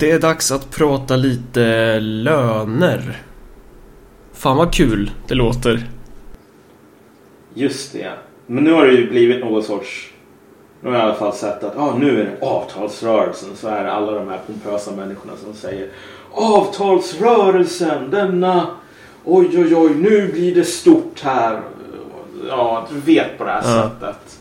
Det 0.00 0.10
är 0.10 0.18
dags 0.18 0.52
att 0.52 0.70
prata 0.70 1.16
lite 1.16 2.00
löner. 2.00 3.22
Fan 4.32 4.56
vad 4.56 4.72
kul 4.74 5.10
det 5.28 5.34
låter. 5.34 5.86
Just 7.54 7.92
det. 7.92 8.10
Men 8.46 8.64
nu 8.64 8.72
har 8.72 8.86
det 8.86 8.92
ju 8.92 9.10
blivit 9.10 9.40
någon 9.44 9.62
sorts... 9.62 10.12
Nu 10.80 10.88
har 10.90 10.96
jag 10.96 11.04
i 11.04 11.08
alla 11.08 11.14
fall 11.18 11.32
sett 11.34 11.64
att 11.64 11.76
ah, 11.76 11.94
nu 11.98 12.20
är 12.20 12.24
det 12.24 12.46
avtalsrörelsen. 12.46 13.48
Så 13.56 13.68
är 13.68 13.84
det 13.84 13.92
alla 13.92 14.12
de 14.12 14.28
här 14.28 14.38
pompösa 14.46 14.90
människorna 14.96 15.32
som 15.44 15.54
säger 15.54 15.88
Avtalsrörelsen, 16.32 18.10
denna... 18.10 18.66
Oj, 19.24 19.48
oj, 19.54 19.76
oj, 19.76 19.90
nu 19.94 20.32
blir 20.32 20.54
det 20.54 20.64
stort 20.64 21.20
här. 21.22 21.60
Ja, 22.48 22.86
du 22.92 23.00
vet 23.00 23.38
på 23.38 23.44
det 23.44 23.50
här 23.50 23.62
Ja. 23.76 23.90
sättet. 23.90 24.37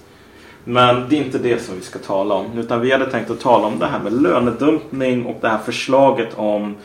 Men 0.69 1.09
det 1.09 1.15
är 1.15 1.23
inte 1.23 1.37
det 1.37 1.65
som 1.65 1.75
vi 1.75 1.81
ska 1.81 1.99
tala 1.99 2.35
om. 2.35 2.45
Utan 2.59 2.81
vi 2.81 2.91
hade 2.91 3.11
tänkt 3.11 3.29
att 3.31 3.39
tala 3.39 3.67
om 3.67 3.79
det 3.79 3.87
här 3.87 3.99
med 3.99 4.21
lönedumpning 4.21 5.25
och 5.25 5.37
det 5.41 5.47
här 5.49 5.57
förslaget 5.65 6.29
om 6.35 6.75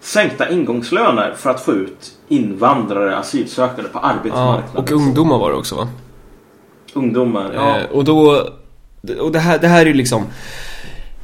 sänkta 0.00 0.50
ingångslöner 0.50 1.34
för 1.36 1.50
att 1.50 1.60
få 1.60 1.72
ut 1.72 2.12
invandrare, 2.28 3.16
asylsökande 3.16 3.90
på 3.90 3.98
Ja, 4.02 4.08
arbetsmarknaden. 4.08 4.76
och 4.76 4.90
ungdomar 4.90 5.38
var 5.38 5.50
det 5.50 5.56
också 5.56 5.74
va? 5.76 5.88
Ungdomar, 6.92 7.52
ja. 7.54 7.78
Eh, 7.78 7.84
och 7.90 8.04
då... 8.04 8.48
Och 9.20 9.32
det 9.32 9.38
här, 9.38 9.58
det 9.58 9.68
här 9.68 9.80
är 9.80 9.86
ju 9.86 9.94
liksom 9.94 10.22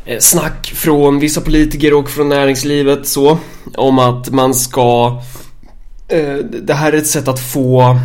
eh, 0.04 0.18
snack 0.18 0.66
från 0.76 1.18
vissa 1.18 1.40
politiker 1.40 1.94
och 1.94 2.10
från 2.10 2.28
näringslivet 2.28 3.06
så 3.06 3.38
om 3.76 3.98
att 3.98 4.30
man 4.30 4.54
ska 4.54 5.20
eh, 6.08 6.36
det 6.44 6.74
här 6.74 6.92
är 6.92 6.96
ett 6.96 7.06
sätt 7.06 7.28
att 7.28 7.40
få 7.40 7.96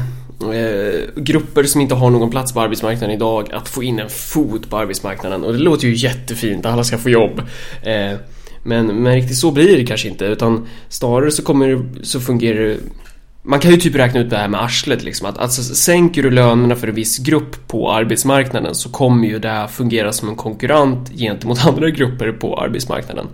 eh, 0.42 1.22
grupper 1.22 1.64
som 1.64 1.82
inte 1.82 1.96
har 1.96 2.10
någon 2.10 2.30
plats 2.30 2.54
på 2.54 2.62
arbetsmarknaden 2.62 3.16
idag 3.16 3.54
att 3.54 3.70
få 3.70 3.84
in 3.84 4.00
en 4.00 4.10
fot 4.10 4.70
på 4.70 4.78
arbetsmarknaden 4.78 5.44
och 5.44 5.54
det 5.54 5.60
låter 5.60 5.88
ju 5.88 5.96
jättefint, 5.96 6.66
alla 6.66 6.84
ska 6.84 6.98
få 6.98 7.10
jobb 7.10 7.42
eh, 7.84 8.18
men, 8.64 8.88
men 8.88 9.16
riktigt 9.16 9.38
så 9.38 9.52
blir 9.52 9.78
det 9.78 9.86
kanske 9.86 10.08
inte 10.08 10.26
utan 10.26 10.68
snarare 10.90 11.32
så 11.32 11.44
kommer 11.44 11.86
så 12.04 12.20
fungerar 12.20 12.60
det 12.60 12.78
man 13.48 13.60
kan 13.60 13.72
ju 13.72 13.78
typ 13.78 13.96
räkna 13.96 14.20
ut 14.20 14.30
det 14.30 14.38
här 14.38 14.48
med 14.48 14.64
arslet 14.64 15.04
liksom 15.04 15.28
att 15.28 15.38
alltså, 15.38 15.62
sänker 15.76 16.24
du 16.24 16.32
lönerna 16.32 16.76
för 16.76 16.88
en 16.88 16.96
viss 16.96 17.18
grupp 17.18 17.68
på 17.68 17.92
arbetsmarknaden 17.92 18.76
så 18.76 18.90
kommer 18.90 19.28
ju 19.28 19.40
det 19.40 19.68
fungera 19.72 20.14
som 20.14 20.30
en 20.30 20.36
konkurrent 20.36 21.12
gentemot 21.18 21.66
andra 21.68 21.90
grupper 21.90 22.32
på 22.32 22.58
arbetsmarknaden. 22.58 23.28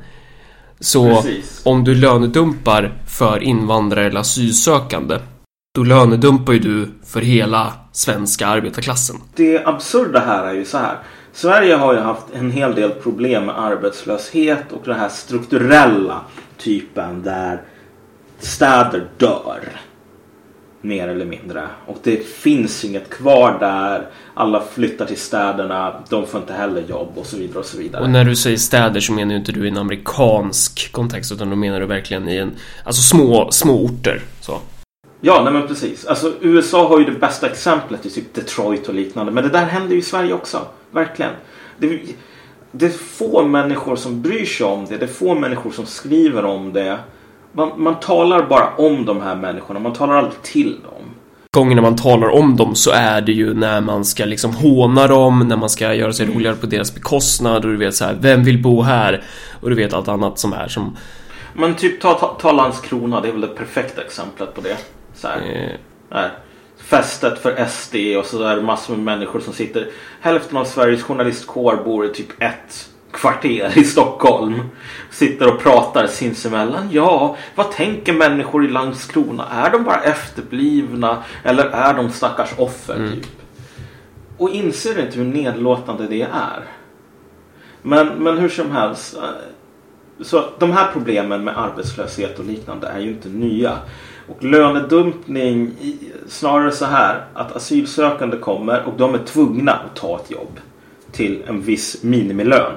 Så 0.80 1.16
Precis. 1.16 1.62
om 1.66 1.84
du 1.84 1.96
lönedumpar 1.96 2.94
för 3.08 3.44
invandrare 3.44 4.08
eller 4.08 4.20
asylsökande 4.20 5.18
då 5.74 5.84
lönedumpar 5.84 6.54
ju 6.54 6.60
du 6.60 6.88
för 7.06 7.22
hela 7.22 7.74
svenska 7.92 8.48
arbetarklassen. 8.48 9.16
Det 9.36 9.66
absurda 9.66 10.20
här 10.20 10.48
är 10.48 10.54
ju 10.54 10.66
så 10.66 10.78
här. 10.78 10.98
Sverige 11.34 11.76
har 11.76 11.94
ju 11.94 12.00
haft 12.00 12.26
en 12.34 12.52
hel 12.52 12.76
del 12.76 12.90
problem 12.90 13.46
med 13.46 13.60
arbetslöshet 13.60 14.72
och 14.72 14.82
den 14.86 15.00
här 15.00 15.10
strukturella 15.10 16.22
typen 16.58 17.22
där 17.22 17.62
städer 18.40 19.08
dör. 19.18 19.60
Mer 20.82 21.08
eller 21.08 21.26
mindre. 21.26 21.64
Och 21.86 21.98
det 22.04 22.28
finns 22.28 22.86
inget 22.86 23.10
kvar 23.10 23.58
där. 23.60 24.10
Alla 24.34 24.64
flyttar 24.74 25.06
till 25.06 25.18
städerna. 25.18 25.94
De 26.10 26.28
får 26.28 26.42
inte 26.42 26.54
heller 26.54 26.82
jobb 26.82 27.10
och 27.16 27.26
så 27.26 27.38
vidare 27.38 27.60
och 27.60 27.66
så 27.66 27.78
vidare. 27.78 28.02
Och 28.02 28.10
när 28.10 28.26
du 28.26 28.36
säger 28.36 28.58
städer 28.58 29.00
så 29.00 29.14
menar 29.14 29.32
ju 29.32 29.38
inte 29.38 29.52
du 29.52 29.66
i 29.66 29.68
en 29.68 29.78
amerikansk 29.78 30.92
kontext 30.92 31.32
utan 31.32 31.50
då 31.50 31.56
menar 31.56 31.80
du 31.80 31.86
verkligen 31.86 32.30
i 32.30 32.38
en, 32.38 32.52
alltså 32.84 33.02
små, 33.02 33.52
små 33.52 33.86
orter. 33.86 34.22
Så. 34.42 34.60
Ja, 35.24 35.44
nej 35.44 35.54
men 35.54 35.68
precis. 35.68 36.06
Alltså 36.06 36.34
USA 36.42 36.88
har 36.88 37.00
ju 37.00 37.06
det 37.06 37.20
bästa 37.20 37.48
exemplet 37.48 38.06
i 38.06 38.10
typ 38.10 38.34
Detroit 38.34 38.88
och 38.88 38.94
liknande. 38.94 39.32
Men 39.32 39.44
det 39.44 39.50
där 39.50 39.66
händer 39.66 39.94
ju 39.94 40.00
i 40.00 40.04
Sverige 40.04 40.34
också. 40.34 40.62
Verkligen. 40.92 41.32
Det, 41.78 42.00
det 42.72 42.86
är 42.86 42.90
få 42.90 43.44
människor 43.44 43.96
som 43.96 44.22
bryr 44.22 44.46
sig 44.46 44.66
om 44.66 44.86
det. 44.86 44.98
Det 44.98 45.06
är 45.06 45.08
få 45.08 45.36
människor 45.36 45.72
som 45.72 45.86
skriver 45.86 46.46
om 46.46 46.74
det. 46.74 47.00
Man, 47.52 47.72
man 47.78 48.00
talar 48.00 48.46
bara 48.48 48.76
om 48.78 49.06
de 49.06 49.22
här 49.22 49.36
människorna. 49.36 49.80
Man 49.80 49.94
talar 49.94 50.16
aldrig 50.16 50.42
till 50.42 50.72
dem. 50.72 51.04
gångerna 51.52 51.82
man 51.82 51.96
talar 51.96 52.30
om 52.30 52.56
dem 52.56 52.76
så 52.76 52.92
är 52.92 53.22
det 53.22 53.32
ju 53.32 53.54
när 53.54 53.82
man 53.82 54.06
ska 54.06 54.26
liksom 54.26 54.54
håna 54.54 55.08
dem, 55.08 55.40
när 55.48 55.58
man 55.58 55.70
ska 55.70 55.94
göra 55.94 56.14
sig 56.14 56.26
roligare 56.26 56.56
på 56.56 56.66
deras 56.66 56.96
bekostnad 56.96 57.66
och 57.66 57.72
du 57.72 57.78
vet 57.78 57.96
så 57.96 58.06
här, 58.06 58.18
vem 58.22 58.44
vill 58.44 58.62
bo 58.62 58.82
här? 58.82 59.24
Och 59.62 59.70
du 59.70 59.76
vet 59.76 59.94
allt 59.94 60.08
annat 60.08 60.40
som 60.40 60.54
är 60.54 60.68
som... 60.68 60.98
Men 61.54 61.76
typ 61.76 62.02
ta, 62.02 62.14
ta, 62.14 62.28
ta 62.28 62.52
Landskrona. 62.52 63.22
Det 63.22 63.28
är 63.28 63.32
väl 63.32 63.42
det 63.42 63.48
perfekta 63.48 64.02
exemplet 64.02 64.56
på 64.56 64.62
det. 64.62 64.78
Så 65.22 65.28
här. 65.28 65.78
Eh. 66.12 66.26
Fästet 66.78 67.40
för 67.40 67.66
SD 67.66 67.96
och 68.20 68.26
så 68.26 68.44
är 68.44 68.56
det 68.56 68.62
massor 68.62 68.96
med 68.96 69.04
människor 69.06 69.40
som 69.40 69.54
sitter. 69.54 69.88
Hälften 70.22 70.58
av 70.58 70.66
Sveriges 70.66 71.04
journalistkår 71.04 71.76
bor 71.86 72.06
i 72.06 72.10
typ 72.10 72.42
ett 72.42 72.90
kvarter 73.12 73.78
i 73.78 73.84
Stockholm. 73.84 74.62
Sitter 75.12 75.54
och 75.54 75.60
pratar 75.60 76.08
sinsemellan. 76.08 76.90
Ja, 76.92 77.38
vad 77.56 77.72
tänker 77.72 78.14
människor 78.14 78.66
i 78.66 78.68
Landskrona? 78.68 79.46
Är 79.52 79.72
de 79.72 79.84
bara 79.84 80.02
efterblivna 80.02 81.24
eller 81.44 81.64
är 81.66 81.94
de 81.94 82.10
stackars 82.10 82.50
offer? 82.58 83.10
Typ? 83.14 83.26
Och 84.38 84.50
inser 84.50 85.00
inte 85.06 85.18
hur 85.18 85.26
nedlåtande 85.26 86.08
det 86.08 86.22
är. 86.22 86.64
Men, 87.82 88.08
men 88.08 88.38
hur 88.38 88.50
som 88.50 88.72
helst. 88.72 89.18
eh, 89.18 89.24
Så 90.22 90.44
de 90.60 90.72
här 90.72 90.92
problemen 90.94 91.44
med 91.44 91.58
arbetslöshet 91.58 92.40
och 92.40 92.46
liknande 92.46 92.88
är 92.88 93.00
ju 93.00 93.10
inte 93.10 93.30
nya. 93.30 93.78
Och 94.32 94.44
lönedumpning, 94.44 95.76
snarare 96.28 96.72
så 96.72 96.86
här 96.86 97.26
att 97.34 97.56
asylsökande 97.56 98.38
kommer 98.38 98.84
och 98.84 98.94
de 98.98 99.14
är 99.14 99.20
tvungna 99.20 99.72
att 99.72 99.96
ta 99.96 100.20
ett 100.20 100.32
jobb 100.32 100.60
till 101.12 101.44
en 101.48 101.62
viss 101.62 102.04
minimilön. 102.04 102.74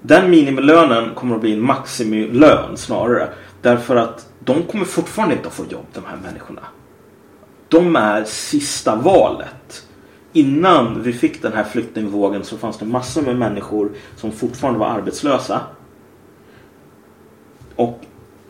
Den 0.00 0.30
minimilönen 0.30 1.14
kommer 1.14 1.34
att 1.34 1.40
bli 1.40 1.52
en 1.52 1.60
maximilön 1.60 2.76
snarare. 2.76 3.28
Därför 3.62 3.96
att 3.96 4.28
de 4.38 4.62
kommer 4.62 4.84
fortfarande 4.84 5.34
inte 5.34 5.48
att 5.48 5.54
få 5.54 5.64
jobb 5.70 5.86
de 5.94 6.04
här 6.04 6.16
människorna. 6.16 6.62
De 7.68 7.96
är 7.96 8.24
sista 8.24 8.96
valet. 8.96 9.86
Innan 10.32 11.02
vi 11.02 11.12
fick 11.12 11.42
den 11.42 11.52
här 11.52 11.64
flyktingvågen 11.64 12.44
så 12.44 12.56
fanns 12.56 12.78
det 12.78 12.84
massor 12.84 13.22
med 13.22 13.36
människor 13.36 13.90
som 14.16 14.32
fortfarande 14.32 14.80
var 14.80 14.86
arbetslösa. 14.86 15.60
Och 17.76 18.00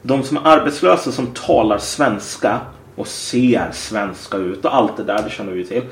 de 0.03 0.23
som 0.23 0.37
är 0.37 0.47
arbetslösa 0.47 1.13
som 1.13 1.27
talar 1.27 1.79
svenska 1.79 2.61
och 2.97 3.07
ser 3.07 3.71
svenska 3.73 4.37
ut 4.37 4.65
och 4.65 4.75
allt 4.75 4.97
det 4.97 5.05
där, 5.05 5.23
det 5.23 5.31
känner 5.31 5.53
vi 5.53 5.65
till. 5.65 5.83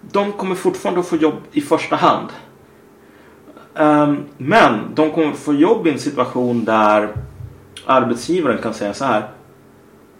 De 0.00 0.32
kommer 0.32 0.54
fortfarande 0.54 1.00
att 1.00 1.08
få 1.08 1.16
jobb 1.16 1.36
i 1.52 1.60
första 1.60 1.96
hand. 1.96 2.28
Um, 3.74 4.24
men 4.36 4.94
de 4.94 5.10
kommer 5.10 5.32
att 5.32 5.38
få 5.38 5.54
jobb 5.54 5.86
i 5.86 5.90
en 5.90 5.98
situation 5.98 6.64
där 6.64 7.16
arbetsgivaren 7.86 8.58
kan 8.62 8.74
säga 8.74 8.94
så 8.94 9.04
här. 9.04 9.28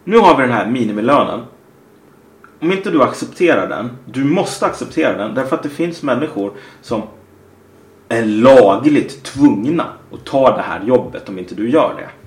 Nu 0.04 0.18
har 0.18 0.36
vi 0.36 0.42
den 0.42 0.52
här 0.52 0.66
minimilönen. 0.66 1.40
Om 2.60 2.72
inte 2.72 2.90
du 2.90 3.02
accepterar 3.02 3.68
den, 3.68 3.90
du 4.06 4.24
måste 4.24 4.66
acceptera 4.66 5.18
den 5.18 5.34
därför 5.34 5.56
att 5.56 5.62
det 5.62 5.68
finns 5.68 6.02
människor 6.02 6.52
som 6.80 7.02
är 8.08 8.24
lagligt 8.24 9.22
tvungna 9.22 9.86
att 10.12 10.24
ta 10.24 10.56
det 10.56 10.62
här 10.62 10.84
jobbet 10.84 11.28
om 11.28 11.38
inte 11.38 11.54
du 11.54 11.70
gör 11.70 11.94
det. 11.98 12.23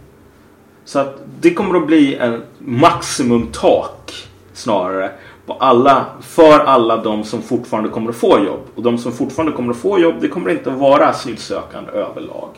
Så 0.88 1.00
att 1.00 1.22
det 1.40 1.54
kommer 1.54 1.78
att 1.80 1.88
bli 1.88 2.16
en 2.16 2.44
maximumtak 2.60 4.14
snarare 4.54 5.12
på 5.46 5.54
alla, 5.54 6.06
för 6.22 6.60
alla 6.60 7.04
de 7.04 7.24
som 7.24 7.42
fortfarande 7.42 7.90
kommer 7.90 8.10
att 8.10 8.16
få 8.16 8.46
jobb. 8.46 8.60
Och 8.76 8.84
de 8.84 8.98
som 8.98 9.12
fortfarande 9.12 9.52
kommer 9.56 9.72
att 9.72 9.78
få 9.78 10.00
jobb, 10.00 10.16
det 10.22 10.28
kommer 10.28 10.50
inte 10.50 10.72
att 10.72 10.80
vara 10.80 11.08
asylsökande 11.08 11.92
överlag. 11.92 12.50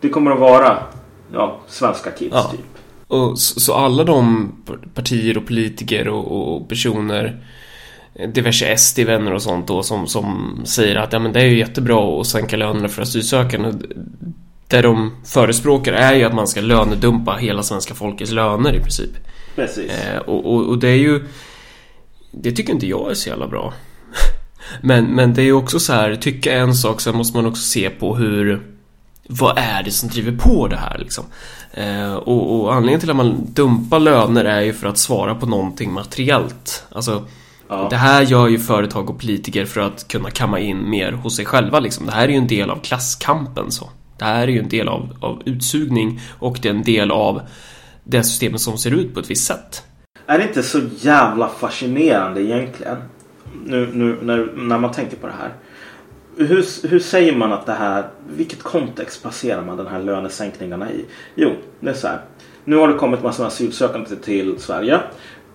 Det 0.00 0.08
kommer 0.08 0.30
att 0.30 0.38
vara 0.38 0.78
ja, 1.32 1.56
svenska 1.66 2.10
kids 2.10 2.34
Ja. 2.34 2.50
typ. 2.50 2.60
och 3.06 3.38
så, 3.38 3.60
så 3.60 3.74
alla 3.74 4.04
de 4.04 4.52
partier 4.94 5.38
och 5.38 5.46
politiker 5.46 6.08
och, 6.08 6.56
och 6.56 6.68
personer 6.68 7.46
eh, 8.14 8.28
diverse 8.28 8.76
SD-vänner 8.76 9.34
och 9.34 9.42
sånt 9.42 9.68
då 9.68 9.82
som, 9.82 10.06
som 10.06 10.60
säger 10.64 10.96
att 10.96 11.12
ja 11.12 11.18
men 11.18 11.32
det 11.32 11.40
är 11.40 11.46
ju 11.46 11.58
jättebra 11.58 12.20
att 12.20 12.26
sänka 12.26 12.56
lönerna 12.56 12.88
för 12.88 13.02
asylsökande. 13.02 13.72
Det 14.68 14.82
de 14.82 15.16
förespråkar 15.24 15.92
är 15.92 16.14
ju 16.14 16.24
att 16.24 16.34
man 16.34 16.48
ska 16.48 16.60
lönedumpa 16.60 17.32
hela 17.32 17.62
svenska 17.62 17.94
folkets 17.94 18.32
löner 18.32 18.74
i 18.74 18.80
princip. 18.80 19.10
Precis. 19.54 19.90
Eh, 19.90 20.18
och, 20.18 20.54
och, 20.54 20.68
och 20.68 20.78
det 20.78 20.88
är 20.88 20.96
ju 20.96 21.24
Det 22.30 22.52
tycker 22.52 22.72
inte 22.72 22.86
jag 22.86 23.10
är 23.10 23.14
så 23.14 23.28
jävla 23.28 23.48
bra 23.48 23.74
Men, 24.80 25.04
men 25.04 25.34
det 25.34 25.42
är 25.42 25.46
ju 25.46 25.52
också 25.52 25.80
så 25.80 25.92
här 25.92 26.16
Tycka 26.16 26.52
en 26.52 26.74
sak, 26.74 27.00
sen 27.00 27.16
måste 27.16 27.36
man 27.36 27.46
också 27.46 27.62
se 27.62 27.90
på 27.90 28.16
hur 28.16 28.66
Vad 29.28 29.58
är 29.58 29.82
det 29.82 29.90
som 29.90 30.08
driver 30.08 30.32
på 30.32 30.68
det 30.68 30.76
här 30.76 30.98
liksom 30.98 31.24
eh, 31.72 32.14
och, 32.14 32.60
och 32.60 32.74
anledningen 32.74 33.00
till 33.00 33.10
att 33.10 33.16
man 33.16 33.46
dumpar 33.52 34.00
löner 34.00 34.44
är 34.44 34.60
ju 34.60 34.72
för 34.72 34.88
att 34.88 34.98
svara 34.98 35.34
på 35.34 35.46
någonting 35.46 35.92
materiellt 35.92 36.84
Alltså 36.92 37.24
Ja. 37.68 37.86
Det 37.90 37.96
här 37.96 38.22
gör 38.22 38.48
ju 38.48 38.58
företag 38.58 39.10
och 39.10 39.20
politiker 39.20 39.64
för 39.64 39.80
att 39.80 40.08
kunna 40.08 40.30
kamma 40.30 40.58
in 40.58 40.90
mer 40.90 41.12
hos 41.12 41.36
sig 41.36 41.44
själva 41.44 41.80
liksom. 41.80 42.06
Det 42.06 42.12
här 42.12 42.24
är 42.24 42.28
ju 42.28 42.36
en 42.36 42.46
del 42.46 42.70
av 42.70 42.76
klasskampen 42.76 43.70
så 43.70 43.90
det 44.18 44.24
här 44.24 44.42
är 44.42 44.52
ju 44.52 44.58
en 44.58 44.68
del 44.68 44.88
av, 44.88 45.16
av 45.20 45.42
utsugning 45.44 46.20
och 46.38 46.58
det 46.62 46.68
är 46.68 46.74
en 46.74 46.82
del 46.82 47.10
av 47.10 47.40
det 48.04 48.24
systemet 48.24 48.60
som 48.60 48.78
ser 48.78 48.90
ut 48.90 49.14
på 49.14 49.20
ett 49.20 49.30
visst 49.30 49.46
sätt. 49.46 49.82
Är 50.26 50.38
det 50.38 50.44
inte 50.44 50.62
så 50.62 50.80
jävla 50.98 51.48
fascinerande 51.48 52.42
egentligen? 52.42 52.96
Nu, 53.64 53.90
nu 53.92 54.18
när, 54.22 54.48
när 54.56 54.78
man 54.78 54.92
tänker 54.92 55.16
på 55.16 55.26
det 55.26 55.32
här. 55.38 55.52
hur, 56.36 56.88
hur 56.88 56.98
säger 56.98 57.36
man 57.36 57.52
att 57.52 57.66
det 57.66 57.72
här, 57.72 58.08
vilket 58.36 58.62
kontext 58.62 59.22
placerar 59.22 59.64
man 59.64 59.76
den 59.76 59.86
här 59.86 60.02
lönesänkningarna 60.02 60.92
i? 60.92 61.04
Jo, 61.34 61.52
det 61.80 61.90
är 61.90 61.94
så 61.94 62.06
här. 62.06 62.20
Nu 62.64 62.76
har 62.76 62.88
det 62.88 62.94
kommit 62.94 63.22
massor 63.22 63.42
med 63.42 63.48
asylsökande 63.48 64.08
till, 64.08 64.18
till 64.22 64.54
Sverige. 64.58 65.00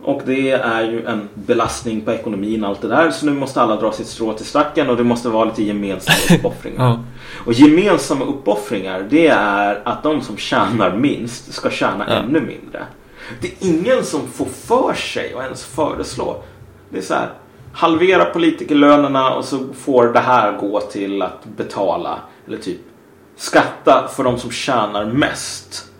Och 0.04 0.22
det 0.26 0.52
är 0.52 0.82
ju 0.84 1.06
en 1.06 1.30
belastning 1.34 2.02
på 2.02 2.12
ekonomin 2.12 2.64
och 2.64 2.70
allt 2.70 2.82
det 2.82 2.88
där. 2.88 3.12
Så 3.12 3.26
nu 3.26 3.32
måste 3.34 3.62
alla 3.62 3.76
dra 3.76 3.92
sitt 3.92 4.08
strå 4.08 4.34
till 4.34 4.46
stacken 4.46 4.90
och 4.90 4.98
det 4.98 5.04
måste 5.04 5.30
vara 5.30 5.46
lite 5.46 5.64
gemensamma 5.64 6.18
uppoffringar. 6.40 6.84
Ja. 6.84 7.00
Och 7.46 7.54
gemensamma 7.54 8.26
uppoffringar 8.26 9.08
det 9.10 9.28
är 9.28 9.82
att 9.84 10.04
de 10.04 10.22
som 10.22 10.38
tjänar 10.38 10.98
minst 10.98 11.54
ska 11.54 11.70
tjäna 11.70 12.06
Ja. 12.08 12.14
ännu 12.14 12.42
mindre. 12.42 12.86
Det 13.42 13.48
är 13.48 13.54
ingen 13.68 14.04
som 14.04 14.28
får 14.28 14.46
för 14.46 14.94
sig 14.94 15.34
att 15.34 15.44
ens 15.44 15.66
föreslå. 15.66 16.44
Det 16.90 16.98
är 16.98 17.02
så 17.02 17.14
här. 17.14 17.30
Halvera 17.74 18.26
politikerlönerna 18.26 19.34
och 19.34 19.46
så 19.46 19.60
får 19.74 20.08
det 20.08 20.20
här 20.20 20.58
gå 20.58 20.80
till 20.80 21.22
att 21.22 21.46
betala 21.58 22.20
eller 22.48 22.58
typ 22.58 22.80
skatta 23.36 24.08
för 24.16 24.24
de 24.24 24.38
som 24.38 24.52
tjänar 24.52 25.06
mest. 25.06 25.91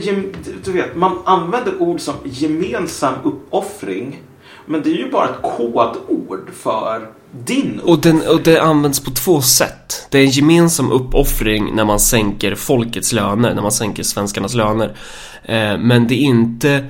Gem- 0.00 0.32
du 0.64 0.72
vet, 0.72 0.96
man 0.96 1.18
använder 1.24 1.82
ord 1.82 2.00
som 2.00 2.14
gemensam 2.24 3.14
uppoffring. 3.24 4.22
Men 4.66 4.82
det 4.82 4.90
är 4.90 4.96
ju 4.96 5.10
bara 5.10 5.28
ett 5.28 5.42
kodord 5.42 6.50
för 6.54 7.08
din 7.32 7.80
Och, 7.84 8.00
den, 8.00 8.22
och 8.28 8.42
det 8.42 8.58
används 8.58 9.00
på 9.00 9.10
två 9.10 9.42
sätt. 9.42 10.06
Det 10.10 10.18
är 10.18 10.22
en 10.22 10.30
gemensam 10.30 10.92
uppoffring 10.92 11.74
när 11.74 11.84
man 11.84 12.00
sänker 12.00 12.54
folkets 12.54 13.12
löner, 13.12 13.54
när 13.54 13.62
man 13.62 13.72
sänker 13.72 14.02
svenskarnas 14.02 14.54
löner. 14.54 14.96
Eh, 15.42 15.78
men 15.78 16.06
det 16.08 16.14
är 16.14 16.24
inte... 16.24 16.84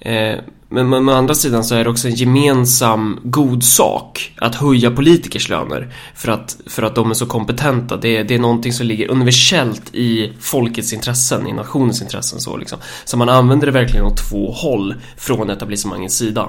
Eh, 0.00 0.34
men, 0.68 0.88
men 0.88 1.08
å 1.08 1.12
andra 1.12 1.34
sidan 1.34 1.64
så 1.64 1.74
är 1.74 1.84
det 1.84 1.90
också 1.90 2.08
en 2.08 2.14
gemensam 2.14 3.20
god 3.22 3.64
sak 3.64 4.32
att 4.36 4.54
höja 4.54 4.90
politikers 4.90 5.48
löner. 5.48 5.94
För 6.14 6.32
att, 6.32 6.56
för 6.66 6.82
att 6.82 6.94
de 6.94 7.10
är 7.10 7.14
så 7.14 7.26
kompetenta. 7.26 7.96
Det 7.96 8.22
det 8.22 8.34
är 8.34 8.38
någonting 8.38 8.72
som 8.72 8.86
ligger 8.86 9.10
universellt 9.10 9.94
i 9.94 10.32
folkets 10.40 10.92
intressen, 10.92 11.46
i 11.46 11.52
nationens 11.52 12.02
intressen 12.02 12.40
så 12.40 12.56
liksom. 12.56 12.78
Så 13.04 13.16
man 13.16 13.28
använder 13.28 13.66
det 13.66 13.72
verkligen 13.72 14.06
åt 14.06 14.30
två 14.30 14.50
håll 14.52 14.94
från 15.16 15.50
etablissemangets 15.50 16.16
sida. 16.16 16.48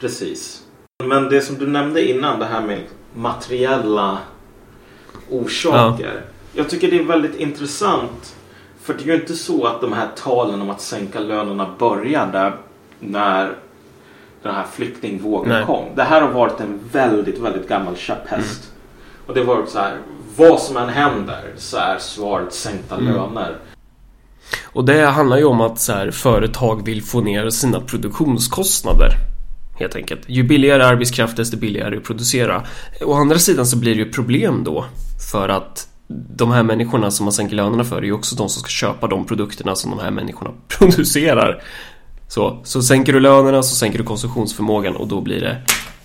Precis. 0.00 0.62
Men 1.04 1.28
det 1.28 1.40
som 1.40 1.58
du 1.58 1.66
nämnde 1.66 2.10
innan, 2.10 2.38
det 2.38 2.46
här 2.46 2.62
med 2.62 2.80
materiella 3.14 4.18
orsaker. 5.30 6.24
Jag 6.52 6.70
tycker 6.70 6.90
det 6.90 6.98
är 6.98 7.04
väldigt 7.04 7.36
intressant. 7.36 8.36
För 8.82 8.94
det 8.94 9.02
är 9.02 9.06
ju 9.06 9.14
inte 9.14 9.34
så 9.34 9.66
att 9.66 9.80
de 9.80 9.92
här 9.92 10.08
talen 10.16 10.62
om 10.62 10.70
att 10.70 10.80
sänka 10.80 11.20
lönerna 11.20 11.74
började 11.78 12.52
när 13.00 13.52
den 14.42 14.54
här 14.54 14.64
flyktingvågen 14.72 15.52
Nej. 15.52 15.64
kom. 15.64 15.84
Det 15.94 16.02
här 16.02 16.20
har 16.20 16.28
varit 16.28 16.60
en 16.60 16.80
väldigt, 16.92 17.38
väldigt 17.38 17.68
gammal 17.68 17.96
käpphäst. 17.96 18.72
Och 19.26 19.34
det 19.34 19.44
varit 19.44 19.68
så 19.68 19.78
här, 19.78 19.98
vad 20.36 20.60
som 20.60 20.76
än 20.76 20.88
händer 20.88 21.52
så 21.56 21.76
är 21.76 21.98
svaret 21.98 22.52
sänkta 22.52 22.96
löner. 22.96 23.56
Och 24.64 24.84
det 24.84 25.06
handlar 25.06 25.36
ju 25.36 25.44
om 25.44 25.60
att 25.60 25.80
så 25.80 25.92
här, 25.92 26.10
företag 26.10 26.84
vill 26.84 27.02
få 27.02 27.20
ner 27.20 27.50
sina 27.50 27.80
produktionskostnader. 27.80 29.10
Helt 29.78 29.96
enkelt. 29.96 30.20
Ju 30.26 30.42
billigare 30.42 30.84
arbetskraft 30.84 31.36
desto 31.36 31.56
billigare 31.56 31.96
att 31.96 32.04
producera. 32.04 32.62
Å 33.04 33.14
andra 33.14 33.38
sidan 33.38 33.66
så 33.66 33.76
blir 33.76 33.94
det 33.94 34.00
ju 34.00 34.12
problem 34.12 34.64
då. 34.64 34.84
För 35.32 35.48
att 35.48 35.88
de 36.36 36.50
här 36.50 36.62
människorna 36.62 37.10
som 37.10 37.24
man 37.24 37.32
sänker 37.32 37.56
lönerna 37.56 37.84
för 37.84 37.96
är 37.96 38.02
ju 38.02 38.12
också 38.12 38.36
de 38.36 38.48
som 38.48 38.60
ska 38.60 38.68
köpa 38.68 39.06
de 39.06 39.26
produkterna 39.26 39.76
som 39.76 39.90
de 39.90 40.00
här 40.00 40.10
människorna 40.10 40.50
producerar. 40.68 41.62
Så, 42.28 42.58
så 42.64 42.82
sänker 42.82 43.12
du 43.12 43.20
lönerna 43.20 43.62
så 43.62 43.74
sänker 43.74 43.98
du 43.98 44.04
konsumtionsförmågan 44.04 44.96
och 44.96 45.08
då 45.08 45.20
blir 45.20 45.40
det, 45.40 45.56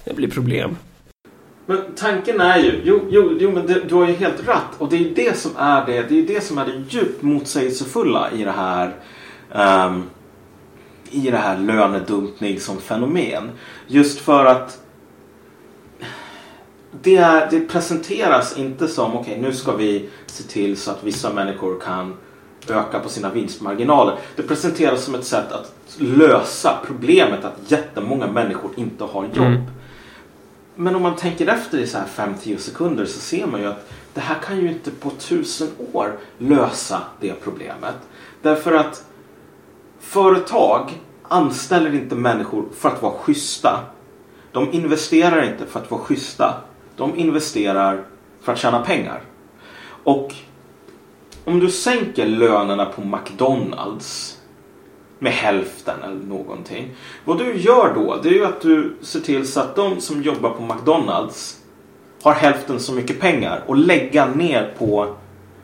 det 0.05 0.13
blir 0.13 0.27
problem. 0.27 0.77
Men 1.65 1.77
tanken 1.95 2.41
är 2.41 2.57
ju, 2.57 2.81
jo, 2.83 2.99
jo, 3.09 3.37
jo 3.39 3.51
men 3.51 3.67
det, 3.67 3.81
du 3.89 3.95
har 3.95 4.07
ju 4.07 4.13
helt 4.13 4.47
rätt. 4.47 4.77
Och 4.77 4.89
det 4.89 4.95
är 4.95 4.99
ju 4.99 5.13
det 5.13 5.37
som 5.37 5.51
är 5.57 5.85
det, 5.85 6.01
det, 6.01 6.19
är 6.19 6.27
det, 6.27 6.41
som 6.43 6.57
är 6.57 6.65
det 6.65 6.83
djupt 6.89 7.21
motsägelsefulla 7.21 8.31
i 8.31 8.43
det 8.43 8.51
här 8.51 8.95
um, 9.87 10.03
i 11.11 11.31
det 11.31 11.37
här 11.37 11.57
lönedumpning 11.57 12.59
som 12.59 12.77
fenomen. 12.77 13.51
Just 13.87 14.19
för 14.19 14.45
att 14.45 14.79
det, 17.01 17.17
är, 17.17 17.51
det 17.51 17.59
presenteras 17.59 18.57
inte 18.57 18.87
som 18.87 19.15
okej 19.15 19.39
nu 19.41 19.53
ska 19.53 19.75
vi 19.75 20.09
se 20.25 20.43
till 20.43 20.77
så 20.77 20.91
att 20.91 21.03
vissa 21.03 21.33
människor 21.33 21.79
kan 21.79 22.17
öka 22.69 22.99
på 22.99 23.09
sina 23.09 23.29
vinstmarginaler. 23.29 24.17
Det 24.35 24.43
presenteras 24.43 25.03
som 25.03 25.15
ett 25.15 25.25
sätt 25.25 25.51
att 25.51 25.73
lösa 25.97 26.79
problemet 26.85 27.45
att 27.45 27.71
jättemånga 27.71 28.27
människor 28.27 28.71
inte 28.75 29.03
har 29.03 29.23
jobb. 29.23 29.37
Mm. 29.37 29.61
Men 30.75 30.95
om 30.95 31.01
man 31.01 31.15
tänker 31.15 31.47
efter 31.47 31.77
i 31.77 31.87
så 31.87 31.97
här 31.97 32.05
5-10 32.05 32.57
sekunder 32.57 33.05
så 33.05 33.19
ser 33.19 33.45
man 33.45 33.61
ju 33.61 33.67
att 33.67 33.89
det 34.13 34.21
här 34.21 34.39
kan 34.39 34.57
ju 34.57 34.67
inte 34.67 34.91
på 34.91 35.09
tusen 35.09 35.67
år 35.93 36.17
lösa 36.37 37.01
det 37.19 37.33
problemet. 37.33 37.95
Därför 38.41 38.71
att 38.71 39.05
företag 39.99 41.01
anställer 41.23 41.95
inte 41.95 42.15
människor 42.15 42.65
för 42.75 42.89
att 42.89 43.01
vara 43.01 43.13
schyssta. 43.13 43.79
De 44.51 44.71
investerar 44.71 45.51
inte 45.51 45.65
för 45.65 45.79
att 45.79 45.91
vara 45.91 46.01
schyssta. 46.01 46.53
De 46.95 47.15
investerar 47.15 48.03
för 48.41 48.53
att 48.53 48.59
tjäna 48.59 48.79
pengar. 48.79 49.21
Och 50.03 50.35
om 51.45 51.59
du 51.59 51.69
sänker 51.69 52.25
lönerna 52.25 52.85
på 52.85 53.01
McDonalds 53.01 54.37
med 55.19 55.31
hälften 55.31 56.03
eller 56.03 56.25
någonting. 56.25 56.89
Vad 57.25 57.37
du 57.37 57.57
gör 57.57 57.93
då 57.95 58.19
det 58.23 58.29
är 58.29 58.33
ju 58.33 58.45
att 58.45 58.61
du 58.61 58.95
ser 59.01 59.19
till 59.19 59.47
så 59.47 59.59
att 59.59 59.75
de 59.75 60.01
som 60.01 60.21
jobbar 60.21 60.49
på 60.49 60.63
McDonalds 60.63 61.57
har 62.23 62.33
hälften 62.33 62.79
så 62.79 62.93
mycket 62.93 63.19
pengar 63.19 63.63
och 63.67 63.77
lägga 63.77 64.25
ner 64.25 64.73
på 64.77 65.15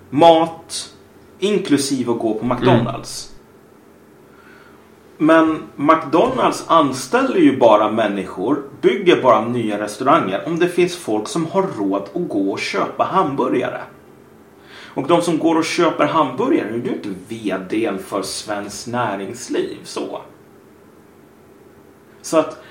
mat 0.09 0.93
inklusive 1.39 2.11
att 2.11 2.19
gå 2.19 2.33
på 2.33 2.45
McDonalds. 2.45 3.33
Men 5.17 5.63
McDonalds 5.75 6.63
anställer 6.67 7.37
ju 7.37 7.57
bara 7.57 7.91
människor, 7.91 8.63
bygger 8.81 9.21
bara 9.21 9.45
nya 9.45 9.79
restauranger 9.79 10.43
om 10.47 10.59
det 10.59 10.67
finns 10.67 10.95
folk 10.95 11.27
som 11.27 11.45
har 11.45 11.65
råd 11.77 12.01
att 12.01 12.29
gå 12.29 12.51
och 12.51 12.59
köpa 12.59 13.03
hamburgare. 13.03 13.81
Och 14.97 15.07
de 15.07 15.21
som 15.21 15.39
går 15.39 15.57
och 15.57 15.65
köper 15.65 16.05
hamburgare, 16.05 16.71
nu 16.71 16.77
är 16.77 16.81
du 16.81 16.89
inte 16.89 17.09
VD 17.27 17.91
för 18.05 18.21
Svenskt 18.21 18.87
Näringsliv 18.87 19.77
så. 19.83 20.21
Så 22.21 22.37
att 22.37 22.63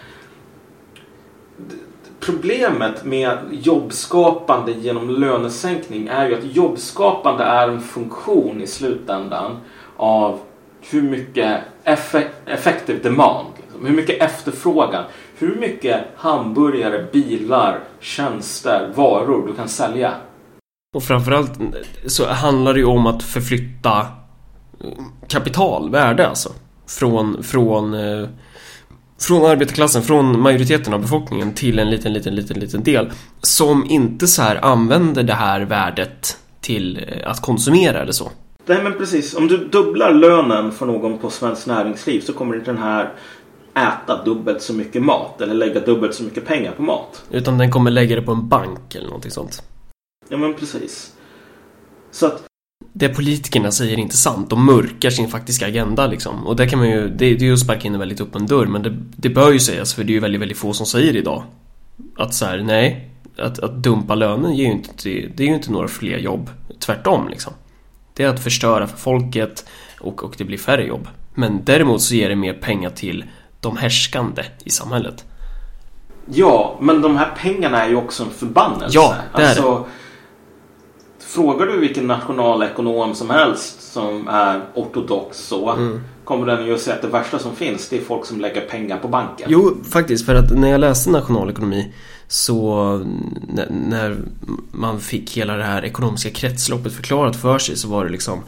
Problemet 2.20 3.04
med 3.04 3.38
jobbskapande 3.50 4.72
genom 4.72 5.10
lönesänkning 5.10 6.06
är 6.06 6.28
ju 6.28 6.34
att 6.34 6.56
jobbskapande 6.56 7.44
är 7.44 7.68
en 7.68 7.80
funktion 7.80 8.62
i 8.62 8.66
slutändan 8.66 9.56
av 9.96 10.40
hur 10.80 11.02
mycket 11.02 11.60
effektiv 11.84 12.30
effective 12.46 12.98
demand, 13.02 13.46
liksom. 13.56 13.86
hur 13.86 13.96
mycket 13.96 14.22
efterfrågan, 14.22 15.04
hur 15.38 15.56
mycket 15.56 16.04
hamburgare, 16.16 17.06
bilar, 17.12 17.80
tjänster, 18.00 18.92
varor 18.94 19.46
du 19.46 19.54
kan 19.54 19.68
sälja. 19.68 20.12
Och 20.94 21.02
framförallt 21.02 21.52
så 22.06 22.26
handlar 22.26 22.74
det 22.74 22.80
ju 22.80 22.86
om 22.86 23.06
att 23.06 23.22
förflytta 23.22 24.06
kapital, 25.28 25.90
värde 25.90 26.28
alltså. 26.28 26.52
Från, 26.86 27.42
från, 27.42 27.94
eh, 27.94 28.28
från 29.20 29.44
arbetarklassen, 29.44 30.02
från 30.02 30.40
majoriteten 30.40 30.94
av 30.94 31.00
befolkningen 31.00 31.54
till 31.54 31.78
en 31.78 31.90
liten, 31.90 32.12
liten, 32.12 32.34
liten, 32.34 32.60
liten 32.60 32.82
del. 32.82 33.10
Som 33.40 33.86
inte 33.90 34.26
så 34.26 34.42
här 34.42 34.64
använder 34.64 35.22
det 35.22 35.34
här 35.34 35.60
värdet 35.60 36.38
till 36.60 37.04
eh, 37.08 37.30
att 37.30 37.42
konsumera 37.42 38.02
eller 38.02 38.12
så. 38.12 38.30
Nej 38.66 38.82
men 38.82 38.92
precis, 38.92 39.34
om 39.34 39.48
du 39.48 39.56
dubblar 39.56 40.12
lönen 40.12 40.72
för 40.72 40.86
någon 40.86 41.18
på 41.18 41.30
Svenskt 41.30 41.66
Näringsliv 41.66 42.20
så 42.20 42.32
kommer 42.32 42.54
inte 42.54 42.70
den 42.70 42.82
här 42.82 43.12
äta 43.74 44.24
dubbelt 44.24 44.62
så 44.62 44.72
mycket 44.72 45.02
mat 45.02 45.40
eller 45.40 45.54
lägga 45.54 45.80
dubbelt 45.80 46.14
så 46.14 46.22
mycket 46.22 46.46
pengar 46.46 46.72
på 46.72 46.82
mat. 46.82 47.22
Utan 47.30 47.58
den 47.58 47.70
kommer 47.70 47.90
lägga 47.90 48.16
det 48.16 48.22
på 48.22 48.32
en 48.32 48.48
bank 48.48 48.94
eller 48.94 49.06
någonting 49.06 49.30
sånt. 49.30 49.62
Ja 50.28 50.36
men 50.36 50.54
precis. 50.54 51.12
Så 52.10 52.26
att 52.26 52.42
Det 52.92 53.08
politikerna 53.08 53.72
säger 53.72 53.92
är 53.92 54.00
inte 54.00 54.16
sant. 54.16 54.50
De 54.50 54.66
mörkar 54.66 55.10
sin 55.10 55.28
faktiska 55.28 55.66
agenda 55.66 56.06
liksom. 56.06 56.46
Och 56.46 56.56
det 56.56 56.68
kan 56.68 56.78
man 56.78 56.88
ju, 56.88 57.08
det, 57.08 57.34
det 57.34 57.44
är 57.44 57.46
ju 57.46 57.52
att 57.52 57.58
sparka 57.60 57.86
in 57.86 57.94
en 57.94 58.00
väldigt 58.00 58.20
öppen 58.20 58.46
dörr. 58.46 58.66
Men 58.66 58.82
det, 58.82 58.96
det 59.16 59.28
bör 59.28 59.52
ju 59.52 59.58
sägas, 59.60 59.94
för 59.94 60.04
det 60.04 60.10
är 60.10 60.14
ju 60.14 60.20
väldigt, 60.20 60.40
väldigt 60.40 60.58
få 60.58 60.72
som 60.72 60.86
säger 60.86 61.12
det 61.12 61.18
idag. 61.18 61.42
Att 62.16 62.34
så 62.34 62.44
här, 62.44 62.58
nej. 62.58 63.10
Att, 63.38 63.58
att 63.58 63.82
dumpa 63.82 64.14
lönen 64.14 64.54
ger 64.54 64.66
ju 64.66 64.72
inte, 64.72 64.92
det 65.08 65.40
är 65.40 65.46
ju 65.46 65.54
inte 65.54 65.72
några 65.72 65.88
fler 65.88 66.18
jobb. 66.18 66.50
Tvärtom 66.80 67.28
liksom. 67.28 67.52
Det 68.14 68.22
är 68.22 68.28
att 68.28 68.42
förstöra 68.42 68.86
för 68.86 68.96
folket 68.96 69.64
och, 70.00 70.24
och 70.24 70.34
det 70.38 70.44
blir 70.44 70.58
färre 70.58 70.86
jobb. 70.86 71.08
Men 71.34 71.60
däremot 71.64 72.02
så 72.02 72.14
ger 72.14 72.28
det 72.28 72.36
mer 72.36 72.52
pengar 72.54 72.90
till 72.90 73.24
de 73.60 73.76
härskande 73.76 74.42
i 74.64 74.70
samhället. 74.70 75.24
Ja, 76.34 76.78
men 76.80 77.02
de 77.02 77.16
här 77.16 77.30
pengarna 77.36 77.84
är 77.84 77.88
ju 77.88 77.96
också 77.96 78.22
en 78.22 78.30
förbannelse. 78.30 78.98
Ja, 78.98 79.14
det 79.36 79.42
är 79.42 79.48
alltså, 79.48 79.86
frågar 81.36 81.66
du 81.66 81.78
vilken 81.80 82.06
nationalekonom 82.06 83.14
som 83.14 83.30
helst 83.30 83.92
som 83.92 84.28
är 84.28 84.60
ortodox 84.74 85.38
så 85.38 85.70
Mm. 85.70 86.00
kommer 86.24 86.46
den 86.46 86.66
ju 86.66 86.74
att 86.74 86.80
säga 86.80 86.96
att 86.96 87.02
det 87.02 87.08
värsta 87.08 87.38
som 87.38 87.56
finns 87.56 87.88
det 87.88 87.96
är 87.96 88.00
folk 88.00 88.26
som 88.26 88.40
lägger 88.40 88.60
pengar 88.60 88.98
på 88.98 89.08
banken. 89.08 89.46
Jo, 89.50 89.76
faktiskt. 89.90 90.26
För 90.26 90.34
att 90.34 90.50
när 90.58 90.68
jag 90.70 90.80
läste 90.80 91.10
nationalekonomi 91.10 91.92
så 92.28 92.74
när 93.70 94.16
man 94.72 95.00
fick 95.00 95.36
hela 95.36 95.56
det 95.56 95.64
här 95.64 95.84
ekonomiska 95.84 96.30
kretsloppet 96.30 96.92
förklarat 96.92 97.36
för 97.36 97.58
sig 97.58 97.76
så 97.76 97.88
var 97.88 98.04
det 98.04 98.10
liksom 98.10 98.38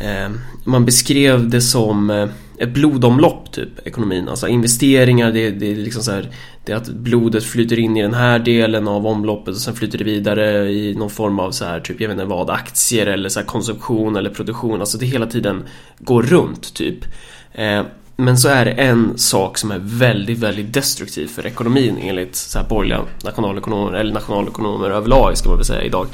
eh, 0.00 0.30
Man 0.64 0.84
beskrev 0.84 1.48
det 1.50 1.60
som 1.60 2.10
eh, 2.10 2.28
ett 2.58 2.68
blodomlopp 2.68 3.52
typ, 3.52 3.86
ekonomin. 3.86 4.28
Alltså 4.28 4.48
investeringar, 4.48 5.32
det, 5.32 5.50
det 5.50 5.72
är 5.72 5.76
liksom 5.76 6.02
så 6.02 6.12
här 6.12 6.28
Det 6.64 6.72
är 6.72 6.76
att 6.76 6.88
blodet 6.88 7.44
flyter 7.44 7.78
in 7.78 7.96
i 7.96 8.02
den 8.02 8.14
här 8.14 8.38
delen 8.38 8.88
av 8.88 9.06
omloppet 9.06 9.54
och 9.54 9.60
sen 9.60 9.74
flyter 9.74 9.98
det 9.98 10.04
vidare 10.04 10.72
i 10.72 10.94
någon 10.94 11.10
form 11.10 11.40
av 11.40 11.50
så 11.50 11.64
här 11.64 11.80
typ, 11.80 12.00
jag 12.00 12.08
vet 12.08 12.14
inte 12.14 12.24
vad, 12.24 12.50
aktier 12.50 13.06
eller 13.06 13.28
så 13.28 13.40
här 13.40 13.46
konsumtion 13.46 14.16
eller 14.16 14.30
produktion. 14.30 14.80
Alltså 14.80 14.98
det 14.98 15.06
hela 15.06 15.26
tiden 15.26 15.64
går 15.98 16.22
runt 16.22 16.74
typ. 16.74 17.04
Eh, 17.52 17.82
men 18.16 18.38
så 18.38 18.48
är 18.48 18.64
det 18.64 18.70
en 18.70 19.18
sak 19.18 19.58
som 19.58 19.70
är 19.70 19.80
väldigt, 19.82 20.38
väldigt 20.38 20.72
destruktiv 20.72 21.26
för 21.26 21.46
ekonomin 21.46 21.98
enligt 22.00 22.36
så 22.36 22.58
här 22.58 22.68
borgerliga 22.68 23.00
nationalekonomer, 23.24 23.92
eller 23.92 24.12
nationalekonomer 24.12 24.90
överlag 24.90 25.36
ska 25.38 25.48
man 25.48 25.58
väl 25.58 25.66
säga 25.66 25.82
idag. 25.82 26.06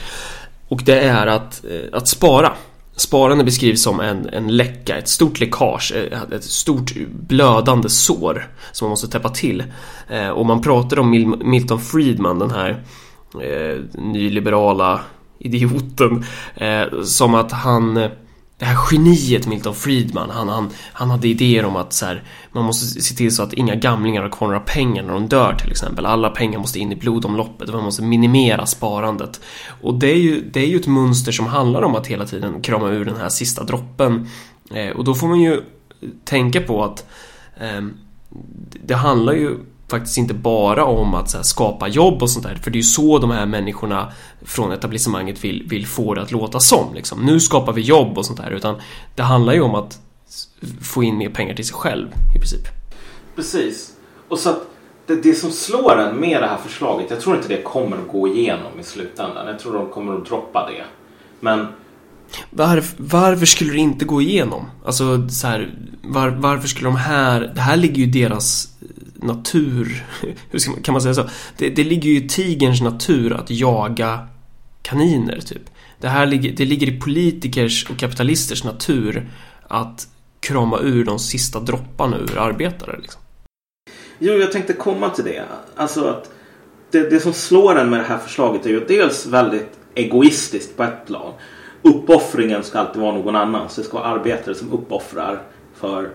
Och 0.68 0.82
det 0.84 1.00
är 1.00 1.26
att, 1.26 1.64
eh, 1.64 1.98
att 1.98 2.08
spara. 2.08 2.52
Sparande 3.00 3.44
beskrivs 3.44 3.82
som 3.82 4.00
en, 4.00 4.28
en 4.28 4.56
läcka, 4.56 4.96
ett 4.96 5.08
stort 5.08 5.40
läckage, 5.40 5.92
eh, 5.92 6.22
ett 6.32 6.44
stort 6.44 6.92
blödande 7.10 7.88
sår 7.88 8.48
som 8.72 8.86
man 8.86 8.90
måste 8.90 9.08
täppa 9.08 9.28
till. 9.28 9.64
Eh, 10.08 10.28
och 10.28 10.46
man 10.46 10.62
pratar 10.62 10.98
om 10.98 11.36
Milton 11.44 11.80
Friedman, 11.80 12.38
den 12.38 12.50
här 12.50 12.84
eh, 13.42 13.78
nyliberala 13.92 15.00
idioten, 15.38 16.24
eh, 16.54 17.02
som 17.02 17.34
att 17.34 17.52
han 17.52 17.96
eh, 17.96 18.10
det 18.60 18.66
här 18.66 18.78
geniet 18.90 19.46
Milton 19.46 19.74
Friedman, 19.74 20.30
han, 20.30 20.48
han, 20.48 20.70
han 20.92 21.10
hade 21.10 21.28
idéer 21.28 21.64
om 21.64 21.76
att 21.76 21.92
så 21.92 22.06
här, 22.06 22.22
man 22.52 22.64
måste 22.64 23.02
se 23.02 23.14
till 23.14 23.34
så 23.34 23.42
att 23.42 23.52
inga 23.52 23.74
gamlingar 23.74 24.22
har 24.22 24.28
kvar 24.28 24.48
några 24.48 24.60
pengar 24.60 25.02
när 25.02 25.12
de 25.12 25.28
dör 25.28 25.54
till 25.54 25.70
exempel. 25.70 26.06
Alla 26.06 26.30
pengar 26.30 26.58
måste 26.58 26.78
in 26.78 26.92
i 26.92 26.96
blodomloppet 26.96 27.68
och 27.68 27.74
man 27.74 27.84
måste 27.84 28.02
minimera 28.02 28.66
sparandet. 28.66 29.40
Och 29.82 29.94
det 29.94 30.12
är 30.12 30.16
ju, 30.16 30.50
det 30.52 30.60
är 30.60 30.66
ju 30.66 30.76
ett 30.76 30.86
mönster 30.86 31.32
som 31.32 31.46
handlar 31.46 31.82
om 31.82 31.94
att 31.94 32.06
hela 32.06 32.26
tiden 32.26 32.62
krama 32.62 32.88
ur 32.88 33.04
den 33.04 33.16
här 33.16 33.28
sista 33.28 33.64
droppen. 33.64 34.28
Eh, 34.70 34.90
och 34.90 35.04
då 35.04 35.14
får 35.14 35.28
man 35.28 35.40
ju 35.40 35.62
tänka 36.24 36.60
på 36.60 36.84
att 36.84 37.06
eh, 37.60 37.82
det 38.84 38.94
handlar 38.94 39.32
ju 39.32 39.56
faktiskt 39.90 40.18
inte 40.18 40.34
bara 40.34 40.84
om 40.84 41.14
att 41.14 41.34
här, 41.34 41.42
skapa 41.42 41.88
jobb 41.88 42.22
och 42.22 42.30
sånt 42.30 42.46
där. 42.46 42.54
För 42.54 42.70
det 42.70 42.76
är 42.76 42.80
ju 42.80 42.82
så 42.82 43.18
de 43.18 43.30
här 43.30 43.46
människorna 43.46 44.12
från 44.42 44.72
etablissemanget 44.72 45.44
vill, 45.44 45.66
vill 45.68 45.86
få 45.86 46.14
det 46.14 46.22
att 46.22 46.32
låta 46.32 46.60
som. 46.60 46.94
Liksom. 46.94 47.26
Nu 47.26 47.40
skapar 47.40 47.72
vi 47.72 47.80
jobb 47.80 48.18
och 48.18 48.26
sånt 48.26 48.38
där. 48.38 48.50
Utan 48.50 48.76
det 49.14 49.22
handlar 49.22 49.52
ju 49.52 49.60
om 49.60 49.74
att 49.74 49.98
få 50.80 51.02
in 51.02 51.18
mer 51.18 51.30
pengar 51.30 51.54
till 51.54 51.66
sig 51.66 51.76
själv 51.76 52.08
i 52.36 52.38
princip. 52.38 52.66
Precis. 53.36 53.92
Och 54.28 54.38
så 54.38 54.50
att 54.50 54.62
det, 55.06 55.22
det 55.22 55.34
som 55.34 55.50
slår 55.50 55.98
en 55.98 56.16
med 56.16 56.42
det 56.42 56.46
här 56.46 56.58
förslaget, 56.66 57.10
jag 57.10 57.20
tror 57.20 57.36
inte 57.36 57.48
det 57.48 57.62
kommer 57.62 57.96
att 57.96 58.08
gå 58.08 58.28
igenom 58.28 58.80
i 58.80 58.82
slutändan. 58.82 59.46
Jag 59.46 59.58
tror 59.58 59.74
de 59.74 59.88
kommer 59.88 60.14
att 60.14 60.26
droppa 60.26 60.70
det. 60.70 60.84
Men 61.40 61.66
Varf, 62.50 62.94
varför 62.96 63.46
skulle 63.46 63.72
det 63.72 63.78
inte 63.78 64.04
gå 64.04 64.22
igenom? 64.22 64.70
Alltså 64.84 65.28
så 65.28 65.46
här, 65.46 65.74
var, 66.02 66.28
varför 66.28 66.68
skulle 66.68 66.88
de 66.88 66.96
här... 66.96 67.52
Det 67.54 67.60
här 67.60 67.76
ligger 67.76 67.96
ju 67.96 68.02
i 68.02 68.06
deras 68.06 68.68
natur. 69.22 70.06
Hur 70.50 70.58
ska 70.58 70.70
man, 70.70 70.82
kan 70.82 70.92
man 70.92 71.02
säga 71.02 71.14
så? 71.14 71.28
Det, 71.56 71.70
det 71.70 71.84
ligger 71.84 72.10
ju 72.10 72.16
i 72.16 72.28
tigerns 72.28 72.80
natur 72.80 73.32
att 73.32 73.50
jaga 73.50 74.28
kaniner 74.82 75.40
typ. 75.40 75.62
Det 76.00 76.08
här 76.08 76.26
ligger, 76.26 76.52
det 76.52 76.64
ligger 76.64 76.88
i 76.88 77.00
politikers 77.00 77.90
och 77.90 77.96
kapitalisters 77.96 78.64
natur 78.64 79.30
att 79.68 80.08
krama 80.40 80.78
ur 80.78 81.04
de 81.04 81.18
sista 81.18 81.60
dropparna 81.60 82.18
ur 82.18 82.38
arbetare 82.38 82.98
liksom. 83.00 83.20
Jo, 84.18 84.32
jag 84.32 84.52
tänkte 84.52 84.72
komma 84.72 85.10
till 85.10 85.24
det. 85.24 85.42
Alltså 85.76 86.04
att 86.04 86.30
det, 86.90 87.10
det 87.10 87.20
som 87.20 87.32
slår 87.32 87.78
en 87.78 87.90
med 87.90 88.00
det 88.00 88.04
här 88.04 88.18
förslaget 88.18 88.66
är 88.66 88.70
ju 88.70 88.84
dels 88.84 89.26
väldigt 89.26 89.78
egoistiskt 89.94 90.76
på 90.76 90.82
ett 90.82 91.06
plan. 91.06 91.32
Uppoffringen 91.82 92.62
ska 92.62 92.78
alltid 92.78 93.02
vara 93.02 93.12
någon 93.12 93.36
annan. 93.36 93.68
Så 93.68 93.80
det 93.80 93.86
ska 93.86 93.98
vara 93.98 94.08
arbetare 94.08 94.54
som 94.54 94.72
uppoffrar 94.72 95.42
för 95.74 96.10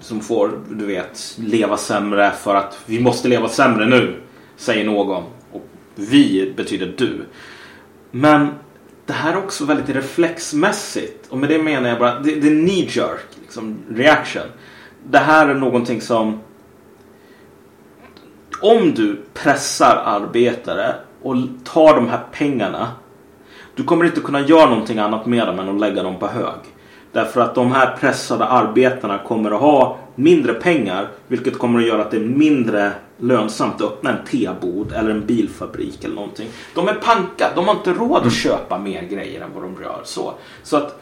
som 0.00 0.20
får, 0.20 0.60
du 0.70 0.86
vet, 0.86 1.36
leva 1.38 1.76
sämre 1.76 2.30
för 2.30 2.54
att 2.54 2.78
vi 2.86 3.00
måste 3.00 3.28
leva 3.28 3.48
sämre 3.48 3.86
nu, 3.86 4.20
säger 4.56 4.84
någon. 4.84 5.24
Och 5.52 5.66
vi 5.94 6.52
betyder 6.56 6.94
du. 6.98 7.24
Men 8.10 8.48
det 9.06 9.12
här 9.12 9.32
är 9.32 9.38
också 9.38 9.64
väldigt 9.64 9.96
reflexmässigt. 9.96 11.26
Och 11.28 11.38
med 11.38 11.48
det 11.48 11.62
menar 11.62 11.88
jag 11.88 11.98
bara, 11.98 12.18
det, 12.18 12.34
det 12.34 12.48
är 12.48 12.66
knee 12.66 12.88
jerk 12.90 13.26
liksom, 13.42 13.78
reaction. 13.90 14.46
Det 15.10 15.18
här 15.18 15.48
är 15.48 15.54
någonting 15.54 16.00
som 16.00 16.40
om 18.60 18.94
du 18.94 19.22
pressar 19.34 20.02
arbetare 20.04 20.94
och 21.22 21.36
tar 21.64 21.94
de 21.94 22.08
här 22.08 22.20
pengarna 22.32 22.88
du 23.78 23.84
kommer 23.84 24.04
inte 24.04 24.20
kunna 24.20 24.40
göra 24.40 24.70
någonting 24.70 24.98
annat 24.98 25.26
med 25.26 25.46
dem 25.46 25.58
än 25.58 25.68
att 25.68 25.80
lägga 25.80 26.02
dem 26.02 26.18
på 26.18 26.26
hög. 26.26 26.60
Därför 27.18 27.40
att 27.40 27.54
de 27.54 27.72
här 27.72 27.96
pressade 28.00 28.44
arbetarna 28.44 29.18
kommer 29.18 29.50
att 29.50 29.60
ha 29.60 29.96
mindre 30.14 30.54
pengar 30.54 31.08
vilket 31.28 31.58
kommer 31.58 31.78
att 31.78 31.86
göra 31.86 32.02
att 32.02 32.10
det 32.10 32.16
är 32.16 32.24
mindre 32.24 32.92
lönsamt 33.16 33.74
att 33.74 33.82
öppna 33.82 34.10
en 34.10 34.24
tebod 34.24 34.92
eller 34.92 35.10
en 35.10 35.26
bilfabrik 35.26 36.04
eller 36.04 36.14
någonting. 36.14 36.48
De 36.74 36.88
är 36.88 36.94
panka, 36.94 37.50
de 37.54 37.68
har 37.68 37.74
inte 37.74 37.92
råd 37.92 38.26
att 38.26 38.32
köpa 38.32 38.78
mer 38.78 39.02
grejer 39.02 39.40
än 39.40 39.50
vad 39.54 39.62
de 39.62 39.82
gör. 39.82 40.00
Så, 40.04 40.32
så 40.62 40.76
att 40.76 41.00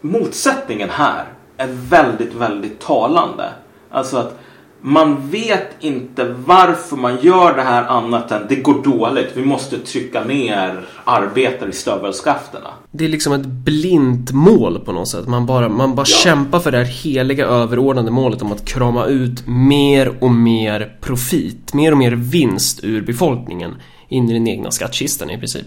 motsättningen 0.00 0.90
här 0.90 1.24
är 1.56 1.68
väldigt, 1.70 2.34
väldigt 2.34 2.80
talande. 2.80 3.50
Alltså 3.90 4.16
att 4.16 4.38
man 4.80 5.30
vet 5.30 5.66
inte 5.80 6.34
varför 6.46 6.96
man 6.96 7.18
gör 7.20 7.56
det 7.56 7.62
här 7.62 7.84
annat 7.84 8.32
än 8.32 8.42
det 8.48 8.56
går 8.56 8.82
dåligt. 8.84 9.30
Vi 9.34 9.44
måste 9.44 9.78
trycka 9.78 10.24
ner 10.24 10.80
arbetare 11.04 11.68
i 11.68 11.72
stövelskafterna. 11.72 12.68
Det 12.90 13.04
är 13.04 13.08
liksom 13.08 13.32
ett 13.32 13.46
blint 13.46 14.32
mål 14.32 14.80
på 14.80 14.92
något 14.92 15.08
sätt. 15.08 15.26
Man 15.28 15.46
bara, 15.46 15.68
man 15.68 15.94
bara 15.94 16.06
Ja. 16.08 16.16
kämpar 16.24 16.60
för 16.60 16.70
det 16.70 16.78
här 16.78 16.84
heliga 16.84 17.46
överordnade 17.46 18.10
målet 18.10 18.42
om 18.42 18.52
att 18.52 18.64
krama 18.68 19.06
ut 19.06 19.46
mer 19.46 20.16
och 20.20 20.30
mer 20.30 20.96
profit, 21.00 21.74
mer 21.74 21.92
och 21.92 21.98
mer 21.98 22.12
vinst 22.12 22.84
ur 22.84 23.02
befolkningen 23.02 23.74
in 24.08 24.30
i 24.30 24.32
den 24.32 24.48
egna 24.48 24.70
skattkistan 24.70 25.30
i 25.30 25.38
princip. 25.38 25.66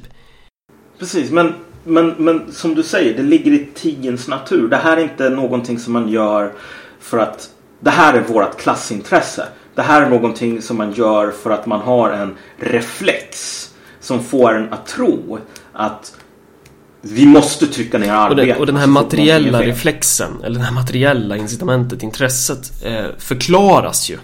Precis, 1.00 1.32
men, 1.32 1.54
men, 1.84 2.10
men 2.18 2.52
som 2.52 2.76
du 2.76 2.84
säger, 2.84 3.18
det 3.18 3.24
ligger 3.24 3.52
i 3.52 3.68
tidens 3.76 4.28
natur. 4.28 4.68
Det 4.70 4.78
här 4.78 4.98
är 4.98 5.02
inte 5.04 5.30
någonting 5.30 5.80
som 5.80 5.94
man 5.94 6.10
gör 6.10 6.52
för 7.00 7.18
att 7.18 7.50
det 7.80 7.90
här 7.90 8.14
är 8.14 8.22
vårt 8.22 8.58
klassintresse. 8.58 9.48
Det 9.76 9.82
här 9.82 10.02
är 10.02 10.10
någonting 10.10 10.62
som 10.62 10.78
man 10.78 10.94
gör 10.94 11.32
för 11.32 11.50
att 11.50 11.66
man 11.66 11.80
har 11.80 12.10
en 12.10 12.38
reflex 12.58 13.66
som 14.00 14.24
får 14.24 14.56
en 14.56 14.74
att 14.74 14.88
tro 14.88 15.40
att 15.74 16.16
vi 17.02 17.26
måste 17.26 17.68
trycka 17.68 17.98
ner 17.98 18.08
Och, 18.08 18.14
arbetet. 18.14 18.48
den, 18.48 18.60
och 18.60 18.66
den 18.66 18.76
här 18.76 18.88
så 18.88 18.94
fort 18.94 18.96
någonting 18.96 19.28
är 19.28 19.34
materiella 19.34 19.62
reflexen, 19.62 20.42
eller 20.44 20.60
det 20.60 20.66
här 20.66 20.74
materiella 20.74 21.38
incitamentet, 21.38 22.04
intresset, 22.04 22.86
eh, 22.86 23.06
förklaras 23.18 24.10
ju 24.10 24.18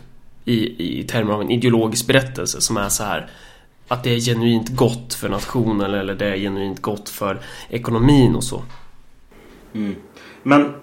i, 0.45 0.99
i 0.99 1.03
termer 1.03 1.33
av 1.33 1.41
en 1.41 1.51
ideologisk 1.51 2.07
berättelse 2.07 2.61
som 2.61 2.77
är 2.77 2.89
så 2.89 3.03
här 3.03 3.29
att 3.87 4.03
det 4.03 4.09
är 4.09 4.19
genuint 4.19 4.69
gott 4.69 5.13
för 5.13 5.29
nationen 5.29 5.93
eller 5.93 6.15
det 6.15 6.25
är 6.25 6.37
genuint 6.37 6.81
gott 6.81 7.09
för 7.09 7.41
ekonomin 7.69 8.35
och 8.35 8.43
så. 8.43 8.63
Mm. 9.73 9.95
Men 10.43 10.73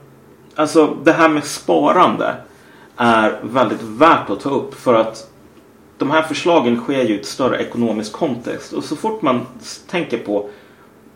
alltså 0.54 0.96
det 1.04 1.12
här 1.12 1.28
med 1.28 1.44
sparande 1.44 2.34
är 2.96 3.40
väldigt 3.42 3.82
värt 3.82 4.30
att 4.30 4.40
ta 4.40 4.50
upp 4.50 4.74
för 4.74 4.94
att 4.94 5.30
de 5.98 6.10
här 6.10 6.22
förslagen 6.22 6.76
sker 6.76 7.02
ju 7.02 7.14
i 7.14 7.20
ett 7.20 7.26
större 7.26 7.62
ekonomisk 7.62 8.12
kontext 8.12 8.72
och 8.72 8.84
så 8.84 8.96
fort 8.96 9.22
man 9.22 9.46
tänker 9.86 10.18
på 10.18 10.50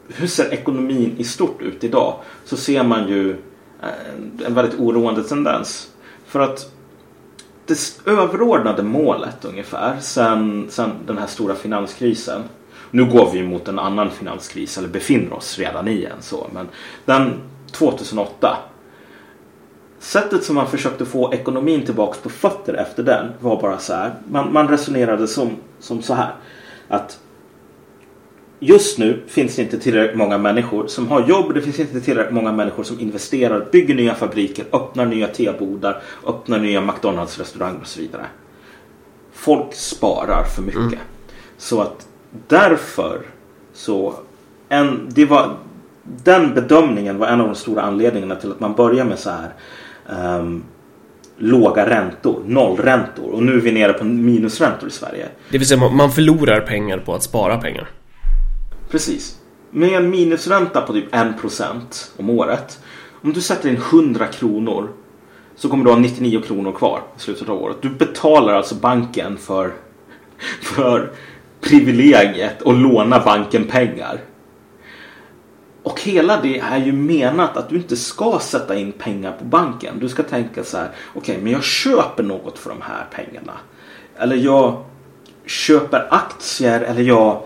hur 0.09 0.27
ser 0.27 0.53
ekonomin 0.53 1.15
i 1.19 1.25
stort 1.25 1.63
ut 1.63 1.85
idag 1.85 2.15
så 2.45 2.57
ser 2.57 2.83
man 2.83 3.09
ju 3.09 3.31
eh, 3.83 4.47
en 4.47 4.55
väldigt 4.55 4.81
oroande 4.81 5.25
tendens. 5.25 5.91
För 6.27 6.41
att 6.41 6.73
det 7.67 8.01
överordnade 8.07 8.83
målet 8.83 9.45
ungefär 9.45 9.97
sen, 10.01 10.67
sen 10.71 10.91
den 11.07 11.19
här 11.19 11.27
stora 11.27 11.55
finanskrisen 11.55 12.43
nu 12.91 13.05
går 13.05 13.31
vi 13.33 13.43
mot 13.43 13.69
en 13.69 13.79
annan 13.79 14.11
finanskris 14.11 14.79
eller 14.79 14.89
befinner 14.89 15.33
oss 15.33 15.59
redan 15.59 15.89
i 15.89 16.05
en 16.05 16.23
så 16.23 16.47
men 16.53 16.69
den 17.05 17.41
2008 17.73 18.57
Sättet 19.99 20.45
som 20.45 20.55
man 20.55 20.67
försökte 20.67 21.05
få 21.05 21.35
ekonomin 21.35 21.85
tillbaks 21.85 22.19
på 22.19 22.29
fötter 22.29 22.75
efter 22.75 23.03
den 23.03 23.33
var 23.41 23.61
bara 23.63 23.79
så 23.79 23.95
här. 23.95 24.15
Man, 24.29 24.53
man 24.53 24.69
resonerade 24.69 25.27
som, 25.27 25.51
som 25.79 26.03
så 26.03 26.15
här. 26.15 26.33
Att 26.89 27.21
just 28.61 28.99
nu 28.99 29.23
finns 29.27 29.57
det 29.57 29.63
inte 29.63 29.79
tillräckligt 29.79 30.19
många 30.19 30.39
människor 30.39 30.87
som 30.87 31.09
har 31.09 31.29
jobb. 31.29 31.55
Det 31.55 31.63
finns 31.63 31.81
inte 31.81 32.01
tillräckligt 32.01 32.35
många 32.35 32.53
människor 32.53 32.83
som 32.83 33.01
investerar, 33.01 33.69
bygger 33.73 33.95
nya 33.95 34.15
fabriker, 34.15 34.65
öppnar 34.73 35.07
nya 35.07 35.27
tebodar, 35.27 36.03
öppnar 36.27 36.59
nya 36.59 36.81
McDonalds 36.81 37.39
restauranger 37.39 37.81
och 37.81 37.87
så 37.87 38.01
vidare. 38.01 38.27
Folk 39.33 39.75
sparar 39.75 40.45
för 40.45 40.63
mycket. 40.63 41.01
Så 41.57 41.81
att 41.81 42.09
därför 42.49 43.23
Så 43.73 44.15
en, 44.69 45.09
det 45.09 45.25
var, 45.25 45.57
den 46.03 46.55
bedömningen 46.55 47.19
var 47.19 47.27
en 47.27 47.41
av 47.41 47.47
de 47.47 47.55
stora 47.55 47.83
anledningarna 47.83 48.35
till 48.35 48.51
att 48.51 48.61
man 48.61 48.75
började 48.75 49.09
med 49.09 49.19
så 49.19 49.31
här 49.31 49.53
um, 50.09 50.65
låga 51.37 51.91
räntor, 51.91 52.43
nollräntor 52.47 53.31
och 53.31 53.43
nu 53.43 53.53
är 53.53 53.61
vi 53.61 53.73
nere 53.73 53.93
på 53.93 54.05
minusräntor 54.05 54.89
i 54.89 54.93
Sverige. 54.93 55.29
Det 55.51 55.59
vill 55.59 55.69
säga 55.69 55.89
man 55.89 56.11
förlorar 56.11 56.61
pengar 56.61 56.99
på 56.99 57.15
att 57.15 57.23
spara 57.23 57.57
pengar. 57.57 57.89
Precis. 58.91 59.39
Med 59.71 59.93
en 59.93 60.11
minusränta 60.11 60.81
på 60.81 60.93
typ 60.93 61.15
1% 61.15 61.81
om 62.17 62.31
året. 62.31 62.81
Om 63.23 63.33
du 63.33 63.41
sätter 63.41 63.69
in 63.69 63.77
100 63.77 64.27
kronor 64.27 64.89
så 65.57 65.69
kommer 65.69 65.85
du 65.85 65.91
ha 65.91 65.99
99 65.99 66.41
kronor 66.41 66.73
kvar 66.73 67.03
i 67.17 67.21
slutet 67.21 67.49
av 67.49 67.63
året. 67.63 67.77
Du 67.81 67.89
betalar 67.89 68.55
alltså 68.55 68.75
banken 68.75 69.37
för, 69.37 69.73
för 70.63 71.13
privilegiet 71.61 72.63
att 72.63 72.77
låna 72.77 73.25
banken 73.25 73.65
pengar. 73.65 74.21
Och 75.87 76.01
hela 76.01 76.41
det 76.41 76.59
är 76.59 76.79
ju 76.79 76.93
menat 76.93 77.57
att 77.57 77.69
du 77.69 77.77
inte 77.77 77.97
ska 77.97 78.39
sätta 78.43 78.77
in 78.77 78.93
pengar 78.93 79.33
på 79.33 79.45
banken. 79.45 79.99
Du 80.01 80.09
ska 80.09 80.23
tänka 80.23 80.65
så 80.65 80.77
här, 80.77 80.91
okej, 81.15 81.21
okay, 81.21 81.45
men 81.45 81.53
jag 81.53 81.65
köper 81.65 82.23
något 82.23 82.59
för 82.59 82.71
de 82.71 82.83
här 82.83 83.07
pengarna. 83.11 83.53
Eller 84.19 84.37
jag 84.37 84.85
köper 85.45 86.07
aktier 86.11 86.81
eller 86.81 87.03
jag 87.03 87.43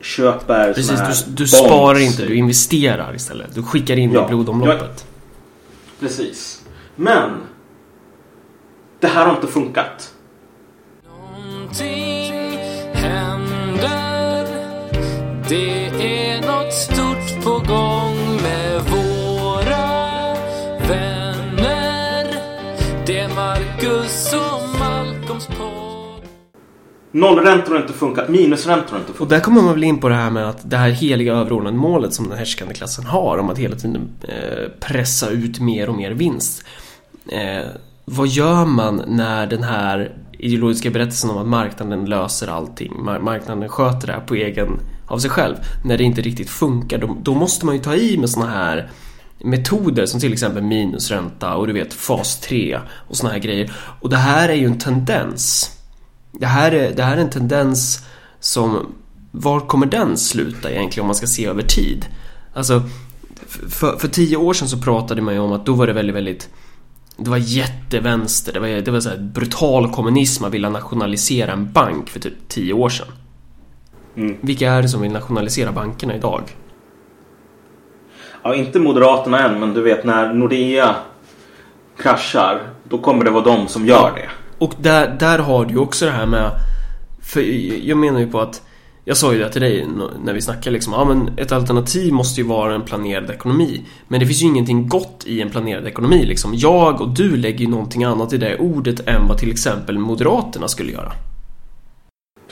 köper 0.00 0.72
Precis, 0.72 1.24
du, 1.24 1.32
du 1.32 1.46
sparar 1.46 1.98
inte, 1.98 2.26
du 2.26 2.34
investerar 2.34 3.14
istället. 3.14 3.54
Du 3.54 3.62
skickar 3.62 3.96
in 3.96 4.12
ja, 4.12 4.24
i 4.24 4.28
blodomloppet. 4.28 4.80
Jag, 4.80 6.00
precis. 6.00 6.64
Men 6.96 7.30
det 9.00 9.06
här 9.06 9.26
har 9.26 9.34
inte 9.34 9.46
funkat. 9.46 10.14
Någonting 11.04 12.58
händer. 12.92 14.46
Det 15.48 15.81
på 17.44 17.50
gång 17.50 18.42
med 18.42 18.82
våra 18.90 19.86
vänner. 20.88 22.34
Det 23.06 23.18
är 23.18 23.34
Marcus 23.34 24.34
och 24.34 24.78
Malcolms 24.78 25.46
podd. 25.46 26.28
Nollräntor 27.10 27.74
har 27.74 27.80
inte 27.80 27.92
funkat, 27.92 28.28
minusräntor 28.28 28.90
har 28.90 28.98
inte 28.98 29.06
funkat. 29.06 29.20
Och 29.20 29.28
där 29.28 29.40
kommer 29.40 29.62
man 29.62 29.74
väl 29.74 29.84
in 29.84 30.00
på 30.00 30.08
det 30.08 30.14
här 30.14 30.30
med 30.30 30.48
att 30.48 30.70
det 30.70 30.76
här 30.76 30.90
heliga 30.90 31.34
överordnade 31.34 31.76
målet 31.76 32.14
som 32.14 32.28
den 32.28 32.38
härskande 32.38 32.74
klassen 32.74 33.06
har 33.06 33.38
om 33.38 33.50
att 33.50 33.58
hela 33.58 33.76
tiden 33.76 34.10
eh, 34.28 34.68
pressa 34.80 35.30
ut 35.30 35.60
mer 35.60 35.88
och 35.88 35.94
mer 35.94 36.10
vinst. 36.10 36.64
Eh, 37.28 37.66
vad 38.04 38.28
gör 38.28 38.64
man 38.64 39.02
när 39.06 39.46
den 39.46 39.62
här 39.62 40.16
ideologiska 40.38 40.90
berättelsen 40.90 41.30
om 41.30 41.38
att 41.38 41.46
marknaden 41.46 42.04
löser 42.04 42.48
allting, 42.48 43.04
marknaden 43.04 43.68
sköter 43.68 44.06
det 44.06 44.12
här 44.12 44.20
på 44.20 44.34
egen, 44.34 44.80
av 45.12 45.18
sig 45.18 45.30
själv, 45.30 45.56
när 45.84 45.98
det 45.98 46.04
inte 46.04 46.22
riktigt 46.22 46.50
funkar, 46.50 46.98
då, 46.98 47.16
då 47.22 47.34
måste 47.34 47.66
man 47.66 47.74
ju 47.74 47.80
ta 47.80 47.94
i 47.94 48.18
med 48.18 48.30
såna 48.30 48.46
här 48.46 48.90
metoder 49.38 50.06
som 50.06 50.20
till 50.20 50.32
exempel 50.32 50.62
minusränta 50.62 51.54
och 51.54 51.66
du 51.66 51.72
vet 51.72 51.94
fas 51.94 52.40
3 52.40 52.80
och 53.08 53.16
såna 53.16 53.32
här 53.32 53.38
grejer. 53.38 53.72
Och 54.00 54.10
det 54.10 54.16
här 54.16 54.48
är 54.48 54.54
ju 54.54 54.66
en 54.66 54.78
tendens. 54.78 55.70
Det 56.32 56.46
här 56.46 56.72
är, 56.72 56.94
det 56.94 57.02
här 57.02 57.16
är 57.16 57.20
en 57.20 57.30
tendens 57.30 58.04
som, 58.40 58.94
var 59.30 59.60
kommer 59.60 59.86
den 59.86 60.16
sluta 60.16 60.70
egentligen 60.70 61.02
om 61.02 61.06
man 61.06 61.14
ska 61.14 61.26
se 61.26 61.46
över 61.46 61.62
tid? 61.62 62.06
Alltså, 62.54 62.82
för, 63.68 63.98
för 63.98 64.08
tio 64.08 64.36
år 64.36 64.54
sedan 64.54 64.68
så 64.68 64.78
pratade 64.78 65.22
man 65.22 65.34
ju 65.34 65.40
om 65.40 65.52
att 65.52 65.66
då 65.66 65.74
var 65.74 65.86
det 65.86 65.92
väldigt, 65.92 66.16
väldigt 66.16 66.48
det 67.16 67.30
var 67.30 67.36
jättevänster, 67.36 68.52
det 68.52 68.60
var, 68.60 68.68
det 68.68 68.90
var 68.90 69.00
så 69.00 69.10
brutal 69.18 69.92
kommunism, 69.92 70.42
man 70.42 70.50
ville 70.50 70.68
nationalisera 70.68 71.52
en 71.52 71.72
bank 71.72 72.08
för 72.08 72.20
typ 72.20 72.48
10 72.48 72.72
år 72.72 72.88
sedan. 72.88 73.06
Mm. 74.16 74.36
Vilka 74.40 74.72
är 74.72 74.82
det 74.82 74.88
som 74.88 75.00
vill 75.00 75.12
nationalisera 75.12 75.72
bankerna 75.72 76.16
idag? 76.16 76.42
Ja, 78.42 78.54
inte 78.54 78.78
Moderaterna 78.78 79.48
än, 79.48 79.60
men 79.60 79.74
du 79.74 79.82
vet 79.82 80.04
när 80.04 80.34
Nordea 80.34 80.94
kraschar, 81.96 82.62
då 82.84 82.98
kommer 82.98 83.24
det 83.24 83.30
vara 83.30 83.44
de 83.44 83.68
som 83.68 83.86
gör 83.86 83.96
ja. 83.96 84.12
det. 84.14 84.28
Och 84.58 84.74
där, 84.78 85.16
där 85.20 85.38
har 85.38 85.64
du 85.64 85.72
ju 85.72 85.78
också 85.78 86.04
det 86.04 86.12
här 86.12 86.26
med, 86.26 86.50
för 87.22 87.40
jag 87.88 87.98
menar 87.98 88.20
ju 88.20 88.30
på 88.30 88.40
att 88.40 88.62
jag 89.04 89.16
sa 89.16 89.32
ju 89.32 89.38
det 89.38 89.52
till 89.52 89.60
dig 89.60 89.86
när 90.24 90.32
vi 90.32 90.42
snackade 90.42 90.70
liksom, 90.70 90.92
ja 90.92 91.04
men 91.04 91.38
ett 91.38 91.52
alternativ 91.52 92.12
måste 92.12 92.40
ju 92.40 92.46
vara 92.46 92.74
en 92.74 92.82
planerad 92.82 93.30
ekonomi. 93.30 93.82
Men 94.08 94.20
det 94.20 94.26
finns 94.26 94.42
ju 94.42 94.46
ingenting 94.46 94.88
gott 94.88 95.24
i 95.26 95.40
en 95.40 95.50
planerad 95.50 95.86
ekonomi 95.86 96.24
liksom. 96.24 96.54
Jag 96.54 97.00
och 97.00 97.08
du 97.08 97.36
lägger 97.36 97.58
ju 97.58 97.68
någonting 97.68 98.04
annat 98.04 98.32
i 98.32 98.36
det 98.36 98.58
ordet 98.58 99.08
än 99.08 99.28
vad 99.28 99.38
till 99.38 99.50
exempel 99.50 99.98
Moderaterna 99.98 100.68
skulle 100.68 100.92
göra. 100.92 101.12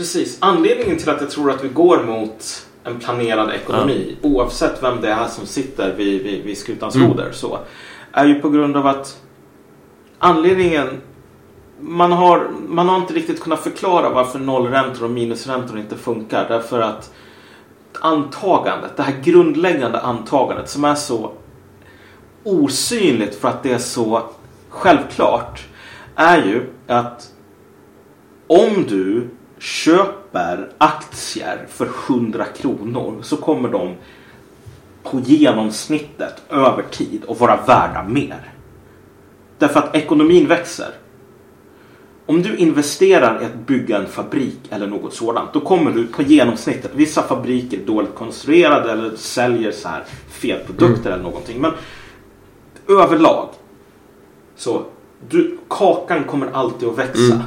Precis. 0.00 0.38
Anledningen 0.40 0.98
till 0.98 1.10
att 1.10 1.20
jag 1.20 1.30
tror 1.30 1.50
att 1.50 1.64
vi 1.64 1.68
går 1.68 2.02
mot 2.04 2.66
en 2.84 2.98
planerad 2.98 3.50
ekonomi, 3.50 4.16
ja. 4.22 4.28
oavsett 4.28 4.82
vem 4.82 5.00
det 5.00 5.08
är 5.08 5.26
som 5.26 5.46
sitter 5.46 5.94
vid, 5.96 6.22
vid, 6.22 6.44
vid 6.44 6.58
skutans 6.58 6.94
mm. 6.94 7.08
roder, 7.08 7.32
så, 7.32 7.58
är 8.12 8.26
ju 8.26 8.34
på 8.34 8.50
grund 8.50 8.76
av 8.76 8.86
att 8.86 9.22
anledningen 10.18 11.00
man 11.80 12.12
har, 12.12 12.48
man 12.68 12.88
har 12.88 12.96
inte 12.96 13.14
riktigt 13.14 13.40
kunnat 13.40 13.60
förklara 13.60 14.10
varför 14.10 14.38
nollräntor 14.38 15.04
och 15.04 15.10
minusräntor 15.10 15.78
inte 15.78 15.96
funkar. 15.96 16.48
Därför 16.48 16.80
att 16.80 17.12
antagandet, 18.00 18.96
det 18.96 19.02
här 19.02 19.20
grundläggande 19.22 20.00
antagandet 20.00 20.70
som 20.70 20.84
är 20.84 20.94
så 20.94 21.32
osynligt 22.44 23.34
för 23.34 23.48
att 23.48 23.62
det 23.62 23.72
är 23.72 23.78
så 23.78 24.22
självklart 24.68 25.66
är 26.14 26.38
ju 26.44 26.70
att 26.86 27.32
om 28.46 28.84
du 28.88 29.28
köper 29.60 30.68
aktier 30.78 31.66
för 31.68 31.88
100 32.08 32.44
kronor 32.44 33.18
så 33.22 33.36
kommer 33.36 33.68
de 33.68 33.94
på 35.02 35.20
genomsnittet 35.20 36.42
över 36.50 36.82
tid 36.82 37.22
att 37.28 37.40
vara 37.40 37.56
värda 37.56 38.04
mer. 38.08 38.52
Därför 39.58 39.80
att 39.80 39.96
ekonomin 39.96 40.48
växer. 40.48 40.90
Om 42.26 42.42
du 42.42 42.56
investerar 42.56 43.42
i 43.42 43.44
att 43.44 43.66
bygga 43.66 43.98
en 43.98 44.06
fabrik 44.06 44.58
eller 44.70 44.86
något 44.86 45.14
sådant, 45.14 45.52
då 45.52 45.60
kommer 45.60 45.90
du 45.90 46.06
på 46.06 46.22
genomsnittet, 46.22 46.90
vissa 46.94 47.22
fabriker 47.22 47.78
är 47.78 47.86
dåligt 47.86 48.14
konstruerade 48.14 48.92
eller 48.92 49.16
säljer 49.16 49.72
så 49.72 49.88
här 49.88 50.04
fel 50.28 50.60
produkter 50.66 51.10
mm. 51.10 51.12
eller 51.12 51.22
någonting. 51.22 51.60
Men 51.60 51.72
överlag 52.88 53.48
så 54.56 54.84
du, 55.28 55.58
kakan 55.68 56.24
kommer 56.24 56.50
alltid 56.52 56.88
att 56.88 56.98
växa. 56.98 57.34
Mm. 57.34 57.46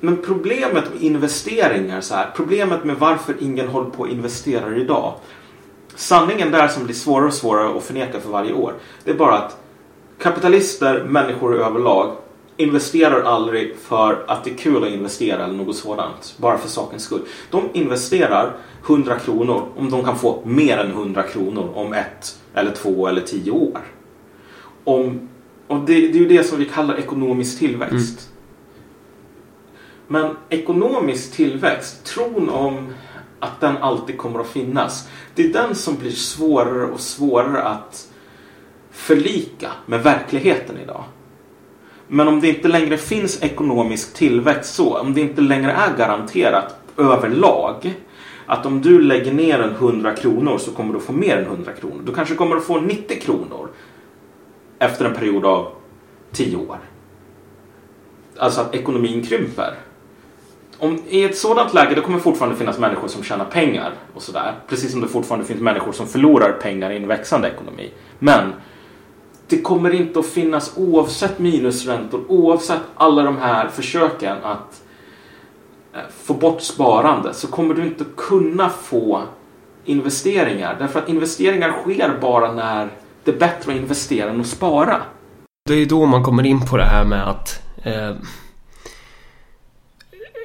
Men 0.00 0.16
problemet 0.16 0.94
med 0.94 1.02
investeringar 1.02 2.00
så 2.00 2.14
här, 2.14 2.30
problemet 2.36 2.84
med 2.84 2.96
varför 2.96 3.34
ingen 3.40 3.68
håller 3.68 3.90
på 3.90 4.02
och 4.02 4.08
investerar 4.08 4.78
idag. 4.78 5.14
Sanningen 5.94 6.50
där 6.50 6.68
som 6.68 6.84
blir 6.84 6.94
svårare 6.94 7.26
och 7.26 7.34
svårare 7.34 7.76
att 7.78 7.84
förneka 7.84 8.20
för 8.20 8.30
varje 8.30 8.52
år. 8.52 8.74
Det 9.04 9.10
är 9.10 9.14
bara 9.14 9.38
att 9.38 9.56
kapitalister, 10.18 11.04
människor 11.04 11.60
överlag 11.60 12.16
investerar 12.56 13.22
aldrig 13.22 13.76
för 13.76 14.24
att 14.26 14.44
det 14.44 14.50
är 14.50 14.56
kul 14.56 14.84
att 14.84 14.90
investera 14.90 15.44
eller 15.44 15.54
något 15.54 15.76
sådant. 15.76 16.34
Bara 16.36 16.58
för 16.58 16.68
sakens 16.68 17.02
skull. 17.02 17.20
De 17.50 17.68
investerar 17.72 18.56
100 18.86 19.18
kronor 19.18 19.68
om 19.76 19.90
de 19.90 20.04
kan 20.04 20.18
få 20.18 20.42
mer 20.44 20.78
än 20.78 20.90
100 20.90 21.22
kronor 21.22 21.70
om 21.74 21.92
ett 21.92 22.38
eller 22.54 22.70
två 22.70 23.06
eller 23.06 23.20
tio 23.20 23.50
år. 23.50 23.80
Om, 24.84 25.28
och 25.66 25.78
det, 25.78 25.92
det 25.92 26.18
är 26.18 26.22
ju 26.22 26.28
det 26.28 26.44
som 26.44 26.58
vi 26.58 26.64
kallar 26.64 26.98
ekonomisk 26.98 27.58
tillväxt. 27.58 28.20
Mm. 28.20 28.27
Men 30.08 30.36
ekonomisk 30.48 31.32
tillväxt, 31.32 32.04
tron 32.04 32.48
om 32.48 32.88
att 33.40 33.60
den 33.60 33.76
alltid 33.76 34.18
kommer 34.18 34.40
att 34.40 34.48
finnas. 34.48 35.08
Det 35.34 35.44
är 35.44 35.52
den 35.52 35.74
som 35.74 35.96
blir 35.96 36.10
svårare 36.10 36.84
och 36.84 37.00
svårare 37.00 37.62
att 37.62 38.08
förlika 38.90 39.70
med 39.86 40.02
verkligheten 40.02 40.76
idag. 40.82 41.04
Men 42.08 42.28
om 42.28 42.40
det 42.40 42.48
inte 42.48 42.68
längre 42.68 42.96
finns 42.96 43.42
ekonomisk 43.42 44.14
tillväxt 44.14 44.74
så, 44.74 44.98
om 44.98 45.14
det 45.14 45.20
inte 45.20 45.40
längre 45.40 45.72
är 45.72 45.96
garanterat 45.96 46.76
överlag 46.96 47.94
att 48.46 48.66
om 48.66 48.80
du 48.80 49.00
lägger 49.00 49.32
ner 49.32 49.58
en 49.58 49.70
100 49.70 50.14
kronor 50.16 50.58
så 50.58 50.70
kommer 50.70 50.94
du 50.94 51.00
få 51.00 51.12
mer 51.12 51.36
än 51.36 51.44
100 51.44 51.72
kronor. 51.72 52.02
Du 52.04 52.14
kanske 52.14 52.34
kommer 52.34 52.56
att 52.56 52.64
få 52.64 52.80
90 52.80 53.20
kronor 53.20 53.68
efter 54.78 55.04
en 55.04 55.14
period 55.14 55.44
av 55.44 55.72
10 56.32 56.56
år. 56.56 56.78
Alltså 58.38 58.60
att 58.60 58.74
ekonomin 58.74 59.26
krymper. 59.26 59.74
Om, 60.78 60.98
I 61.08 61.24
ett 61.24 61.38
sådant 61.38 61.74
läge 61.74 61.94
då 61.94 62.02
kommer 62.02 62.18
det 62.18 62.22
fortfarande 62.24 62.56
finnas 62.56 62.78
människor 62.78 63.08
som 63.08 63.22
tjänar 63.22 63.44
pengar 63.44 63.92
och 64.14 64.22
sådär. 64.22 64.54
Precis 64.68 64.92
som 64.92 65.00
det 65.00 65.08
fortfarande 65.08 65.46
finns 65.46 65.60
människor 65.60 65.92
som 65.92 66.06
förlorar 66.06 66.52
pengar 66.52 66.90
i 66.90 66.96
en 66.96 67.08
växande 67.08 67.48
ekonomi. 67.48 67.90
Men 68.18 68.52
det 69.48 69.60
kommer 69.60 69.94
inte 69.94 70.18
att 70.18 70.26
finnas 70.26 70.72
oavsett 70.76 71.38
minusräntor, 71.38 72.24
oavsett 72.28 72.80
alla 72.94 73.22
de 73.22 73.36
här 73.36 73.68
försöken 73.68 74.36
att 74.42 74.82
eh, 75.94 76.00
få 76.24 76.34
bort 76.34 76.62
sparande 76.62 77.34
så 77.34 77.46
kommer 77.46 77.74
du 77.74 77.86
inte 77.86 78.04
kunna 78.16 78.68
få 78.68 79.22
investeringar. 79.84 80.76
Därför 80.78 80.98
att 80.98 81.08
investeringar 81.08 81.72
sker 81.72 82.18
bara 82.20 82.52
när 82.52 82.88
det 83.24 83.30
är 83.30 83.38
bättre 83.38 83.72
att 83.72 83.78
investera 83.78 84.30
än 84.30 84.40
att 84.40 84.46
spara. 84.46 85.02
Det 85.68 85.74
är 85.74 85.86
då 85.86 86.06
man 86.06 86.22
kommer 86.22 86.46
in 86.46 86.66
på 86.66 86.76
det 86.76 86.84
här 86.84 87.04
med 87.04 87.28
att 87.28 87.62
eh, 87.84 88.16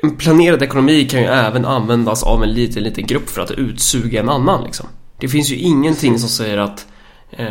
en 0.04 0.16
planerad 0.18 0.64
ekonomi 0.64 1.08
kan 1.10 1.22
ju 1.22 1.28
även 1.28 1.66
användas 1.66 2.24
av 2.24 2.44
en 2.44 2.54
liten, 2.54 2.84
liten 2.84 3.06
grupp 3.06 3.30
för 3.30 3.42
att 3.42 3.52
utsuga 3.52 4.20
en 4.20 4.30
annan 4.30 4.64
liksom. 4.64 4.86
Det 5.20 5.28
finns 5.28 5.52
ju 5.52 5.56
ingenting 5.56 6.20
som 6.20 6.30
säger 6.30 6.58
att 6.58 6.88
eh, 7.32 7.48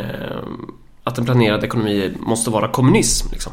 att 1.04 1.18
en 1.18 1.24
planerad 1.24 1.64
ekonomi 1.64 2.12
måste 2.20 2.50
vara 2.50 2.68
kommunism 2.68 3.28
liksom. 3.32 3.52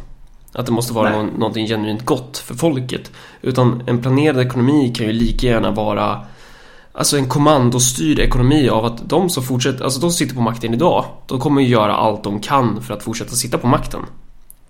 Att 0.53 0.65
det 0.65 0.71
måste 0.71 0.93
vara 0.93 1.09
någon, 1.09 1.27
någonting 1.27 1.67
genuint 1.67 2.05
gott 2.05 2.37
för 2.37 2.55
folket. 2.55 3.11
Utan 3.41 3.83
en 3.87 4.01
planerad 4.01 4.39
ekonomi 4.39 4.93
kan 4.95 5.05
ju 5.05 5.11
lika 5.11 5.47
gärna 5.47 5.71
vara 5.71 6.21
Alltså 6.93 7.17
en 7.17 7.29
kommandostyrd 7.29 8.19
ekonomi 8.19 8.69
av 8.69 8.85
att 8.85 9.09
de 9.09 9.29
som 9.29 9.43
fortsätter, 9.43 9.83
alltså 9.83 9.99
de 9.99 10.11
som 10.11 10.17
sitter 10.17 10.35
på 10.35 10.41
makten 10.41 10.73
idag 10.73 11.05
De 11.27 11.39
kommer 11.39 11.61
ju 11.61 11.67
göra 11.67 11.95
allt 11.95 12.23
de 12.23 12.39
kan 12.39 12.81
för 12.81 12.93
att 12.93 13.03
fortsätta 13.03 13.31
sitta 13.31 13.57
på 13.57 13.67
makten 13.67 13.99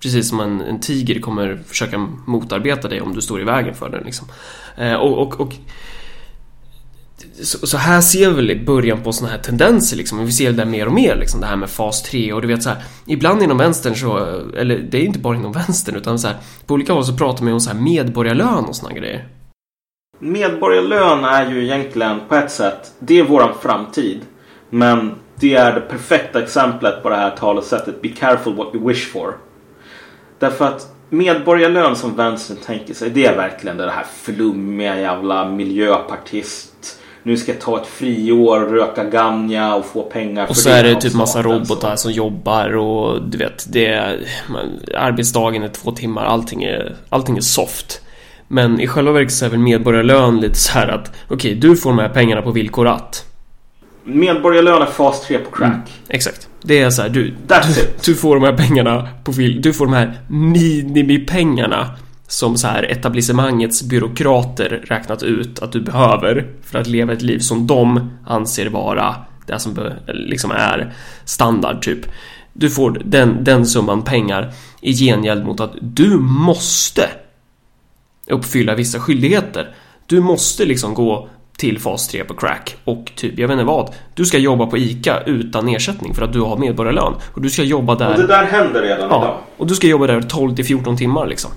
Precis 0.01 0.29
som 0.29 0.39
en, 0.39 0.61
en 0.61 0.79
tiger 0.79 1.19
kommer 1.19 1.59
försöka 1.67 1.97
motarbeta 2.27 2.87
dig 2.87 3.01
om 3.01 3.13
du 3.15 3.21
står 3.21 3.41
i 3.41 3.43
vägen 3.43 3.75
för 3.75 3.89
den 3.89 4.03
liksom. 4.03 4.27
Eh, 4.77 4.93
och, 4.93 5.17
och, 5.17 5.41
och 5.41 5.53
så, 7.41 7.67
så, 7.67 7.77
här 7.77 8.01
ser 8.01 8.29
vi 8.29 8.35
väl 8.35 8.65
början 8.65 9.03
på 9.03 9.11
såna 9.11 9.31
här 9.31 9.37
tendenser 9.37 9.97
liksom. 9.97 10.25
Vi 10.25 10.31
ser 10.31 10.51
det 10.51 10.65
mer 10.65 10.85
och 10.85 10.93
mer 10.93 11.15
liksom. 11.15 11.41
Det 11.41 11.47
här 11.47 11.55
med 11.55 11.69
fas 11.69 12.03
3 12.03 12.33
och 12.33 12.41
du 12.41 12.47
vet 12.47 12.63
så 12.63 12.69
här. 12.69 12.83
Ibland 13.05 13.43
inom 13.43 13.57
vänstern 13.57 13.95
så, 13.95 14.17
eller 14.57 14.77
det 14.77 14.97
är 14.97 15.01
inte 15.01 15.19
bara 15.19 15.35
inom 15.35 15.51
vänstern 15.51 15.95
utan 15.95 16.19
så 16.19 16.27
här. 16.27 16.37
På 16.65 16.73
olika 16.73 16.93
håll 16.93 17.05
så 17.05 17.17
pratar 17.17 17.43
man 17.43 17.53
om 17.53 17.59
så 17.59 17.69
här 17.69 17.79
medborgarlön 17.79 18.65
och 18.65 18.75
såna 18.75 18.93
grejer. 18.93 19.27
Medborgarlön 20.19 21.25
är 21.25 21.51
ju 21.51 21.63
egentligen 21.63 22.19
på 22.29 22.35
ett 22.35 22.51
sätt, 22.51 22.93
det 22.99 23.19
är 23.19 23.23
våran 23.23 23.53
framtid. 23.61 24.19
Men 24.69 25.11
det 25.35 25.55
är 25.55 25.73
det 25.73 25.81
perfekta 25.81 26.43
exemplet 26.43 27.03
på 27.03 27.09
det 27.09 27.15
här 27.15 27.31
talesättet 27.31 28.01
Be 28.01 28.09
careful 28.09 28.55
what 28.55 28.75
you 28.75 28.87
wish 28.87 29.11
for. 29.11 29.33
Därför 30.39 30.65
att 30.65 30.87
medborgarlön 31.09 31.95
som 31.95 32.15
vänstern 32.15 32.57
tänker 32.65 32.93
sig, 32.93 33.09
det 33.09 33.25
är 33.25 33.35
verkligen 33.35 33.77
det 33.77 33.91
här 33.91 34.05
flummiga 34.23 34.99
jävla 34.99 35.49
miljöpartist 35.49 36.99
nu 37.23 37.37
ska 37.37 37.51
jag 37.51 37.61
ta 37.61 37.81
ett 37.81 37.87
friår, 37.87 38.59
röka 38.59 39.03
ganja 39.03 39.75
och 39.75 39.85
få 39.85 40.03
pengar 40.03 40.45
för 40.45 40.51
Och 40.51 40.57
så 40.57 40.69
är 40.69 40.83
det 40.83 41.01
typ 41.01 41.13
massa 41.13 41.41
robotar 41.41 41.95
som 41.95 42.11
jobbar 42.11 42.75
och 42.75 43.21
du 43.29 43.37
vet, 43.37 43.65
det 43.69 43.85
är, 43.85 44.19
arbetsdagen 44.97 45.63
är 45.63 45.67
två 45.67 45.91
timmar, 45.91 46.25
allting 46.25 46.63
är, 46.63 46.95
allting 47.09 47.37
är 47.37 47.41
soft. 47.41 48.01
Men 48.47 48.79
i 48.79 48.87
själva 48.87 49.11
verket 49.11 49.33
så 49.33 49.45
är 49.45 49.49
väl 49.49 49.59
medborgarlön 49.59 50.39
lite 50.39 50.55
så 50.55 50.71
här 50.71 50.87
att 50.87 51.11
okej, 51.25 51.35
okay, 51.35 51.53
du 51.53 51.77
får 51.77 51.89
de 51.89 51.99
här 51.99 52.09
pengarna 52.09 52.41
på 52.41 52.51
villkor 52.51 52.87
att 52.87 53.25
Medborgarlön 54.03 54.81
är 54.81 54.85
fas 54.85 55.21
3 55.27 55.37
på 55.37 55.51
crack. 55.51 55.71
Mm, 55.71 55.81
exakt. 56.07 56.48
Det 56.61 56.79
är 56.79 56.89
så 56.89 57.01
här, 57.01 57.09
du, 57.09 57.33
du, 57.47 57.87
du, 58.05 58.15
får 58.15 58.35
de 58.35 58.43
här 58.43 58.57
pengarna 58.57 59.07
på 59.23 59.31
vill, 59.31 59.61
du 59.61 59.73
får 59.73 59.85
de 59.85 59.93
här 59.93 60.21
minimipengarna 60.27 61.95
som 62.27 62.57
så 62.57 62.67
här 62.67 62.83
etablissemangets 62.83 63.83
byråkrater 63.83 64.83
räknat 64.87 65.23
ut 65.23 65.59
att 65.59 65.71
du 65.71 65.81
behöver 65.81 66.53
för 66.63 66.79
att 66.79 66.87
leva 66.87 67.13
ett 67.13 67.21
liv 67.21 67.39
som 67.39 67.67
de 67.67 68.09
anser 68.25 68.69
vara 68.69 69.15
det 69.47 69.59
som 69.59 69.91
liksom 70.07 70.51
är 70.51 70.93
standard 71.25 71.81
typ. 71.81 71.99
Du 72.53 72.69
får 72.69 73.01
den, 73.05 73.43
den 73.43 73.65
summan 73.65 74.03
pengar 74.03 74.53
i 74.81 74.93
gengäld 74.93 75.45
mot 75.45 75.59
att 75.59 75.73
du 75.81 76.17
måste 76.19 77.09
uppfylla 78.27 78.75
vissa 78.75 78.99
skyldigheter. 78.99 79.75
Du 80.05 80.21
måste 80.21 80.65
liksom 80.65 80.93
gå 80.93 81.29
till 81.59 81.79
fas 81.79 82.07
3 82.07 82.23
på 82.23 82.33
crack 82.33 82.77
och 82.83 83.11
typ, 83.15 83.39
jag 83.39 83.47
vet 83.47 83.53
inte 83.53 83.65
vad. 83.65 83.93
Du 84.13 84.25
ska 84.25 84.37
jobba 84.37 84.65
på 84.65 84.77
ICA 84.77 85.23
utan 85.23 85.67
ersättning 85.67 86.13
för 86.13 86.21
att 86.21 86.33
du 86.33 86.41
har 86.41 86.57
medborgarlön. 86.57 87.13
Och 87.33 87.41
du 87.41 87.49
ska 87.49 87.63
jobba 87.63 87.95
där. 87.95 88.11
Och 88.11 88.17
det 88.19 88.27
där 88.27 88.43
händer 88.43 88.81
redan 88.81 89.09
ja, 89.09 89.23
idag. 89.23 89.37
Och 89.57 89.67
du 89.67 89.75
ska 89.75 89.87
jobba 89.87 90.07
där 90.07 90.21
12 90.21 90.55
till 90.55 90.65
14 90.65 90.97
timmar 90.97 91.27
liksom. 91.27 91.51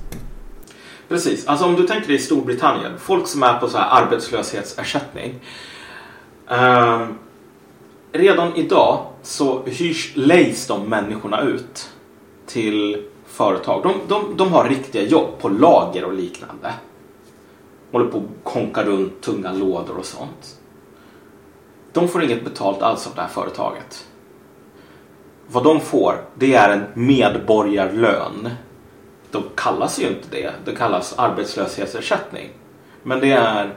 Precis. 1.08 1.46
Alltså 1.46 1.66
om 1.66 1.74
du 1.76 1.86
tänker 1.86 2.08
dig 2.08 2.18
Storbritannien. 2.18 2.92
Folk 2.98 3.26
som 3.26 3.42
är 3.42 3.58
på 3.58 3.68
så 3.68 3.78
här 3.78 4.02
arbetslöshetsersättning. 4.02 5.34
Eh, 6.50 7.06
redan 8.12 8.56
idag 8.56 9.06
så 9.22 9.62
hyrs, 9.66 10.12
lejs 10.14 10.66
de 10.66 10.88
människorna 10.88 11.40
ut 11.40 11.90
till 12.46 13.02
företag. 13.26 13.82
De, 13.82 13.94
de, 14.08 14.36
de 14.36 14.52
har 14.52 14.68
riktiga 14.68 15.02
jobb 15.02 15.28
på 15.40 15.48
lager 15.48 16.04
och 16.04 16.12
liknande. 16.12 16.72
Håller 17.92 18.06
på 18.06 18.18
att 18.18 18.44
konka 18.44 18.84
runt 18.84 19.20
tunga 19.20 19.52
lådor 19.52 19.96
och 19.98 20.04
sånt. 20.04 20.58
De 21.92 22.08
får 22.08 22.24
inget 22.24 22.44
betalt 22.44 22.82
alls 22.82 23.06
av 23.06 23.14
det 23.14 23.20
här 23.20 23.28
företaget. 23.28 24.06
Vad 25.46 25.64
de 25.64 25.80
får, 25.80 26.24
det 26.34 26.54
är 26.54 26.70
en 26.70 26.84
medborgarlön 26.94 28.50
De 29.30 29.42
kallas 29.54 30.00
ju 30.00 30.08
inte 30.08 30.28
det. 30.30 30.52
Det 30.64 30.74
kallas 30.74 31.18
arbetslöshetsersättning. 31.18 32.48
Men 33.02 33.20
det 33.20 33.32
är 33.32 33.74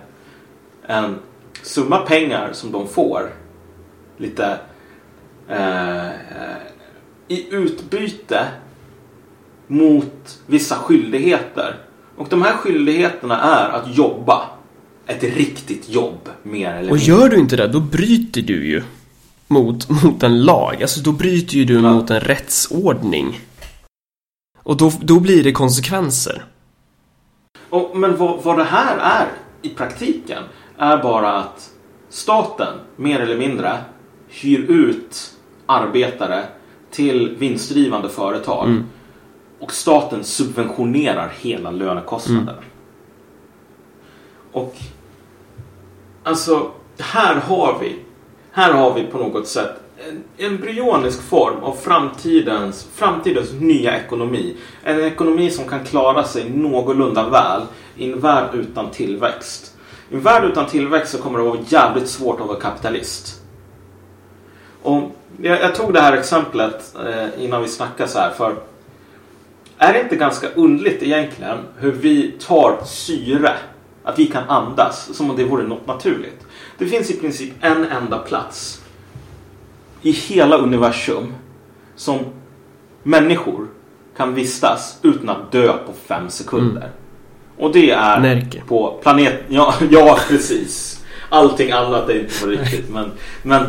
en 0.84 1.19
summa 1.62 1.97
pengar 1.97 2.49
som 2.54 2.71
de 2.71 2.88
får 2.88 3.34
lite 4.17 4.60
eh, 5.49 6.10
i 7.28 7.47
utbyte 7.56 8.47
mot 9.67 10.39
vissa 10.45 10.75
skyldigheter. 10.75 11.84
Och 12.17 12.28
de 12.30 12.41
här 12.41 12.54
skyldigheterna 12.54 13.41
är 13.41 13.69
att 13.69 13.97
jobba. 13.97 14.41
Ett 15.08 15.23
riktigt 15.23 15.89
jobb, 15.89 16.30
mer 16.43 16.69
eller 16.69 16.80
mindre. 16.80 16.91
Och 16.91 16.97
gör 16.97 17.30
du 17.30 17.38
inte 17.38 17.56
det, 17.56 17.67
då 17.67 17.80
bryter 17.80 18.41
du 18.41 18.67
ju 18.67 18.84
mot, 19.47 19.89
mot 20.04 20.23
en 20.23 20.43
lag. 20.43 20.82
Alltså 20.82 21.01
då 21.01 21.12
bryter 21.12 21.56
ju 21.56 21.65
du 21.65 21.73
ja. 21.73 21.82
mot 21.82 22.10
en 22.10 22.19
rättsordning. 22.19 23.39
Och 24.63 24.78
då, 24.78 24.91
då 25.01 25.19
blir 25.19 25.43
det 25.43 25.51
konsekvenser. 25.51 26.45
Och, 27.69 27.97
men 27.97 28.17
vad, 28.17 28.43
vad 28.43 28.58
det 28.58 28.63
här 28.63 28.97
är 28.97 29.28
i 29.62 29.69
praktiken 29.69 30.43
är 30.78 30.97
bara 30.97 31.34
att 31.34 31.69
staten 32.10 32.73
mer 32.95 33.19
eller 33.19 33.38
mindre 33.38 33.78
hyr 34.28 34.60
ut 34.60 35.32
arbetare 35.65 36.45
till 36.91 37.36
vinstdrivande 37.39 38.10
företag. 38.10 38.65
Mm. 38.65 38.86
Och 39.65 39.73
staten 39.73 40.23
subventionerar 40.23 41.34
hela 41.39 41.71
lönekostnaden. 41.71 42.49
Mm. 42.49 42.63
Och 44.51 44.75
alltså, 46.23 46.71
här 46.99 47.36
har 47.36 47.80
vi 47.82 47.99
här 48.51 48.73
har 48.73 48.93
vi 48.93 49.04
på 49.04 49.17
något 49.17 49.47
sätt 49.47 49.75
en 50.10 50.23
embryonisk 50.38 51.21
form 51.21 51.63
av 51.63 51.73
framtidens, 51.73 52.88
framtidens 52.93 53.54
nya 53.54 53.97
ekonomi. 53.97 54.56
En 54.84 55.04
ekonomi 55.04 55.51
som 55.51 55.65
kan 55.65 55.86
klara 55.86 56.23
sig 56.23 56.49
någorlunda 56.49 57.30
väl 57.30 57.62
i 57.97 58.12
en 58.12 58.19
värld 58.19 58.49
utan 58.54 58.91
tillväxt. 58.91 59.75
I 60.10 60.15
en 60.15 60.21
värld 60.21 60.43
utan 60.43 60.65
tillväxt 60.67 61.12
så 61.12 61.17
kommer 61.17 61.39
det 61.39 61.45
vara 61.45 61.60
jävligt 61.67 62.10
svårt 62.10 62.41
att 62.41 62.47
vara 62.47 62.60
kapitalist. 62.60 63.41
Och 64.82 65.01
jag, 65.41 65.62
jag 65.62 65.75
tog 65.75 65.93
det 65.93 66.01
här 66.01 66.17
exemplet 66.17 66.95
eh, 67.06 67.43
innan 67.45 67.62
vi 67.62 67.67
snackade 67.67 68.10
så 68.10 68.19
här 68.19 68.32
för 68.32 68.56
är 69.85 69.93
det 69.93 70.01
inte 70.01 70.15
ganska 70.15 70.47
undligt 70.49 71.03
egentligen 71.03 71.57
hur 71.77 71.91
vi 71.91 72.31
tar 72.31 72.77
syre, 72.85 73.53
att 74.03 74.19
vi 74.19 74.25
kan 74.25 74.43
andas 74.49 75.09
som 75.13 75.29
om 75.29 75.37
det 75.37 75.43
vore 75.43 75.63
något 75.63 75.87
naturligt. 75.87 76.45
Det 76.77 76.85
finns 76.85 77.11
i 77.11 77.19
princip 77.19 77.53
en 77.61 77.85
enda 77.85 78.17
plats 78.17 78.81
i 80.01 80.11
hela 80.11 80.57
universum 80.57 81.33
som 81.95 82.19
människor 83.03 83.67
kan 84.17 84.33
vistas 84.33 84.99
utan 85.01 85.29
att 85.29 85.51
dö 85.51 85.73
på 85.73 85.93
fem 86.07 86.29
sekunder. 86.29 86.81
Mm. 86.81 86.91
Och 87.57 87.73
det 87.73 87.91
är 87.91 88.19
Närke. 88.19 88.61
på 88.67 88.99
planet... 89.03 89.43
Ja, 89.47 89.73
ja, 89.89 90.19
precis. 90.27 91.03
Allting 91.29 91.71
annat 91.71 92.09
är 92.09 92.19
inte 92.19 92.41
på 92.41 92.47
riktigt. 92.47 92.89
Men, 92.89 93.11
men 93.43 93.65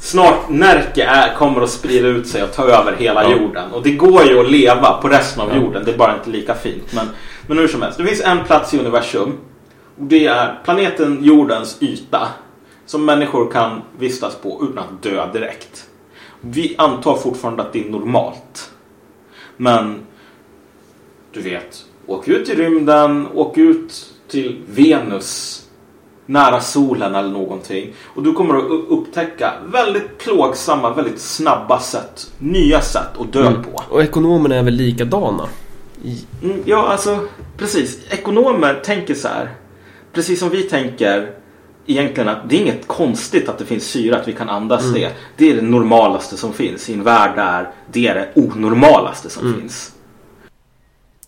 snart 0.00 0.48
Närke 0.48 1.04
är, 1.04 1.34
kommer 1.34 1.60
att 1.60 1.70
sprida 1.70 2.08
ut 2.08 2.28
sig 2.28 2.42
och 2.42 2.52
ta 2.52 2.64
över 2.64 2.96
hela 2.96 3.22
ja. 3.24 3.30
jorden. 3.30 3.72
Och 3.72 3.82
det 3.82 3.90
går 3.90 4.24
ju 4.24 4.40
att 4.40 4.50
leva 4.50 4.92
på 4.92 5.08
resten 5.08 5.42
av 5.42 5.56
jorden. 5.56 5.84
Det 5.84 5.92
är 5.92 5.98
bara 5.98 6.14
inte 6.14 6.30
lika 6.30 6.54
fint. 6.54 6.92
Men, 6.92 7.06
men 7.46 7.58
hur 7.58 7.68
som 7.68 7.82
helst. 7.82 7.98
Det 7.98 8.04
finns 8.04 8.20
en 8.20 8.44
plats 8.44 8.74
i 8.74 8.78
universum. 8.78 9.32
Och 9.98 10.04
det 10.04 10.26
är 10.26 10.58
planeten 10.64 11.18
jordens 11.24 11.76
yta 11.80 12.28
som 12.86 13.04
människor 13.04 13.50
kan 13.50 13.82
vistas 13.98 14.34
på 14.34 14.68
utan 14.70 14.84
att 14.84 15.02
dö 15.02 15.32
direkt. 15.32 15.86
Vi 16.40 16.74
antar 16.78 17.16
fortfarande 17.16 17.62
att 17.62 17.72
det 17.72 17.86
är 17.86 17.90
normalt. 17.90 18.70
Men 19.56 19.98
du 21.32 21.40
vet, 21.40 21.84
åk 22.06 22.28
ut 22.28 22.48
i 22.48 22.54
rymden, 22.54 23.28
åk 23.34 23.58
ut 23.58 24.14
till 24.28 24.62
Venus 24.66 25.62
nära 26.30 26.60
solen 26.60 27.14
eller 27.14 27.28
någonting. 27.28 27.92
Och 28.04 28.22
du 28.22 28.32
kommer 28.32 28.56
att 28.56 28.70
upptäcka 28.88 29.52
väldigt 29.72 30.18
plågsamma, 30.18 30.94
väldigt 30.94 31.20
snabba 31.20 31.80
sätt, 31.80 32.32
nya 32.38 32.80
sätt 32.80 33.18
att 33.18 33.32
dö 33.32 33.46
mm. 33.46 33.62
på. 33.62 33.82
Och 33.90 34.02
ekonomerna 34.02 34.54
är 34.54 34.62
väl 34.62 34.74
likadana? 34.74 35.48
Mm, 36.42 36.62
ja, 36.64 36.88
alltså 36.88 37.26
precis. 37.56 37.98
Ekonomer 38.10 38.80
tänker 38.84 39.14
så 39.14 39.28
här. 39.28 39.50
Precis 40.12 40.40
som 40.40 40.50
vi 40.50 40.62
tänker 40.62 41.30
egentligen 41.86 42.28
att 42.28 42.48
det 42.48 42.56
är 42.56 42.60
inget 42.60 42.86
konstigt 42.86 43.48
att 43.48 43.58
det 43.58 43.64
finns 43.64 43.84
syre, 43.84 44.20
att 44.20 44.28
vi 44.28 44.32
kan 44.32 44.48
andas 44.48 44.82
mm. 44.82 44.94
det. 44.94 45.12
Det 45.36 45.50
är 45.50 45.54
det 45.54 45.62
normalaste 45.62 46.36
som 46.36 46.52
finns 46.52 46.90
i 46.90 46.92
en 46.92 47.02
värld 47.02 47.36
där 47.36 47.70
det 47.92 48.06
är 48.06 48.14
det 48.14 48.32
onormalaste 48.34 49.30
som 49.30 49.46
mm. 49.46 49.60
finns. 49.60 49.92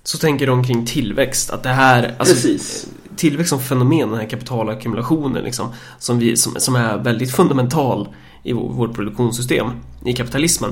Så 0.04 0.18
tänker 0.18 0.46
de 0.46 0.64
kring 0.64 0.86
tillväxt, 0.86 1.50
att 1.50 1.62
det 1.62 1.68
här... 1.68 2.14
Alltså, 2.18 2.34
Precis 2.34 2.88
tillväxt 3.16 3.50
som 3.50 3.60
fenomen, 3.60 4.10
den 4.10 4.18
här 4.18 4.28
kapitalackumulationen 4.28 5.44
liksom, 5.44 5.72
som, 5.98 6.18
vi, 6.18 6.36
som, 6.36 6.54
som 6.58 6.76
är 6.76 6.98
väldigt 6.98 7.32
fundamental 7.32 8.08
i 8.42 8.52
vårt 8.52 8.94
produktionssystem, 8.94 9.66
i 10.04 10.12
kapitalismen. 10.12 10.70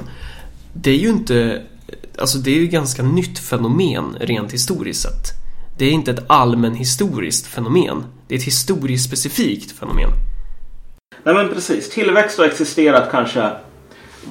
Det 0.72 0.90
är 0.90 0.98
ju 0.98 1.08
inte, 1.08 1.62
alltså 2.18 2.38
det 2.38 2.50
är 2.50 2.54
ju 2.60 2.66
ganska 2.66 3.02
nytt 3.02 3.38
fenomen 3.38 4.16
rent 4.20 4.52
historiskt 4.52 5.02
sett. 5.02 5.40
Det 5.78 5.84
är 5.84 5.90
inte 5.90 6.10
ett 6.10 6.24
allmänhistoriskt 6.26 7.46
fenomen. 7.46 8.04
Det 8.28 8.34
är 8.34 8.38
ett 8.38 8.44
historiskt 8.44 9.06
specifikt 9.06 9.72
fenomen. 9.72 10.10
Nej 11.22 11.34
men 11.34 11.48
precis. 11.48 11.90
Tillväxt 11.90 12.38
har 12.38 12.44
existerat 12.44 13.10
kanske 13.10 13.50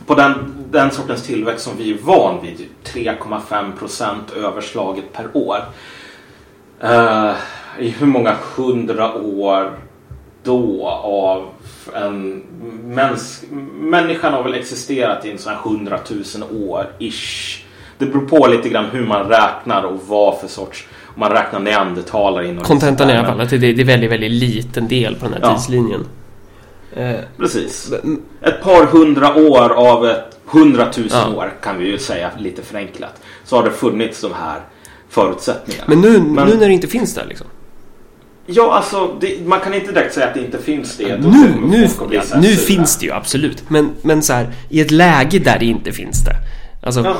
på 0.05 0.15
den, 0.15 0.33
den 0.71 0.91
sortens 0.91 1.23
tillväxt 1.23 1.65
som 1.65 1.77
vi 1.77 1.93
är 1.93 1.97
van 1.97 2.41
vid. 2.41 2.57
Typ 2.57 3.07
3,5 3.07 3.77
procent 3.77 4.31
överslaget 4.31 5.13
per 5.13 5.37
år. 5.37 5.57
Uh, 6.83 7.33
i 7.79 7.89
hur 7.89 8.07
många 8.07 8.35
hundra 8.55 9.15
år 9.15 9.71
då 10.43 10.87
av 11.03 11.49
en 11.95 12.43
mäns, 12.83 13.43
människan 13.79 14.33
har 14.33 14.43
väl 14.43 14.53
existerat 14.53 15.25
i 15.25 15.31
en 15.31 15.37
sån 15.37 15.53
här 15.53 15.59
hundratusen 15.59 16.43
år 16.43 16.87
ish. 16.99 17.63
Det 17.97 18.05
beror 18.05 18.27
på 18.27 18.47
lite 18.47 18.69
grann 18.69 18.85
hur 18.85 19.05
man 19.05 19.29
räknar 19.29 19.83
och 19.83 19.99
vad 20.07 20.39
för 20.39 20.47
sorts 20.47 20.87
om 21.05 21.19
man 21.19 21.31
räknar 21.31 21.59
neandertalare 21.59 22.47
in 22.47 22.57
Kontentan 22.57 23.09
är 23.09 23.13
i 23.13 23.17
alla 23.17 23.27
fall 23.27 23.41
att 23.41 23.49
det 23.49 23.55
är 23.55 23.83
väldigt, 23.83 24.11
väldigt 24.11 24.31
liten 24.31 24.87
del 24.87 25.15
på 25.15 25.25
den 25.25 25.33
här 25.33 25.41
ja. 25.41 25.55
tidslinjen. 25.55 26.05
Eh, 26.95 27.15
Precis. 27.37 27.93
Ett 28.41 28.63
par 28.63 28.85
hundra 28.85 29.35
år 29.35 29.69
av 29.69 30.05
ett 30.05 30.39
hundratusen 30.45 31.31
ja. 31.31 31.37
år 31.37 31.53
kan 31.61 31.77
vi 31.79 31.85
ju 31.85 31.97
säga 31.97 32.31
lite 32.37 32.61
förenklat. 32.61 33.21
Så 33.43 33.55
har 33.55 33.63
det 33.63 33.71
funnits 33.71 34.21
de 34.21 34.33
här 34.33 34.61
förutsättningarna. 35.09 35.85
Men 35.87 36.01
nu, 36.01 36.19
Men, 36.19 36.47
nu 36.47 36.57
när 36.57 36.67
det 36.67 36.73
inte 36.73 36.87
finns 36.87 37.15
där 37.15 37.25
liksom? 37.25 37.47
Ja, 38.51 38.73
alltså 38.73 39.17
det, 39.21 39.45
man 39.45 39.59
kan 39.59 39.73
inte 39.73 39.91
direkt 39.91 40.13
säga 40.13 40.27
att 40.27 40.33
det 40.33 40.39
inte 40.39 40.57
finns 40.57 40.97
det. 40.97 41.17
Nu, 41.17 41.53
nu, 41.61 41.87
ja, 42.11 42.21
nu 42.41 42.47
finns 42.47 42.97
det 42.97 43.05
ju 43.05 43.11
absolut. 43.11 43.69
Men, 43.69 43.91
men 44.01 44.23
så 44.23 44.33
här, 44.33 44.53
i 44.69 44.81
ett 44.81 44.91
läge 44.91 45.39
där 45.39 45.59
det 45.59 45.65
inte 45.65 45.91
finns 45.91 46.25
det. 46.25 46.35
Alltså, 46.83 47.01
ja, 47.01 47.17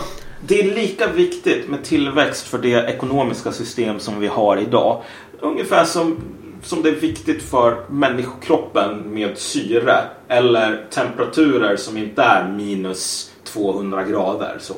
det 0.48 0.60
är 0.60 0.76
lika 0.76 1.08
viktigt 1.08 1.70
med 1.70 1.84
tillväxt 1.84 2.48
för 2.48 2.58
det 2.58 2.90
ekonomiska 2.90 3.52
system 3.52 4.00
som 4.00 4.20
vi 4.20 4.28
har 4.28 4.58
idag. 4.58 5.02
Ungefär 5.42 5.86
som 5.86 6.18
som 6.64 6.82
det 6.82 6.90
är 6.90 6.96
viktigt 6.96 7.44
för 7.44 7.86
människokroppen 7.90 9.14
med 9.14 9.38
syre 9.38 10.02
eller 10.28 10.86
temperaturer 10.90 11.76
som 11.76 11.98
inte 11.98 12.22
är 12.22 12.52
minus 12.52 13.32
200 13.44 14.04
grader. 14.04 14.58
Så. 14.60 14.74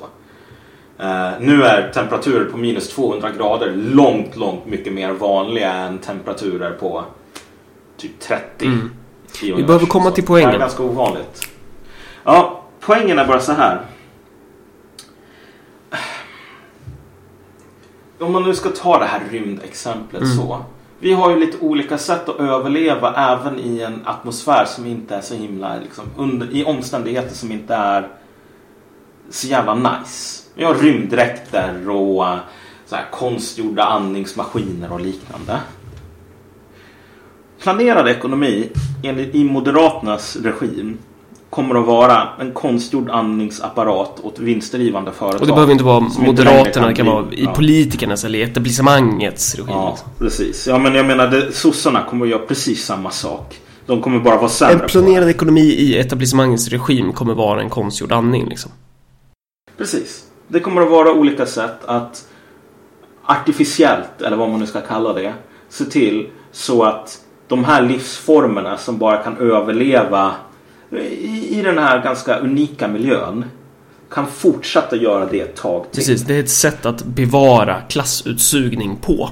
Uh, 1.01 1.31
nu 1.39 1.63
är 1.63 1.91
temperaturer 1.91 2.45
på 2.45 2.57
minus 2.57 2.89
200 2.89 3.31
grader 3.31 3.73
långt, 3.75 4.35
långt 4.35 4.65
mycket 4.65 4.93
mer 4.93 5.11
vanliga 5.11 5.73
än 5.73 5.97
temperaturer 5.97 6.71
på 6.71 7.03
typ 7.97 8.19
30. 8.19 8.65
Mm. 8.65 8.91
Vi 9.41 9.63
behöver 9.63 9.85
komma 9.85 10.11
till 10.11 10.25
poängen. 10.25 10.49
Det 10.49 10.55
är 10.55 10.59
ganska 10.59 10.83
ovanligt. 10.83 11.47
Ja, 12.23 12.63
poängen 12.79 13.19
är 13.19 13.27
bara 13.27 13.39
så 13.39 13.51
här. 13.51 13.81
Om 18.19 18.31
man 18.31 18.43
nu 18.43 18.55
ska 18.55 18.69
ta 18.69 18.99
det 18.99 19.05
här 19.05 19.21
rymdexemplet 19.31 20.21
mm. 20.21 20.37
så 20.37 20.65
vi 20.99 21.13
har 21.13 21.29
ju 21.29 21.39
lite 21.39 21.57
olika 21.57 21.97
sätt 21.97 22.29
att 22.29 22.39
överleva 22.39 23.13
även 23.15 23.59
i 23.59 23.79
en 23.79 24.01
atmosfär 24.05 24.65
som 24.65 24.85
inte 24.85 25.15
är 25.15 25.21
så 25.21 25.35
himla 25.35 25.75
liksom, 25.75 26.05
under, 26.17 26.55
i 26.55 26.63
omständigheter 26.63 27.35
som 27.35 27.51
inte 27.51 27.75
är 27.75 28.07
så 29.29 29.47
jävla 29.47 29.75
nice. 29.75 30.40
Vi 30.55 30.63
har 30.63 30.73
rymddräkter 30.73 31.89
och 31.89 32.25
så 32.85 32.95
här, 32.95 33.05
konstgjorda 33.11 33.83
andningsmaskiner 33.83 34.91
och 34.91 35.01
liknande. 35.01 35.59
Planerad 37.61 38.07
ekonomi 38.07 38.69
enligt, 39.03 39.35
i 39.35 39.43
Moderaternas 39.43 40.35
regim 40.35 40.97
kommer 41.49 41.75
att 41.75 41.85
vara 41.85 42.27
en 42.39 42.51
konstgjord 42.51 43.09
andningsapparat 43.09 44.19
åt 44.19 44.39
vinstdrivande 44.39 45.11
företag. 45.11 45.41
Och 45.41 45.47
det 45.47 45.53
behöver 45.53 45.71
inte 45.71 45.83
vara 45.83 45.99
Moderaterna, 45.99 46.87
det 46.87 46.93
kan 46.93 47.05
vara 47.05 47.25
i 47.31 47.43
ja. 47.43 47.53
politikernas 47.53 48.23
eller 48.23 48.39
etablissemangets 48.39 49.55
regim. 49.55 49.73
Ja, 49.73 49.89
liksom. 49.89 50.09
precis. 50.19 50.67
Ja, 50.67 50.77
men 50.77 50.95
jag 50.95 51.05
menar, 51.05 51.27
det, 51.27 51.51
sossarna 51.51 52.03
kommer 52.03 52.25
att 52.25 52.31
göra 52.31 52.45
precis 52.45 52.85
samma 52.85 53.11
sak. 53.11 53.59
De 53.85 54.01
kommer 54.01 54.19
bara 54.19 54.37
vara 54.37 54.49
sämre 54.49 54.83
En 54.83 54.89
planerad 54.89 55.29
ekonomi 55.29 55.61
i 55.61 55.99
etablissemangets 55.99 56.67
regim 56.67 57.13
kommer 57.13 57.33
vara 57.33 57.61
en 57.61 57.69
konstgjord 57.69 58.11
andning 58.11 58.49
liksom. 58.49 58.71
Precis. 59.77 60.30
Det 60.51 60.59
kommer 60.59 60.81
att 60.81 60.89
vara 60.89 61.13
olika 61.13 61.45
sätt 61.45 61.85
att 61.85 62.27
artificiellt, 63.23 64.21
eller 64.21 64.37
vad 64.37 64.49
man 64.49 64.59
nu 64.59 64.65
ska 64.65 64.81
kalla 64.81 65.13
det, 65.13 65.33
se 65.69 65.85
till 65.85 66.29
så 66.51 66.83
att 66.83 67.21
de 67.47 67.63
här 67.63 67.81
livsformerna 67.81 68.77
som 68.77 68.97
bara 68.97 69.17
kan 69.17 69.37
överleva 69.37 70.31
i, 70.91 71.59
i 71.59 71.61
den 71.61 71.77
här 71.77 72.03
ganska 72.03 72.39
unika 72.39 72.87
miljön 72.87 73.45
kan 74.09 74.27
fortsätta 74.27 74.95
göra 74.95 75.25
det 75.25 75.39
ett 75.39 75.55
tag 75.55 75.83
till. 75.91 75.99
Precis, 75.99 76.21
det 76.21 76.35
är 76.35 76.39
ett 76.39 76.49
sätt 76.49 76.85
att 76.85 77.03
bevara 77.03 77.81
klassutsugning 77.81 78.97
på. 79.01 79.29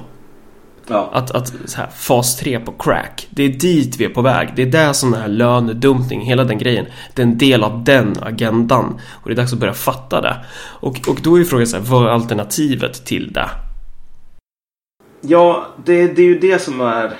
Ja. 0.90 1.10
Att, 1.12 1.30
att 1.30 1.52
så 1.64 1.76
här, 1.76 1.88
fas 1.96 2.36
3 2.36 2.60
på 2.60 2.72
crack. 2.72 3.28
Det 3.30 3.42
är 3.42 3.48
dit 3.48 3.96
vi 3.96 4.04
är 4.04 4.08
på 4.08 4.22
väg. 4.22 4.48
Det 4.56 4.62
är 4.62 4.66
där 4.66 4.92
som 4.92 5.10
den 5.10 5.20
här 5.20 5.28
lönedumpning, 5.28 6.20
hela 6.20 6.44
den 6.44 6.58
grejen. 6.58 6.86
Det 7.14 7.22
är 7.22 7.26
en 7.26 7.38
del 7.38 7.64
av 7.64 7.84
den 7.84 8.16
agendan. 8.22 9.00
Och 9.10 9.28
det 9.28 9.34
är 9.34 9.36
dags 9.36 9.52
att 9.52 9.58
börja 9.58 9.74
fatta 9.74 10.20
det. 10.20 10.36
Och, 10.80 11.08
och 11.08 11.18
då 11.22 11.38
är 11.38 11.44
frågan 11.44 11.66
så 11.66 11.76
här, 11.76 11.84
vad 11.84 12.06
är 12.06 12.08
alternativet 12.08 13.04
till 13.04 13.32
det? 13.32 13.50
Ja, 15.20 15.66
det, 15.84 16.06
det 16.06 16.22
är 16.22 16.26
ju 16.26 16.38
det 16.38 16.62
som 16.62 16.80
är... 16.80 17.12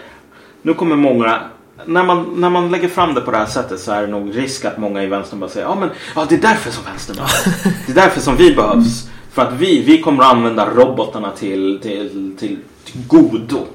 Nu 0.63 0.75
kommer 0.75 0.97
många 0.97 1.41
när 1.87 2.05
man, 2.05 2.35
när 2.37 2.51
man 2.51 2.71
lägger 2.71 2.89
fram 2.89 3.15
det 3.15 3.21
på 3.21 3.31
det 3.31 3.37
här 3.37 3.47
sättet 3.47 3.81
så 3.81 3.93
är 3.93 4.01
det 4.01 4.07
nog 4.07 4.37
risk 4.37 4.65
att 4.65 4.79
många 4.79 5.03
i 5.03 5.07
vänstern 5.07 5.41
bara 5.41 5.51
säger 5.51 5.67
ja 5.67 5.75
men 5.75 5.91
ja, 6.15 6.27
det 6.29 6.35
är 6.35 6.41
därför 6.41 6.71
som 6.71 6.85
vänstern 6.85 7.17
behövs. 7.17 7.45
Det 7.87 7.93
är 7.93 7.95
därför 7.95 8.21
som 8.21 8.37
vi 8.37 8.55
behövs. 8.55 9.11
För 9.33 9.43
att 9.43 9.53
vi, 9.53 9.83
vi 9.83 10.01
kommer 10.01 10.23
att 10.23 10.35
använda 10.35 10.71
robotarna 10.75 11.31
till, 11.31 11.79
till, 11.83 12.37
till, 12.39 12.59
till 12.85 13.07
godo. 13.07 13.67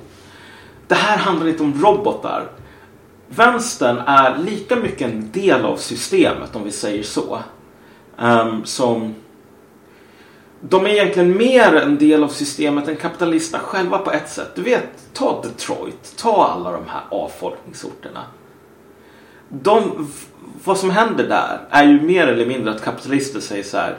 Det 0.87 0.95
här 0.95 1.17
handlar 1.17 1.47
inte 1.47 1.63
om 1.63 1.81
robotar. 1.81 2.51
Vänstern 3.27 3.97
är 3.97 4.37
lika 4.37 4.75
mycket 4.75 5.01
en 5.01 5.31
del 5.31 5.65
av 5.65 5.77
systemet 5.77 6.55
om 6.55 6.63
vi 6.63 6.71
säger 6.71 7.03
så. 7.03 7.39
Um, 8.17 8.65
som 8.65 9.15
de 10.61 10.85
är 10.85 10.89
egentligen 10.89 11.37
mer 11.37 11.75
en 11.75 11.97
del 11.97 12.23
av 12.23 12.27
systemet 12.27 12.87
än 12.87 12.95
kapitalisterna 12.95 13.63
själva 13.63 13.97
på 13.97 14.11
ett 14.11 14.29
sätt. 14.29 14.51
Du 14.55 14.61
vet, 14.61 14.89
ta 15.13 15.41
Detroit, 15.43 16.13
ta 16.17 16.47
alla 16.47 16.71
de 16.71 16.83
här 16.87 17.01
avfolkningsorterna. 17.09 18.23
De, 19.49 20.07
vad 20.63 20.77
som 20.77 20.89
händer 20.89 21.27
där 21.27 21.59
är 21.69 21.83
ju 21.83 22.01
mer 22.01 22.27
eller 22.27 22.45
mindre 22.45 22.73
att 22.73 22.83
kapitalister 22.83 23.39
säger 23.39 23.63
så 23.63 23.77
här. 23.77 23.97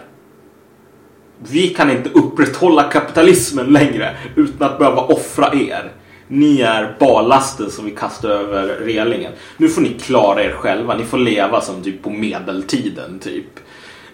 Vi 1.38 1.68
kan 1.68 1.90
inte 1.90 2.11
upprätthålla 2.11 2.83
kapitalismen 2.83 3.66
längre 3.66 4.16
utan 4.37 4.70
att 4.70 4.79
behöva 4.79 5.03
offra 5.03 5.55
er. 5.55 5.92
Ni 6.29 6.61
är 6.61 6.96
ballasten 7.01 7.70
som 7.70 7.85
vi 7.85 7.90
kastar 7.90 8.29
över 8.29 8.66
relingen. 8.66 9.33
Nu 9.57 9.68
får 9.68 9.83
ni 9.83 9.88
klara 9.88 10.42
er 10.42 10.53
själva. 10.53 10.96
Ni 10.96 11.05
får 11.05 11.18
leva 11.18 11.61
som 11.61 11.83
typ 11.83 12.03
på 12.03 12.11
medeltiden 12.11 13.18
typ 13.18 13.46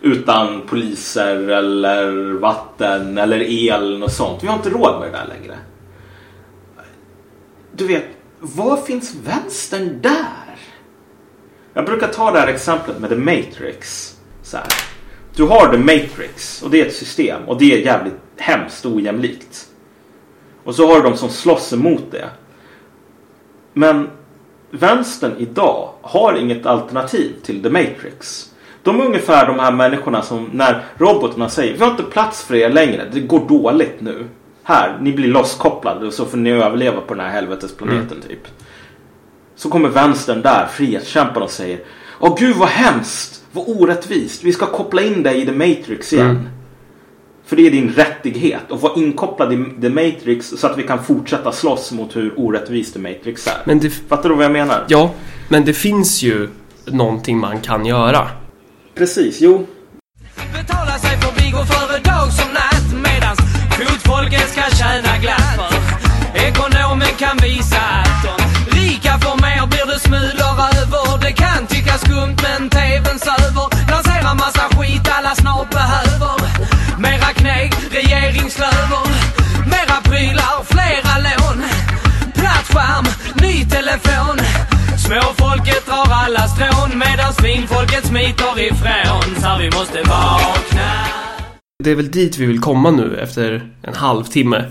utan 0.03 0.61
poliser 0.67 1.49
eller 1.49 2.33
vatten 2.33 3.19
eller 3.19 3.43
el 3.43 4.03
och 4.03 4.11
sånt. 4.11 4.43
Vi 4.43 4.47
har 4.47 4.57
inte 4.57 4.71
råd 4.71 5.01
med 5.01 5.13
det 5.13 5.19
där 5.19 5.27
längre. 5.27 5.59
Du 7.73 7.87
vet, 7.87 8.05
var 8.39 8.77
finns 8.77 9.15
vänstern 9.25 10.01
där? 10.03 10.59
Jag 11.75 11.85
brukar 11.85 12.09
ta 12.09 12.31
det 12.31 12.41
här 12.41 12.49
exemplet 12.49 12.99
med 12.99 13.11
The 13.11 13.17
Matrix. 13.17 14.15
Så 14.43 14.57
här. 14.57 14.67
Du 15.37 15.43
har 15.43 15.73
The 15.73 15.79
Matrix 15.79 16.63
och 16.63 16.71
det 16.71 16.81
är 16.81 16.87
ett 16.87 16.95
system 16.95 17.49
och 17.49 17.59
det 17.59 17.75
är 17.75 17.87
jävligt 17.87 18.15
hemskt 18.37 18.85
och 18.85 18.93
ojämlikt. 18.93 19.67
Och 20.65 20.75
så 20.75 20.87
har 20.87 20.97
du 20.97 21.03
de 21.03 21.17
som 21.17 21.29
slåss 21.29 21.73
emot 21.73 22.05
det. 22.11 22.29
Men 23.73 24.11
vänstern 24.71 25.33
idag 25.39 25.93
har 26.03 26.35
inget 26.35 26.67
alternativ 26.67 27.33
till 27.43 27.63
The 27.63 27.71
Matrix. 27.71 28.49
De 28.83 29.01
är 29.01 29.05
ungefär 29.05 29.47
de 29.47 29.59
här 29.59 29.73
människorna 29.73 30.23
som 30.23 30.51
när 30.53 30.85
robotarna 30.99 31.49
säger 31.49 31.77
vi 31.77 31.85
har 31.85 31.91
inte 31.91 32.03
plats 32.03 32.45
för 32.45 32.55
er 32.55 32.71
längre, 32.71 33.09
det 33.13 33.21
går 33.21 33.49
dåligt 33.49 34.01
nu. 34.01 34.29
Här, 34.63 34.99
ni 35.01 35.13
blir 35.13 35.29
losskopplade 35.29 36.07
och 36.07 36.13
så 36.13 36.27
får 36.27 36.39
ni 36.39 36.51
överleva 36.51 37.01
på 37.01 37.15
den 37.15 37.25
här 37.25 37.33
helvetesplaneten 37.33 38.17
mm. 38.17 38.29
typ. 38.29 38.49
Så 39.55 39.71
kommer 39.71 39.89
vänstern 39.89 40.43
där, 40.43 40.67
frihetskämparna 40.67 41.45
och 41.45 41.51
säger 41.51 41.81
Åh 42.19 42.37
gud 42.39 42.57
vad 42.57 42.69
hemskt, 42.69 43.42
vad 43.53 43.65
orättvist, 43.69 44.45
vi 44.45 44.53
ska 44.53 44.67
koppla 44.67 45.03
in 45.03 45.23
dig 45.23 45.43
i 45.43 45.47
The 45.47 45.53
Matrix 45.53 46.13
igen. 46.13 46.31
Mm. 46.31 46.49
För 47.47 47.57
det 47.57 47.67
är 47.67 47.71
din 47.71 47.93
rättighet 47.93 48.73
att 48.73 48.83
vara 48.83 48.95
inkopplad 48.97 49.53
i 49.53 49.65
The 49.81 49.89
Matrix 49.89 50.49
så 50.57 50.67
att 50.67 50.79
vi 50.79 50.83
kan 50.83 51.05
fortsätta 51.05 51.53
slåss 51.53 51.93
mot 51.93 52.17
hur 52.17 52.41
orättvist 52.41 52.93
The 52.93 53.01
Matrix 53.01 53.47
är. 53.47 53.63
Men 53.65 53.81
det... 53.81 53.91
Fattar 53.91 54.29
du 54.29 54.35
vad 54.35 54.45
jag 54.45 54.53
menar? 54.53 54.85
Ja, 54.89 55.11
men 55.49 55.65
det 55.65 55.73
finns 55.73 56.23
ju 56.23 56.49
någonting 56.87 57.39
man 57.39 57.61
kan 57.61 57.87
göra. 57.87 58.29
Precis, 58.95 59.41
jo. 59.41 59.67
Betala 60.53 60.99
sig 60.99 61.21
för 61.21 61.43
Big 61.43 61.55
och 61.55 61.67
företag 61.67 62.33
som 62.33 62.53
natt 62.53 63.03
medans 63.13 63.39
fotfolket 63.79 64.49
ska 64.49 64.77
tjäna 64.77 65.19
glatt 65.23 65.93
ekonomen 66.35 67.15
kan 67.19 67.37
visa 67.37 67.77
att 67.77 68.23
de 68.25 68.81
rika 68.81 69.19
får 69.19 69.37
mer 69.43 69.67
blir 69.67 69.87
det 69.87 69.99
smulor. 69.99 70.72
Det 71.23 71.33
kan 71.33 71.67
tyckas 71.67 72.01
skumt 72.01 72.39
men 72.47 72.71
TVn 72.71 73.19
söver. 73.27 73.67
Lanserar 73.93 74.35
massa 74.35 74.65
skit 74.77 75.07
alla 75.17 75.35
snart 75.35 75.71
behöver. 75.71 76.37
Mera 76.99 77.31
kneg, 77.41 77.71
regeringslöver. 77.99 79.05
Mera 79.73 79.99
prylar, 80.11 80.57
flera 80.73 81.15
lån. 81.27 81.59
Plattskärm, 82.35 83.05
ny 83.43 83.55
telefon. 83.77 84.39
Småfolket 85.05 85.87
drar 85.87 86.09
alla 86.25 86.49
strån 86.49 86.99
medan 86.99 87.33
svinfolket 87.33 88.07
smiter 88.07 88.61
ifrån. 88.69 89.29
Så 89.43 89.51
vi 89.59 89.71
måste 89.79 89.99
vakna. 89.99 90.91
Det 91.85 91.91
är 91.91 91.97
väl 91.97 92.11
dit 92.11 92.39
vi 92.39 92.47
vill 92.47 92.61
komma 92.61 92.91
nu 92.91 93.21
efter 93.21 93.71
en 93.83 93.95
halvtimme. 93.95 94.65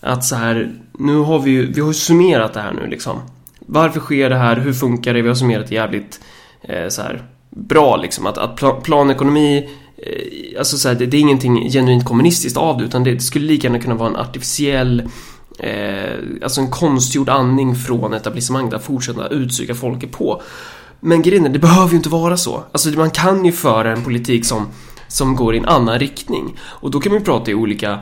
Att 0.00 0.24
så 0.24 0.36
här, 0.36 0.70
nu 0.98 1.16
har 1.16 1.38
vi 1.38 1.50
ju, 1.50 1.72
vi 1.72 1.80
har 1.80 1.88
ju 1.88 1.94
summerat 1.94 2.54
det 2.54 2.60
här 2.60 2.72
nu 2.72 2.86
liksom. 2.86 3.20
Varför 3.66 4.00
sker 4.00 4.30
det 4.30 4.36
här? 4.36 4.56
Hur 4.56 4.72
funkar 4.72 5.14
det? 5.14 5.22
Vi 5.22 5.28
har 5.28 5.34
summerat 5.34 5.68
det 5.68 5.74
jävligt 5.74 6.20
eh, 6.62 6.88
så 6.88 7.02
här 7.02 7.22
bra 7.50 7.96
liksom. 7.96 8.26
Att, 8.26 8.38
att 8.38 8.82
planekonomi, 8.82 9.68
eh, 9.96 10.58
alltså 10.58 10.76
så 10.76 10.88
här, 10.88 10.94
det, 10.94 11.06
det 11.06 11.16
är 11.16 11.20
ingenting 11.20 11.70
genuint 11.70 12.04
kommunistiskt 12.04 12.56
av 12.58 12.78
det 12.78 12.84
utan 12.84 13.04
det 13.04 13.20
skulle 13.20 13.46
lika 13.46 13.66
gärna 13.66 13.78
kunna 13.78 13.94
vara 13.94 14.08
en 14.08 14.16
artificiell 14.16 15.02
eh, 15.58 16.18
alltså 16.42 16.60
en 16.60 16.70
konstgjord 16.70 17.28
andning 17.28 17.74
från 17.74 18.14
etablissemang 18.14 18.70
där 18.70 18.78
fortsätta 18.78 19.28
utsuga 19.28 19.74
folket 19.74 20.12
på. 20.12 20.42
Men 21.00 21.22
grejen 21.22 21.46
är, 21.46 21.48
det 21.48 21.58
behöver 21.58 21.90
ju 21.90 21.96
inte 21.96 22.08
vara 22.08 22.36
så. 22.36 22.64
Alltså 22.72 22.88
man 22.90 23.10
kan 23.10 23.44
ju 23.44 23.52
föra 23.52 23.92
en 23.92 24.04
politik 24.04 24.46
som, 24.46 24.66
som 25.08 25.36
går 25.36 25.54
i 25.54 25.58
en 25.58 25.64
annan 25.64 25.98
riktning. 25.98 26.56
Och 26.60 26.90
då 26.90 27.00
kan 27.00 27.12
man 27.12 27.18
ju 27.18 27.24
prata 27.24 27.50
i 27.50 27.54
olika 27.54 27.98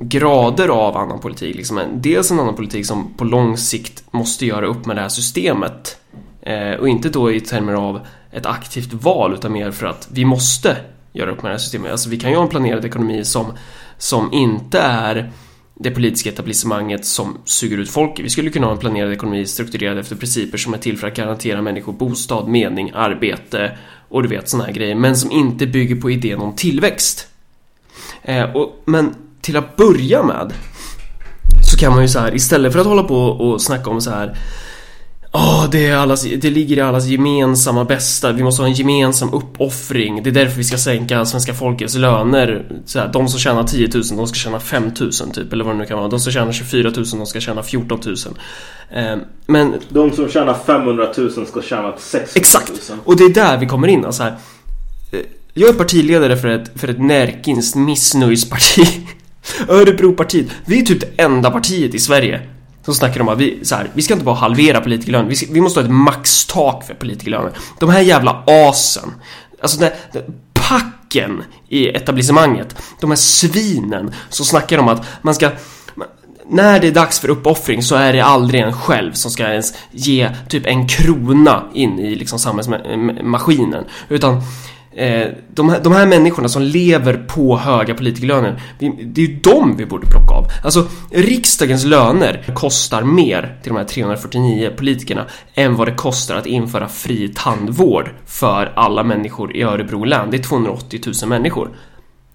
grader 0.00 0.68
av 0.68 0.96
annan 0.96 1.20
politik. 1.20 1.56
Liksom. 1.56 1.80
Dels 1.94 2.30
en 2.30 2.40
annan 2.40 2.54
politik 2.54 2.86
som 2.86 3.14
på 3.14 3.24
lång 3.24 3.56
sikt 3.56 4.04
måste 4.10 4.46
göra 4.46 4.66
upp 4.66 4.86
med 4.86 4.96
det 4.96 5.02
här 5.02 5.08
systemet. 5.08 5.96
Eh, 6.42 6.72
och 6.72 6.88
inte 6.88 7.08
då 7.08 7.32
i 7.32 7.40
termer 7.40 7.72
av 7.72 8.00
ett 8.32 8.46
aktivt 8.46 8.92
val 8.92 9.34
utan 9.34 9.52
mer 9.52 9.70
för 9.70 9.86
att 9.86 10.08
vi 10.12 10.24
måste 10.24 10.76
göra 11.12 11.30
upp 11.30 11.42
med 11.42 11.50
det 11.50 11.54
här 11.54 11.58
systemet. 11.58 11.92
Alltså 11.92 12.10
vi 12.10 12.16
kan 12.16 12.30
ju 12.30 12.36
ha 12.36 12.42
en 12.42 12.48
planerad 12.48 12.84
ekonomi 12.84 13.24
som, 13.24 13.46
som 13.98 14.32
inte 14.32 14.78
är 14.78 15.32
det 15.74 15.90
politiska 15.90 16.30
etablissemanget 16.30 17.04
som 17.04 17.38
suger 17.44 17.78
ut 17.78 17.90
folk. 17.90 18.20
Vi 18.20 18.30
skulle 18.30 18.50
kunna 18.50 18.66
ha 18.66 18.72
en 18.72 18.78
planerad 18.78 19.12
ekonomi 19.12 19.46
strukturerad 19.46 19.98
efter 19.98 20.16
principer 20.16 20.58
som 20.58 20.74
är 20.74 20.78
till 20.78 20.98
för 20.98 21.06
att 21.06 21.16
garantera 21.16 21.62
människor 21.62 21.92
bostad, 21.92 22.48
mening, 22.48 22.92
arbete 22.94 23.78
och 24.08 24.22
du 24.22 24.28
vet 24.28 24.48
sådana 24.48 24.66
här 24.66 24.72
grejer. 24.72 24.94
Men 24.94 25.16
som 25.16 25.30
inte 25.30 25.66
bygger 25.66 25.96
på 25.96 26.10
idén 26.10 26.40
om 26.40 26.56
tillväxt. 26.56 27.26
Eh, 28.22 28.56
och, 28.56 28.82
men 28.84 29.14
till 29.40 29.56
att 29.56 29.76
börja 29.76 30.22
med 30.22 30.52
så 31.70 31.76
kan 31.76 31.92
man 31.92 32.02
ju 32.02 32.08
så 32.08 32.18
här 32.18 32.34
istället 32.34 32.72
för 32.72 32.80
att 32.80 32.86
hålla 32.86 33.02
på 33.02 33.16
och 33.16 33.62
snacka 33.62 33.90
om 33.90 34.00
så 34.00 34.10
här 34.10 34.36
Åh, 35.32 35.66
det, 35.70 35.86
är 35.86 35.96
allas, 35.96 36.22
det 36.22 36.50
ligger 36.50 36.76
i 36.76 36.80
allas 36.80 37.06
gemensamma 37.06 37.84
bästa. 37.84 38.32
Vi 38.32 38.42
måste 38.42 38.62
ha 38.62 38.68
en 38.68 38.74
gemensam 38.74 39.34
uppoffring. 39.34 40.22
Det 40.22 40.30
är 40.30 40.34
därför 40.34 40.56
vi 40.56 40.64
ska 40.64 40.78
sänka 40.78 41.24
svenska 41.24 41.54
folkets 41.54 41.94
löner. 41.94 42.66
Så 42.86 42.98
här, 42.98 43.10
de 43.12 43.28
som 43.28 43.40
tjänar 43.40 43.62
10 43.64 43.88
000, 43.94 44.02
de 44.16 44.26
ska 44.26 44.34
tjäna 44.34 44.60
5 44.60 44.82
000 45.00 45.12
typ. 45.12 45.52
Eller 45.52 45.64
vad 45.64 45.74
det 45.74 45.78
nu 45.78 45.86
kan 45.86 45.98
vara. 45.98 46.08
De 46.08 46.20
som 46.20 46.32
tjänar 46.32 46.52
24 46.52 46.90
000, 46.90 47.04
de 47.12 47.26
ska 47.26 47.40
tjäna 47.40 47.62
14 47.62 48.00
000. 48.06 48.16
Eh, 48.90 49.16
men 49.46 49.74
De 49.88 50.12
som 50.12 50.28
tjänar 50.28 50.56
500 50.66 51.08
000 51.16 51.46
ska 51.46 51.62
tjäna 51.62 51.92
60 51.98 52.18
000. 52.18 52.26
Exakt! 52.34 52.92
Och 53.04 53.16
det 53.16 53.24
är 53.24 53.34
där 53.34 53.58
vi 53.58 53.66
kommer 53.66 53.88
in. 53.88 54.04
Alltså 54.04 54.22
här. 54.22 54.36
Eh, 55.12 55.18
Jag 55.54 55.68
är 55.68 55.74
partiledare 55.74 56.36
för 56.36 56.48
ett, 56.48 56.80
för 56.80 56.88
ett 56.88 57.00
närkinskt 57.00 57.76
missnöjesparti. 57.76 59.06
Örebropartiet. 59.68 60.46
Vi 60.64 60.80
är 60.80 60.84
typ 60.84 61.00
det 61.00 61.22
enda 61.22 61.50
partiet 61.50 61.94
i 61.94 61.98
Sverige 61.98 62.40
som 62.84 62.94
snackar 62.94 63.20
om 63.20 63.28
att 63.28 63.38
vi, 63.38 63.58
så 63.62 63.74
här, 63.74 63.90
vi 63.94 64.02
ska 64.02 64.14
inte 64.14 64.24
bara 64.24 64.34
halvera 64.34 64.80
politikerlönen, 64.80 65.28
vi, 65.28 65.48
vi 65.50 65.60
måste 65.60 65.80
ha 65.80 65.84
ett 65.84 65.92
maxtak 65.92 66.84
för 66.86 66.94
politikerlönen. 66.94 67.52
De 67.78 67.90
här 67.90 68.00
jävla 68.00 68.44
asen, 68.46 69.12
alltså 69.62 69.80
den, 69.80 69.90
den 70.12 70.22
packen 70.52 71.42
i 71.68 71.88
etablissemanget, 71.88 72.76
de 73.00 73.10
här 73.10 73.16
svinen 73.16 74.14
som 74.28 74.46
snackar 74.46 74.78
om 74.78 74.88
att 74.88 75.06
man 75.22 75.34
ska 75.34 75.50
när 76.50 76.80
det 76.80 76.86
är 76.86 76.92
dags 76.92 77.20
för 77.20 77.28
uppoffring 77.28 77.82
så 77.82 77.94
är 77.94 78.12
det 78.12 78.20
aldrig 78.20 78.60
en 78.60 78.72
själv 78.72 79.12
som 79.12 79.30
ska 79.30 79.48
ens 79.48 79.74
ge 79.90 80.30
typ 80.48 80.66
en 80.66 80.88
krona 80.88 81.64
in 81.74 81.98
i 81.98 82.14
liksom 82.14 82.38
samhällsmaskinen. 82.38 83.84
Utan 84.08 84.42
Eh, 84.92 85.28
de, 85.54 85.68
här, 85.68 85.80
de 85.80 85.92
här 85.92 86.06
människorna 86.06 86.48
som 86.48 86.62
lever 86.62 87.14
på 87.14 87.56
höga 87.56 87.94
politikerlöner, 87.94 88.62
det 88.78 88.86
är 89.22 89.26
ju 89.26 89.36
dem 89.36 89.76
vi 89.76 89.86
borde 89.86 90.06
plocka 90.06 90.34
av. 90.34 90.46
Alltså, 90.64 90.86
riksdagens 91.10 91.84
löner 91.84 92.52
kostar 92.54 93.02
mer 93.02 93.58
till 93.62 93.72
de 93.72 93.78
här 93.78 93.84
349 93.84 94.70
politikerna 94.76 95.26
än 95.54 95.76
vad 95.76 95.88
det 95.88 95.94
kostar 95.94 96.36
att 96.36 96.46
införa 96.46 96.88
fri 96.88 97.32
tandvård 97.36 98.10
för 98.26 98.72
alla 98.76 99.02
människor 99.02 99.56
i 99.56 99.62
Örebro 99.62 100.04
län. 100.04 100.30
Det 100.30 100.36
är 100.36 100.42
280 100.42 101.00
000 101.22 101.28
människor. 101.28 101.70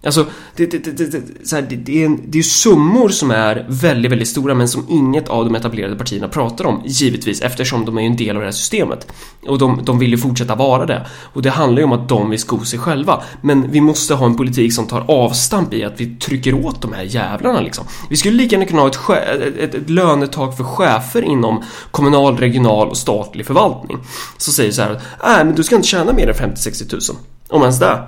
Alltså, 0.06 0.26
det, 0.56 0.66
det, 0.66 0.78
det, 0.78 0.92
det, 0.92 1.06
det, 1.06 1.48
så 1.48 1.56
här, 1.56 1.66
det, 1.70 1.76
det, 1.76 2.02
är 2.02 2.06
en, 2.06 2.22
det 2.28 2.38
är 2.38 2.40
ju 2.40 2.44
summor 2.44 3.10
som 3.10 3.32
är 3.32 3.66
väldigt, 3.70 4.12
väldigt 4.12 4.28
stora 4.28 4.54
men 4.54 4.68
som 4.68 4.86
inget 4.90 5.28
av 5.28 5.46
de 5.46 5.56
etablerade 5.56 5.96
partierna 5.96 6.28
pratar 6.28 6.66
om, 6.66 6.82
givetvis, 6.86 7.42
eftersom 7.42 7.86
de 7.86 7.98
är 7.98 8.02
ju 8.02 8.08
en 8.08 8.16
del 8.16 8.36
av 8.36 8.42
det 8.42 8.48
här 8.48 8.52
systemet. 8.52 9.08
Och 9.48 9.58
de, 9.58 9.86
de 9.86 10.00
vill 10.00 10.12
ju 10.12 10.18
fortsätta 10.18 10.56
vara 10.56 10.86
det. 10.86 11.06
Och 11.34 11.42
det 11.42 11.50
handlar 11.50 11.80
ju 11.80 11.84
om 11.84 11.92
att 11.92 12.10
de 12.10 12.30
vill 12.30 12.40
sko 12.40 12.66
sig 12.66 12.80
själva. 12.80 13.24
Men 13.42 13.72
vi 13.72 13.82
måste 13.82 14.14
ha 14.14 14.26
en 14.26 14.38
politik 14.38 14.74
som 14.74 14.88
tar 14.88 15.12
avstamp 15.12 15.74
i 15.74 15.84
att 15.84 16.02
vi 16.02 16.16
trycker 16.16 16.66
åt 16.66 16.82
de 16.82 16.94
här 16.94 17.04
jävlarna 17.04 17.62
liksom. 17.62 17.86
Vi 18.10 18.18
skulle 18.18 18.38
lika 18.38 18.56
gärna 18.56 18.66
kunna 18.66 18.82
ha 18.82 18.88
ett, 18.88 19.10
ett, 19.42 19.58
ett, 19.58 19.76
ett 19.76 19.90
lönetak 19.90 20.58
för 20.58 20.64
chefer 20.64 21.22
inom 21.22 21.64
kommunal, 21.92 22.38
regional 22.38 22.88
och 22.88 22.98
statlig 22.98 23.46
förvaltning. 23.46 23.98
Så 24.38 24.52
säger 24.52 24.72
så 24.72 24.82
här, 24.82 25.02
nej 25.24 25.46
men 25.46 25.56
du 25.56 25.64
ska 25.64 25.76
inte 25.76 25.88
tjäna 25.88 26.14
mer 26.14 26.28
än 26.28 26.54
50-60 26.56 26.90
tusen. 26.90 27.16
Om 27.50 27.62
ens 27.62 27.80
det. 27.80 28.04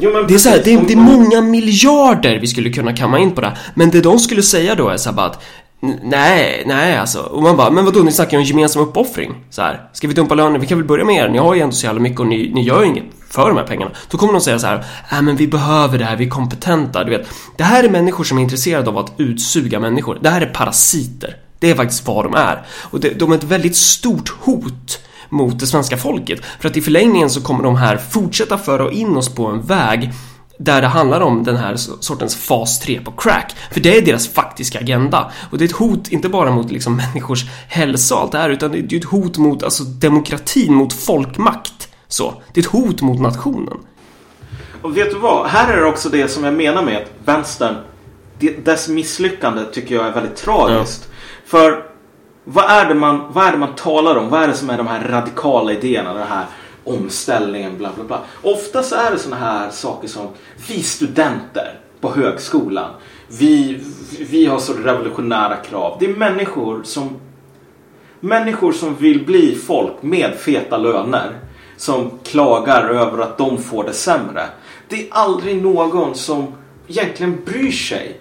Jo, 0.00 0.10
Det 0.28 0.34
är, 0.34 0.38
så 0.38 0.48
här, 0.48 0.56
precis, 0.58 0.78
det, 0.78 0.82
är, 0.82 0.86
det 0.86 0.92
är 0.92 1.16
många 1.16 1.40
miljarder 1.40 2.38
vi 2.38 2.46
skulle 2.46 2.70
kunna 2.70 2.96
kamma 2.96 3.18
in 3.18 3.32
på 3.32 3.40
det. 3.40 3.56
Men 3.74 3.90
det 3.90 4.00
de 4.00 4.18
skulle 4.18 4.42
säga 4.42 4.74
då 4.74 4.88
är 4.88 4.96
så 4.96 5.08
här 5.08 5.16
bara 5.16 5.26
att 5.26 5.42
"N- 5.82 6.00
Nej, 6.02 6.62
nej 6.66 6.96
alltså. 6.96 7.18
Och 7.20 7.42
man 7.42 7.56
bara, 7.56 7.70
men 7.70 7.84
vadå, 7.84 8.00
ni 8.00 8.12
snackar 8.12 8.32
ju 8.32 8.38
om 8.38 8.44
gemensam 8.44 8.82
uppoffring. 8.82 9.34
Så 9.50 9.62
här, 9.62 9.80
ska 9.92 10.08
vi 10.08 10.14
dumpa 10.14 10.34
löner? 10.34 10.58
Vi 10.58 10.66
kan 10.66 10.78
väl 10.78 10.86
börja 10.86 11.04
med 11.04 11.16
er. 11.24 11.28
Ni 11.28 11.38
har 11.38 11.54
ju 11.54 11.60
ändå 11.60 11.74
så 11.74 11.86
jävla 11.86 12.00
mycket 12.00 12.20
och 12.20 12.26
ni, 12.26 12.50
ni 12.54 12.62
gör 12.62 12.82
ju 12.82 12.88
inget 12.88 13.04
för 13.30 13.48
de 13.48 13.56
här 13.56 13.64
pengarna. 13.66 13.90
Då 14.10 14.18
kommer 14.18 14.32
de 14.32 14.40
säga 14.40 14.58
så 14.58 14.66
här, 14.66 14.84
nej 15.12 15.22
men 15.22 15.36
vi 15.36 15.46
behöver 15.48 15.98
det 15.98 16.04
här, 16.04 16.16
vi 16.16 16.24
är 16.26 16.30
kompetenta, 16.30 17.04
du 17.04 17.10
vet. 17.10 17.26
Det 17.56 17.64
här 17.64 17.84
är 17.84 17.88
människor 17.90 18.24
som 18.24 18.38
är 18.38 18.42
intresserade 18.42 18.90
av 18.90 18.98
att 18.98 19.12
utsuga 19.16 19.80
människor. 19.80 20.18
Det 20.22 20.28
här 20.30 20.40
är 20.40 20.46
parasiter. 20.46 21.36
Det 21.58 21.70
är 21.70 21.74
faktiskt 21.74 22.06
vad 22.06 22.24
de 22.24 22.34
är. 22.34 22.62
Och 22.82 23.00
det, 23.00 23.18
de 23.18 23.32
är 23.32 23.36
ett 23.36 23.44
väldigt 23.44 23.76
stort 23.76 24.28
hot 24.40 25.00
mot 25.28 25.60
det 25.60 25.66
svenska 25.66 25.96
folket. 25.96 26.40
För 26.60 26.68
att 26.68 26.76
i 26.76 26.80
förlängningen 26.80 27.30
så 27.30 27.40
kommer 27.40 27.64
de 27.64 27.76
här 27.76 27.96
fortsätta 27.96 28.58
föra 28.58 28.92
in 28.92 29.16
oss 29.16 29.34
på 29.34 29.46
en 29.46 29.62
väg 29.62 30.12
där 30.58 30.80
det 30.80 30.86
handlar 30.86 31.20
om 31.20 31.44
den 31.44 31.56
här 31.56 31.76
sortens 31.76 32.36
fas 32.36 32.80
3 32.80 33.00
på 33.00 33.12
crack. 33.12 33.54
För 33.70 33.80
det 33.80 33.98
är 33.98 34.02
deras 34.02 34.28
faktiska 34.28 34.78
agenda. 34.78 35.32
Och 35.50 35.58
det 35.58 35.64
är 35.64 35.68
ett 35.68 35.76
hot 35.76 36.08
inte 36.08 36.28
bara 36.28 36.50
mot 36.50 36.70
liksom 36.70 36.96
människors 37.14 37.44
hälsa 37.68 38.14
och 38.14 38.20
allt 38.20 38.32
det 38.32 38.38
här 38.38 38.50
utan 38.50 38.72
det 38.72 38.78
är 38.78 38.96
ett 38.96 39.04
hot 39.04 39.38
mot 39.38 39.62
alltså, 39.62 39.84
demokratin, 39.84 40.74
mot 40.74 40.92
folkmakt. 40.92 41.88
Så. 42.08 42.42
Det 42.52 42.60
är 42.60 42.64
ett 42.64 42.70
hot 42.70 43.02
mot 43.02 43.20
nationen. 43.20 43.78
Och 44.82 44.96
vet 44.96 45.10
du 45.10 45.18
vad? 45.18 45.46
Här 45.46 45.72
är 45.72 45.76
det 45.76 45.86
också 45.86 46.08
det 46.08 46.28
som 46.28 46.44
jag 46.44 46.54
menar 46.54 46.82
med 46.82 46.96
att 46.96 47.10
vänstern, 47.24 47.74
dess 48.64 48.88
misslyckande 48.88 49.64
tycker 49.72 49.94
jag 49.94 50.06
är 50.06 50.12
väldigt 50.12 50.36
tragiskt. 50.36 51.08
För 51.46 51.87
vad 52.50 52.70
är, 52.70 52.88
det 52.88 52.94
man, 52.94 53.32
vad 53.32 53.46
är 53.46 53.52
det 53.52 53.58
man 53.58 53.74
talar 53.74 54.16
om? 54.16 54.28
Vad 54.28 54.42
är 54.42 54.48
det 54.48 54.54
som 54.54 54.70
är 54.70 54.76
de 54.76 54.86
här 54.86 55.08
radikala 55.08 55.72
idéerna? 55.72 56.14
Den 56.14 56.26
här 56.26 56.46
omställningen, 56.84 57.78
bla 57.78 57.90
bla 57.94 58.04
bla. 58.04 58.20
Ofta 58.42 58.82
så 58.82 58.94
är 58.94 59.10
det 59.10 59.18
sådana 59.18 59.44
här 59.46 59.70
saker 59.70 60.08
som 60.08 60.28
vi 60.68 60.82
studenter 60.82 61.80
på 62.00 62.10
högskolan. 62.10 62.90
Vi, 63.28 63.80
vi 64.30 64.46
har 64.46 64.58
så 64.58 64.72
revolutionära 64.72 65.56
krav. 65.56 65.96
Det 66.00 66.06
är 66.06 66.16
människor 66.16 66.82
som 66.82 67.16
Människor 68.20 68.72
som 68.72 68.94
vill 68.94 69.24
bli 69.24 69.54
folk 69.54 70.02
med 70.02 70.34
feta 70.34 70.76
löner. 70.76 71.38
Som 71.76 72.10
klagar 72.24 72.88
över 72.88 73.22
att 73.22 73.38
de 73.38 73.58
får 73.58 73.84
det 73.84 73.92
sämre. 73.92 74.46
Det 74.88 74.96
är 74.96 75.06
aldrig 75.10 75.62
någon 75.62 76.14
som 76.14 76.46
egentligen 76.88 77.38
bryr 77.44 77.70
sig 77.70 78.20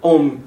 om 0.00 0.40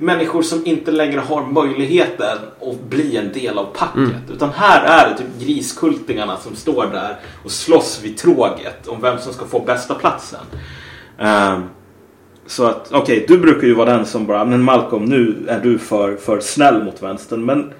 människor 0.00 0.42
som 0.42 0.66
inte 0.66 0.90
längre 0.90 1.20
har 1.20 1.46
möjligheten 1.46 2.38
att 2.60 2.80
bli 2.90 3.16
en 3.16 3.32
del 3.32 3.58
av 3.58 3.64
packet. 3.64 4.30
Utan 4.32 4.50
här 4.50 5.04
är 5.04 5.10
det 5.10 5.18
typ 5.18 5.26
griskultingarna 5.40 6.36
som 6.36 6.56
står 6.56 6.86
där 6.86 7.16
och 7.44 7.50
slåss 7.50 8.00
vid 8.02 8.16
tråget 8.18 8.88
om 8.88 9.00
vem 9.00 9.18
som 9.18 9.32
ska 9.32 9.44
få 9.46 9.60
bästa 9.60 9.94
platsen. 9.94 10.40
Ehm, 11.18 11.62
så 12.46 12.64
att, 12.66 12.92
okej, 12.92 13.24
du 13.28 13.38
brukar 13.38 13.66
ju 13.66 13.74
vara 13.74 13.96
den 13.96 14.06
som 14.06 14.26
bara, 14.26 14.44
men 14.44 14.62
Malcolm 14.62 15.04
nu 15.04 15.44
är 15.48 15.60
du 15.60 15.78
för, 15.78 16.16
för 16.16 16.40
snäll 16.40 16.84
mot 16.84 17.02
vänstern. 17.02 17.44
Men 17.44 17.72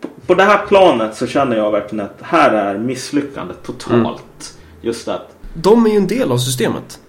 på, 0.00 0.08
på 0.26 0.34
det 0.34 0.42
här 0.42 0.66
planet 0.66 1.16
så 1.16 1.26
känner 1.26 1.56
jag 1.56 1.70
verkligen 1.70 2.04
att 2.04 2.18
här 2.22 2.50
är 2.50 2.78
misslyckandet 2.78 3.62
totalt. 3.62 4.58
Just 4.80 5.08
att, 5.08 5.36
De 5.54 5.86
är 5.86 5.90
ju 5.90 5.96
en 5.96 6.06
del 6.06 6.32
av 6.32 6.38
systemet. 6.38 7.00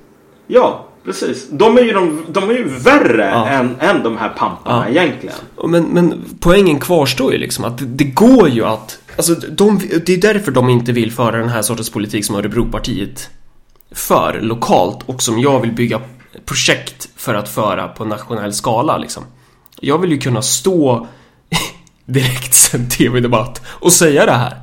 ja, 0.48 0.86
Precis. 1.10 1.48
De 1.52 1.78
är 1.78 1.82
ju, 1.82 1.94
de, 1.94 2.26
de 2.30 2.50
är 2.50 2.54
ju 2.54 2.64
värre 2.70 3.30
Ja. 3.34 3.48
än, 3.48 3.76
än 3.80 4.04
de 4.04 4.18
här 4.18 4.30
pamparna 4.30 4.86
Ja. 4.94 5.02
egentligen. 5.02 5.36
Men, 5.68 5.84
men 5.84 6.26
poängen 6.40 6.80
kvarstår 6.80 7.32
ju 7.34 7.38
liksom 7.38 7.66
att 7.66 7.78
det, 7.78 7.86
det 7.86 8.04
går 8.04 8.50
ju 8.50 8.66
att... 8.66 9.00
Alltså 9.18 9.34
de, 9.36 9.80
det 10.06 10.14
är 10.14 10.18
därför 10.22 10.52
de 10.52 10.70
inte 10.70 10.92
vill 10.92 11.12
föra 11.12 11.38
den 11.38 11.50
här 11.50 11.62
sortens 11.62 11.90
politik 11.90 12.26
som 12.26 12.36
Örebropartiet 12.36 13.30
för 13.92 14.40
lokalt 14.42 14.98
och 15.06 15.22
som 15.22 15.40
jag 15.40 15.60
vill 15.60 15.72
bygga 15.72 16.02
projekt 16.46 17.10
för 17.16 17.34
att 17.34 17.50
föra 17.50 17.88
på 17.88 18.06
nationell 18.06 18.54
skala 18.54 18.98
liksom. 18.98 19.24
Jag 19.80 19.98
vill 19.98 20.12
ju 20.12 20.18
kunna 20.18 20.42
stå 20.42 21.08
direkt 22.06 22.54
sen 22.54 22.90
tv-debatt 22.90 23.62
och 23.68 23.94
säga 23.94 24.26
det 24.26 24.32
här. 24.32 24.54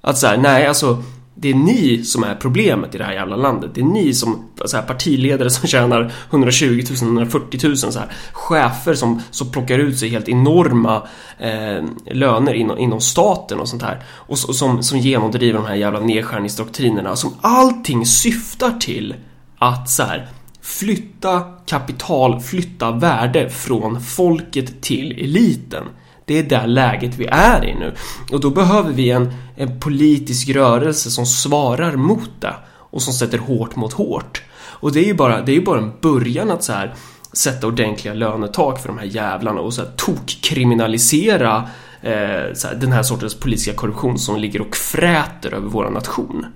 Att 0.00 0.18
så 0.18 0.26
här, 0.26 0.36
nej 0.36 0.66
alltså 0.66 1.02
det 1.38 1.50
är 1.50 1.54
ni 1.54 2.04
som 2.04 2.24
är 2.24 2.34
problemet 2.34 2.94
i 2.94 2.98
det 2.98 3.04
här 3.04 3.12
jävla 3.12 3.36
landet. 3.36 3.70
Det 3.74 3.80
är 3.80 3.84
ni 3.84 4.14
som 4.14 4.48
så 4.64 4.76
här, 4.76 4.84
partiledare 4.84 5.50
som 5.50 5.68
tjänar 5.68 6.12
120 6.30 6.82
000, 7.02 7.02
140 7.02 7.60
000 7.68 7.76
så 7.76 7.98
här, 7.98 8.12
chefer 8.32 8.94
som, 8.94 9.22
som 9.30 9.50
plockar 9.50 9.78
ut 9.78 9.98
sig 9.98 10.08
helt 10.08 10.28
enorma 10.28 11.02
eh, 11.38 11.84
löner 12.10 12.54
inom, 12.54 12.78
inom 12.78 13.00
staten 13.00 13.60
och 13.60 13.68
sånt 13.68 13.82
här. 13.82 14.02
Och, 14.06 14.38
och 14.48 14.54
som, 14.54 14.82
som 14.82 14.98
genomdriver 14.98 15.58
de 15.58 15.66
här 15.66 15.74
jävla 15.74 16.00
nedskärningsdoktrinerna 16.00 17.16
som 17.16 17.34
allting 17.40 18.06
syftar 18.06 18.70
till 18.70 19.14
att 19.58 19.90
så 19.90 20.02
här, 20.02 20.28
flytta 20.60 21.42
kapital, 21.66 22.40
flytta 22.40 22.90
värde 22.90 23.50
från 23.50 24.00
folket 24.00 24.82
till 24.82 25.12
eliten. 25.12 25.84
Det 26.26 26.38
är 26.38 26.42
där 26.42 26.66
läget 26.66 27.14
vi 27.14 27.26
är 27.26 27.64
i 27.64 27.74
nu. 27.74 27.94
Och 28.32 28.40
då 28.40 28.50
behöver 28.50 28.92
vi 28.92 29.10
en, 29.10 29.32
en 29.56 29.80
politisk 29.80 30.48
rörelse 30.48 31.10
som 31.10 31.26
svarar 31.26 31.96
mot 31.96 32.30
det 32.40 32.54
och 32.68 33.02
som 33.02 33.12
sätter 33.12 33.38
hårt 33.38 33.76
mot 33.76 33.92
hårt. 33.92 34.42
Och 34.58 34.92
det 34.92 35.00
är 35.00 35.04
ju 35.04 35.14
bara, 35.14 35.40
det 35.40 35.52
är 35.52 35.56
ju 35.56 35.64
bara 35.64 35.78
en 35.78 35.92
början 36.00 36.50
att 36.50 36.64
så 36.64 36.72
här 36.72 36.94
sätta 37.32 37.66
ordentliga 37.66 38.14
lönetak 38.14 38.80
för 38.80 38.88
de 38.88 38.98
här 38.98 39.06
jävlarna 39.06 39.60
och 39.60 39.74
så 39.74 39.82
här 39.82 39.90
tokkriminalisera 39.96 41.68
eh, 42.02 42.54
så 42.54 42.68
här, 42.68 42.74
den 42.74 42.92
här 42.92 43.02
sortens 43.02 43.34
politiska 43.34 43.72
korruption 43.72 44.18
som 44.18 44.36
ligger 44.36 44.60
och 44.60 44.76
fräter 44.76 45.54
över 45.54 45.68
vår 45.68 45.90
nation. 45.90 46.46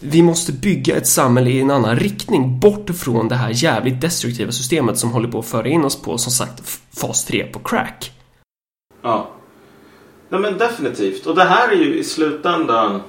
Vi 0.00 0.22
måste 0.22 0.52
bygga 0.52 0.96
ett 0.96 1.06
samhälle 1.06 1.50
i 1.50 1.60
en 1.60 1.70
annan 1.70 1.96
riktning 1.96 2.60
bort 2.60 2.90
från 2.90 3.28
det 3.28 3.34
här 3.34 3.50
jävligt 3.54 4.00
destruktiva 4.00 4.52
systemet 4.52 4.98
som 4.98 5.10
håller 5.10 5.28
på 5.28 5.38
att 5.38 5.46
föra 5.46 5.68
in 5.68 5.84
oss 5.84 6.02
på, 6.02 6.18
som 6.18 6.32
sagt, 6.32 6.62
fas 6.96 7.24
3 7.24 7.44
på 7.44 7.58
crack. 7.58 8.12
Ja. 9.06 9.26
Nej 10.28 10.40
men 10.40 10.58
definitivt. 10.58 11.26
Och 11.26 11.34
det 11.34 11.44
här 11.44 11.68
är 11.68 11.76
ju 11.76 11.98
i 11.98 12.04
slutändan 12.04 13.02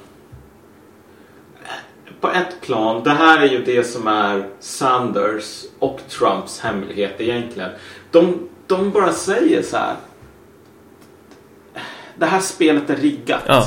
på 2.22 2.30
ett 2.32 2.62
plan, 2.62 3.04
det 3.04 3.10
här 3.10 3.42
är 3.42 3.50
ju 3.50 3.64
det 3.64 3.84
som 3.84 4.08
är 4.08 4.50
Sanders 4.60 5.64
och 5.80 6.00
Trumps 6.10 6.60
hemlighet 6.60 7.14
egentligen. 7.18 7.70
De, 8.12 8.50
de 8.68 8.92
bara 8.92 9.14
säger 9.14 9.62
så 9.62 9.78
här. 9.78 9.96
Det 12.16 12.26
här 12.26 12.40
spelet 12.40 12.90
är 12.90 12.96
riggat. 12.96 13.44
Ja. 13.48 13.64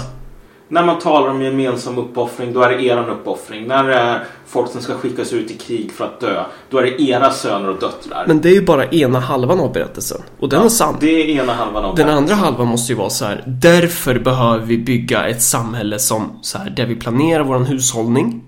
När 0.72 0.84
man 0.84 0.98
talar 0.98 1.28
om 1.28 1.42
gemensam 1.42 1.98
uppoffring, 1.98 2.52
då 2.52 2.62
är 2.62 2.70
det 2.70 2.82
eran 2.82 3.10
uppoffring. 3.10 3.66
När 3.66 3.84
det 3.84 3.94
är 3.94 4.24
folk 4.46 4.70
som 4.70 4.80
ska 4.82 4.94
skickas 4.94 5.32
ut 5.32 5.50
i 5.50 5.54
krig 5.54 5.92
för 5.92 6.04
att 6.04 6.20
dö, 6.20 6.44
då 6.70 6.78
är 6.78 6.82
det 6.82 7.02
era 7.02 7.30
söner 7.30 7.68
och 7.68 7.80
döttrar. 7.80 8.24
Men 8.26 8.40
det 8.40 8.48
är 8.48 8.52
ju 8.52 8.62
bara 8.64 8.86
ena 8.86 9.20
halvan 9.20 9.60
av 9.60 9.72
berättelsen. 9.72 10.22
Och 10.38 10.48
den 10.48 10.62
är 10.62 10.68
sann. 10.68 10.96
Det 11.00 11.06
är 11.10 11.42
ena 11.42 11.54
halvan 11.54 11.84
av 11.84 11.94
Den 11.96 12.06
det. 12.06 12.12
andra 12.12 12.34
halvan 12.34 12.66
måste 12.66 12.92
ju 12.92 12.98
vara 12.98 13.10
så 13.10 13.24
här. 13.24 13.44
Därför 13.46 14.18
behöver 14.18 14.66
vi 14.66 14.78
bygga 14.78 15.28
ett 15.28 15.42
samhälle 15.42 15.98
som 15.98 16.38
så 16.42 16.58
här, 16.58 16.70
där 16.70 16.86
vi 16.86 16.96
planerar 16.96 17.44
våran 17.44 17.66
hushållning 17.66 18.42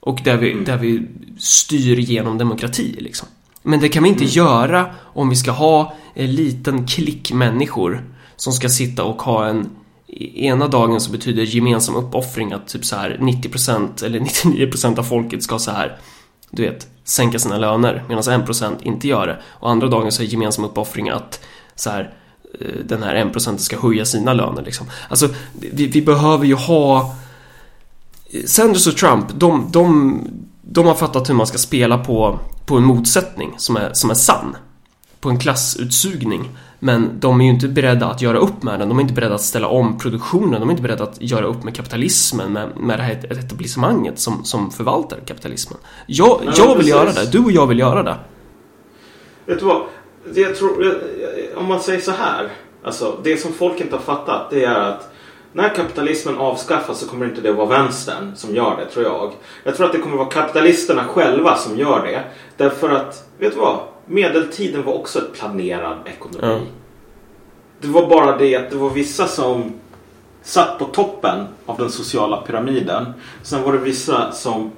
och 0.00 0.18
där 0.24 0.36
vi, 0.36 0.54
där 0.54 0.76
vi 0.76 1.06
styr 1.38 1.96
genom 1.98 2.38
demokrati 2.38 2.96
liksom. 2.98 3.28
Men 3.62 3.80
det 3.80 3.88
kan 3.88 4.02
vi 4.02 4.08
inte 4.08 4.24
göra 4.24 4.86
om 4.98 5.28
vi 5.30 5.36
ska 5.36 5.50
ha 5.50 5.94
en 6.14 6.34
liten 6.34 6.86
klick 6.86 7.32
människor 7.32 8.04
som 8.36 8.52
ska 8.52 8.68
sitta 8.68 9.04
och 9.04 9.22
ha 9.22 9.46
en 9.46 9.70
Ena 10.34 10.68
dagen 10.68 11.00
så 11.00 11.10
betyder 11.10 11.42
gemensam 11.42 11.96
uppoffring 11.96 12.52
att 12.52 12.68
typ 12.68 12.84
så 12.84 12.96
här 12.96 13.18
90% 13.20 14.04
eller 14.04 14.20
99% 14.20 14.98
av 14.98 15.02
folket 15.02 15.42
ska 15.42 15.58
så 15.58 15.70
här 15.70 15.98
du 16.50 16.62
vet, 16.62 16.88
sänka 17.04 17.38
sina 17.38 17.58
löner 17.58 18.04
medan 18.08 18.22
1% 18.22 18.76
inte 18.82 19.08
gör 19.08 19.26
det. 19.26 19.42
Och 19.50 19.70
andra 19.70 19.88
dagen 19.88 20.12
så 20.12 20.22
är 20.22 20.26
gemensam 20.26 20.64
uppoffring 20.64 21.08
att 21.08 21.40
så 21.74 21.90
här, 21.90 22.14
eh, 22.60 22.84
den 22.84 23.02
här 23.02 23.14
1% 23.14 23.56
ska 23.56 23.80
höja 23.80 24.04
sina 24.04 24.32
löner 24.32 24.62
liksom. 24.62 24.86
Alltså, 25.08 25.28
vi, 25.60 25.86
vi 25.86 26.02
behöver 26.02 26.44
ju 26.46 26.54
ha 26.54 27.16
eh, 28.30 28.44
Sanders 28.44 28.86
och 28.86 28.96
Trump, 28.96 29.26
de, 29.34 29.68
de, 29.72 30.20
de 30.62 30.86
har 30.86 30.94
fattat 30.94 31.28
hur 31.28 31.34
man 31.34 31.46
ska 31.46 31.58
spela 31.58 31.98
på, 31.98 32.38
på 32.66 32.76
en 32.76 32.84
motsättning 32.84 33.54
som 33.56 33.76
är, 33.76 33.92
som 33.92 34.10
är 34.10 34.14
sann. 34.14 34.56
På 35.20 35.28
en 35.28 35.38
klassutsugning. 35.38 36.48
Men 36.80 37.20
de 37.20 37.40
är 37.40 37.44
ju 37.44 37.50
inte 37.50 37.68
beredda 37.68 38.06
att 38.06 38.22
göra 38.22 38.38
upp 38.38 38.62
med 38.62 38.80
den. 38.80 38.88
De 38.88 38.98
är 38.98 39.02
inte 39.02 39.14
beredda 39.14 39.34
att 39.34 39.40
ställa 39.40 39.68
om 39.68 39.98
produktionen. 39.98 40.60
De 40.60 40.68
är 40.68 40.70
inte 40.70 40.82
beredda 40.82 41.04
att 41.04 41.16
göra 41.22 41.46
upp 41.46 41.64
med 41.64 41.76
kapitalismen, 41.76 42.52
med, 42.52 42.68
med 42.76 42.98
det 42.98 43.02
här 43.02 43.32
etablissemanget 43.32 44.18
som, 44.18 44.44
som 44.44 44.70
förvaltar 44.70 45.18
kapitalismen. 45.26 45.78
Jag, 46.06 46.40
Ja, 46.44 46.52
jag 46.56 46.66
vill 46.68 46.76
precis. 46.76 46.90
göra 46.90 47.12
det. 47.12 47.32
Du 47.32 47.38
och 47.38 47.52
jag 47.52 47.66
vill 47.66 47.78
göra 47.78 48.02
det. 48.02 48.16
Vet 49.46 49.58
du 49.58 49.64
vad? 49.64 49.82
Jag 50.34 50.56
tror, 50.56 50.84
jag- 50.84 50.94
om 51.58 51.66
man 51.66 51.80
säger 51.80 52.00
så 52.00 52.10
här. 52.10 52.48
Alltså, 52.84 53.16
det 53.24 53.36
som 53.36 53.52
folk 53.52 53.80
inte 53.80 53.94
har 53.96 54.02
fattat 54.02 54.50
det 54.50 54.64
är 54.64 54.74
att 54.80 55.12
när 55.52 55.74
kapitalismen 55.74 56.36
avskaffas 56.38 56.98
så 57.00 57.06
kommer 57.08 57.26
inte 57.26 57.40
det 57.40 57.52
vara 57.52 57.66
vänstern 57.66 58.32
som 58.36 58.54
gör 58.54 58.76
det, 58.76 58.86
tror 58.86 59.04
jag. 59.04 59.32
Jag 59.64 59.76
tror 59.76 59.86
att 59.86 59.92
det 59.92 59.98
kommer 59.98 60.16
vara 60.16 60.28
kapitalisterna 60.28 61.04
själva 61.04 61.56
som 61.56 61.78
gör 61.78 62.02
det. 62.06 62.24
Därför 62.56 62.90
att, 62.90 63.28
vet 63.38 63.52
du 63.54 63.58
vad? 63.60 63.78
Medeltiden 64.08 64.84
var 64.84 64.92
också 64.92 65.18
ett 65.18 65.32
planerad 65.32 65.98
ekonomi. 66.04 66.38
Ja. 66.42 66.60
Det 67.80 67.88
var 67.88 68.08
bara 68.08 68.38
det 68.38 68.56
att 68.56 68.70
det 68.70 68.76
var 68.76 68.90
vissa 68.90 69.26
som 69.26 69.72
satt 70.42 70.78
på 70.78 70.84
toppen 70.84 71.46
av 71.66 71.78
den 71.78 71.90
sociala 71.90 72.36
pyramiden. 72.36 73.06
Sen 73.42 73.62
var 73.62 73.72
det 73.72 73.78
vissa 73.78 74.32
som 74.32 74.70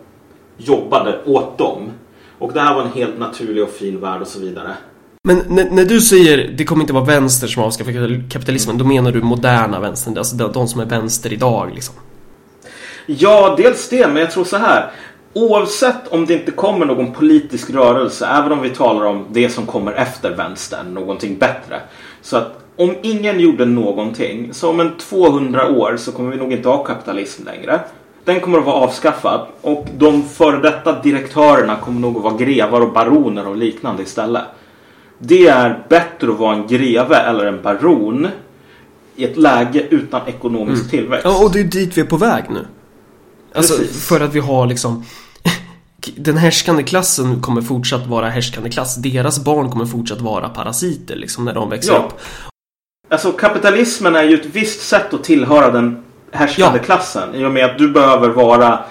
jobbade 0.57 1.25
åt 1.25 1.59
dem. 1.59 1.91
Och 2.39 2.53
det 2.53 2.61
här 2.61 2.75
var 2.75 2.83
en 2.83 2.93
helt 2.93 3.19
naturlig 3.19 3.63
och 3.63 3.71
fin 3.71 4.01
värld 4.01 4.21
och 4.21 4.29
så 4.29 4.41
vidare. 4.41 4.77
Men 5.23 5.43
när, 5.49 5.71
när 5.71 5.85
du 5.85 6.01
säger 6.01 6.55
det 6.57 6.65
kommer 6.65 6.83
inte 6.83 6.93
vara 6.93 7.05
vänster 7.05 7.47
som 7.47 7.63
avskaffar 7.63 8.31
kapitalismen, 8.31 8.79
då 8.79 8.85
menar 8.85 9.13
du 9.13 9.23
moderna 9.23 9.81
vänstern, 9.81 10.19
alltså 10.19 10.37
de, 10.37 10.53
de 10.53 10.69
som 10.69 10.81
är 10.81 10.85
vänster 10.85 11.33
idag 11.33 11.71
liksom. 11.75 11.95
Ja, 13.07 13.55
dels 13.59 13.89
det, 13.89 14.07
men 14.07 14.17
jag 14.17 14.31
tror 14.31 14.45
så 14.45 14.57
här. 14.57 14.91
Oavsett 15.33 16.09
om 16.09 16.27
det 16.27 16.35
inte 16.35 16.51
kommer 16.51 16.87
någon 16.87 17.13
politisk 17.13 17.71
rörelse, 17.71 18.27
även 18.27 18.53
om 18.53 18.63
vi 18.63 18.71
talar 18.71 19.07
om 19.07 19.25
det 19.31 19.49
som 19.49 19.67
kommer 19.67 19.93
efter 19.93 20.31
vänstern, 20.31 20.95
någonting 20.95 21.39
bättre. 21.39 21.81
Så 22.23 22.37
att 22.37 22.59
om 22.77 22.95
ingen 23.03 23.41
gjorde 23.41 23.65
någonting, 23.65 24.55
så 24.55 24.71
om 24.71 24.81
en 24.81 24.97
200 24.97 25.69
år 25.69 25.97
så 25.97 26.13
kommer 26.13 26.31
vi 26.31 26.37
nog 26.37 26.53
inte 26.53 26.69
ha 26.69 26.85
kapitalism 26.85 27.45
längre. 27.45 27.81
Den 28.25 28.41
kommer 28.41 28.59
att 28.59 28.65
vara 28.65 28.77
avskaffad 28.77 29.47
och 29.61 29.87
de 29.99 30.23
före 30.23 30.59
detta 30.59 31.01
direktörerna 31.03 31.77
kommer 31.77 32.01
nog 32.01 32.17
att 32.17 32.23
vara 32.23 32.37
grevar 32.37 32.81
och 32.81 32.93
baroner 32.93 33.49
och 33.49 33.57
liknande 33.57 34.03
istället. 34.03 34.43
Det 35.19 35.49
är 35.49 35.85
bättre 35.89 36.31
att 36.31 36.39
vara 36.39 36.55
en 36.55 36.67
greve 36.67 37.17
eller 37.17 37.47
en 37.47 37.63
baron 37.63 38.29
i 39.17 39.25
ett 39.25 39.37
läge 39.37 39.87
utan 39.91 40.21
ekonomisk 40.27 40.91
tillväxt. 40.91 41.25
Ja, 41.25 41.45
och 41.45 41.53
det 41.53 41.61
är 41.61 41.65
dit 41.65 41.97
vi 41.97 42.01
är 42.01 42.07
på 42.07 42.17
väg 42.17 42.45
nu. 42.51 42.67
Alltså, 43.55 43.77
Precis. 43.79 44.07
för 44.09 44.21
att 44.21 44.35
vi 44.35 44.41
har 44.41 44.67
liksom 44.67 45.05
Den 46.17 46.37
härskande 46.37 46.83
klassen 46.83 47.41
kommer 47.41 47.63
fortsatt 47.63 48.07
vara 48.07 48.29
härskande 48.29 48.71
klass. 48.71 48.97
Deras 48.97 49.45
barn 49.45 49.71
kommer 49.71 49.87
fortsatt 49.87 50.21
vara 50.21 50.49
parasiter 50.49 51.17
liksom 51.17 51.45
när 51.45 51.55
de 51.55 51.71
växer 51.71 51.93
Ja. 51.93 51.99
upp. 51.99 52.21
Alltså 53.11 53.33
kapitalismen 53.33 54.17
är 54.17 54.23
ju 54.23 54.35
ett 54.35 54.47
visst 54.53 54.81
sätt 54.89 55.15
att 55.15 55.25
tillhöra 55.25 55.71
den 55.71 56.03
härskande 56.33 56.79
Ja. 56.79 56.85
klassen. 56.85 57.35
I 57.35 57.45
och 57.45 57.53
med 57.53 57.65
att 57.65 57.79
du 57.79 57.89
behöver 57.93 58.29
vara... 58.29 58.85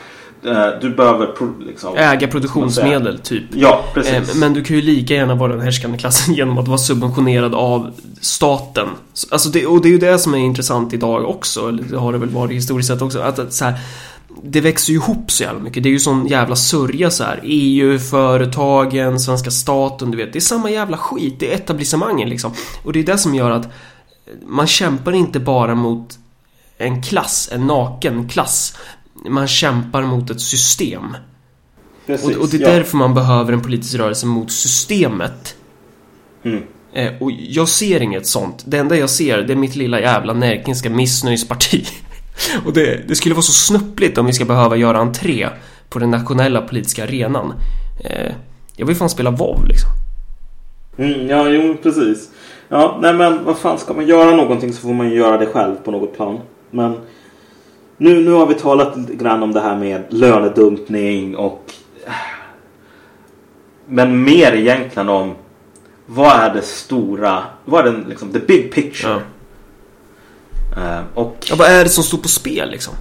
Eh, 0.46 0.68
du 0.82 0.90
behöver 0.90 1.28
liksom... 1.66 1.98
Äga 1.98 2.28
produktionsmedel, 2.28 3.20
typ. 3.20 3.44
Ja, 3.54 3.84
precis. 3.94 4.14
Eh, 4.14 4.36
Men 4.36 4.54
du 4.54 4.64
kan 4.64 4.76
ju 4.76 4.82
lika 4.82 5.14
gärna 5.14 5.36
vara 5.36 5.52
den 5.52 5.62
härskande 5.62 5.98
klassen 5.98 6.34
genom 6.36 6.58
att 6.58 6.68
vara 6.68 6.78
subventionerad 6.78 7.56
av 7.56 7.92
staten. 8.22 8.88
Alltså 9.32 9.50
det, 9.50 9.66
och 9.66 9.82
det 9.82 9.88
är 9.88 9.92
ju 9.92 9.98
det 9.98 10.20
som 10.20 10.34
är 10.34 10.38
intressant 10.38 10.94
idag 10.94 11.30
också, 11.30 11.68
eller 11.70 11.84
det 11.84 11.98
har 11.98 12.12
det 12.14 12.18
väl 12.18 12.30
varit 12.30 12.52
historiskt 12.52 12.88
sett 12.90 13.02
också, 13.02 13.20
att 13.20 13.54
så 13.54 13.66
här, 13.66 13.74
det 14.44 14.62
växer 14.62 14.94
ju 14.94 15.00
ihop 15.00 15.32
så 15.32 15.44
jävla 15.44 15.60
mycket. 15.60 15.84
Det 15.84 15.90
är 15.90 15.92
ju 15.92 16.00
sån 16.00 16.28
jävla 16.28 16.56
sörja 16.56 17.12
så 17.12 17.24
här. 17.24 17.40
EU, 17.44 18.00
företagen, 18.00 19.20
svenska 19.20 19.52
staten, 19.52 20.12
du 20.12 20.18
vet. 20.18 20.34
Det 20.34 20.40
är 20.40 20.42
samma 20.42 20.70
jävla 20.70 20.98
skit. 20.98 21.40
Det 21.40 21.52
är 21.52 21.56
etablissemangen 21.56 22.30
liksom. 22.30 22.54
Och 22.84 22.94
det 22.94 23.00
är 23.00 23.04
det 23.04 23.18
som 23.18 23.36
gör 23.36 23.52
att 23.52 23.70
man 24.48 24.68
kämpar 24.68 25.12
inte 25.12 25.40
bara 25.40 25.76
mot 25.76 26.20
en 26.78 27.04
klass, 27.04 27.50
en 27.52 27.68
naken 27.68 28.30
klass. 28.30 28.78
Man 29.30 29.48
kämpar 29.48 30.02
mot 30.02 30.30
ett 30.30 30.42
system. 30.42 31.18
precis. 32.06 32.36
Och, 32.36 32.44
och 32.44 32.50
det 32.50 32.58
är 32.58 32.62
ja. 32.62 32.72
därför 32.72 32.98
man 32.98 33.14
behöver 33.14 33.54
en 33.54 33.62
politisk 33.62 33.96
rörelse 33.96 34.26
mot 34.26 34.52
systemet. 34.52 35.56
Mm. 36.46 36.64
Eh, 36.94 37.12
och 37.20 37.32
jag 37.32 37.70
ser 37.70 38.02
inget 38.02 38.28
sånt. 38.28 38.64
Det 38.68 38.78
enda 38.78 38.98
jag 38.98 39.10
ser, 39.10 39.38
det 39.38 39.54
är 39.54 39.58
mitt 39.58 39.76
lilla 39.76 40.00
jävla 40.00 40.34
närkenska 40.34 40.90
missnöjesparti. 40.90 41.86
och 42.66 42.74
det, 42.74 43.08
det 43.08 43.16
skulle 43.16 43.36
vara 43.36 43.44
så 43.44 43.52
snuppligt 43.52 44.18
om 44.18 44.26
vi 44.26 44.34
ska 44.34 44.46
behöva 44.46 44.76
göra 44.76 44.98
entré 44.98 45.50
på 45.90 46.00
den 46.00 46.12
nationella 46.12 46.62
politiska 46.62 47.04
arenan. 47.04 47.54
Eh, 48.04 48.32
Jag 48.76 48.86
vill 48.86 48.96
fan 48.96 49.10
spela 49.10 49.32
WoW 49.32 49.66
liksom. 49.68 49.90
Mm, 50.98 51.28
ja, 51.30 51.50
jo 51.50 51.78
precis. 51.84 52.30
Ja, 52.70 52.98
nej 53.02 53.14
men 53.14 53.46
vad 53.46 53.58
fan 53.58 53.78
ska 53.78 53.94
man 53.94 54.08
göra 54.08 54.36
någonting 54.36 54.74
så 54.74 54.82
får 54.82 54.94
man 54.94 55.10
ju 55.10 55.16
göra 55.16 55.38
det 55.38 55.46
själv 55.46 55.76
på 55.76 55.92
något 55.92 56.16
plan. 56.16 56.40
Men 56.72 56.98
nu, 57.98 58.24
nu 58.24 58.32
har 58.32 58.46
vi 58.46 58.54
talat 58.54 58.98
lite 58.98 59.16
grann 59.16 59.44
om 59.44 59.54
det 59.54 59.62
här 59.62 59.76
med 59.78 60.04
lönedumpning 60.10 61.36
och 61.36 61.74
men 63.88 64.24
mer 64.24 64.54
egentligen 64.54 65.10
om 65.10 65.32
vad 66.06 66.32
är 66.32 66.54
det 66.54 66.62
stora, 66.62 67.44
vad 67.66 67.88
är 67.88 67.92
den 67.92 68.06
liksom, 68.10 68.32
the 68.32 68.40
big 68.40 68.72
picture. 68.74 69.12
Ja. 69.14 69.20
Eh, 70.78 71.02
och 71.14 71.38
ja, 71.50 71.56
vad 71.56 71.68
är 71.68 71.84
det 71.84 71.90
som 71.90 72.04
står 72.04 72.18
på 72.18 72.28
spel 72.28 72.70
liksom? 72.70 72.94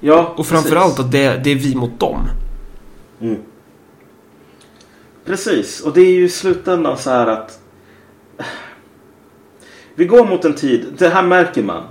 ja, 0.00 0.34
Och 0.36 0.46
framförallt 0.46 0.98
att 0.98 1.12
det, 1.12 1.40
det 1.44 1.50
är 1.50 1.56
vi 1.56 1.74
mot 1.74 2.00
dem. 2.00 2.28
Mm. 3.20 3.38
Precis, 5.24 5.80
och 5.80 5.92
det 5.92 6.00
är 6.00 6.12
ju 6.12 6.24
i 6.24 6.28
slutändan 6.28 6.98
så 6.98 7.10
här 7.10 7.26
att 7.26 7.60
vi 9.94 10.04
går 10.04 10.26
mot 10.26 10.44
en 10.44 10.54
tid, 10.54 10.86
det 10.98 11.08
här 11.08 11.22
märker 11.22 11.62
man 11.62 11.82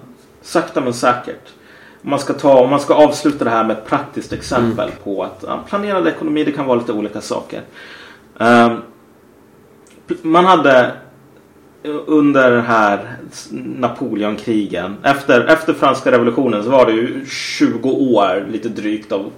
sakta 0.42 0.82
men 0.82 0.94
säkert. 0.94 1.54
Om 2.04 2.10
man 2.10 2.20
ska, 2.20 2.34
ta, 2.34 2.60
om 2.60 2.70
man 2.70 2.80
ska 2.80 2.94
avsluta 2.94 3.44
det 3.44 3.50
här 3.50 3.64
med 3.64 3.78
ett 3.78 3.88
praktiskt 3.88 4.34
exempel 4.34 4.92
på 5.04 5.24
att 5.24 5.44
ja, 5.48 5.64
planerad 5.70 6.08
ekonomi, 6.08 6.44
det 6.44 6.52
kan 6.52 6.66
vara 6.66 6.80
lite 6.80 6.94
olika 6.94 7.22
saker. 7.22 7.62
Ehm, 8.40 8.82
man 10.22 10.46
hade 10.46 10.92
under 12.06 12.52
den 12.52 12.66
här 12.66 13.18
Napoleonkrigen, 13.52 14.98
efter, 15.04 15.46
efter 15.46 15.74
franska 15.74 16.12
revolutionen 16.12 16.64
så 16.64 16.70
var 16.70 16.86
det 16.86 16.92
ju 16.92 17.26
20 17.26 17.90
år 17.90 18.48
lite 18.52 18.70
drygt 18.70 19.12
av 19.12 19.32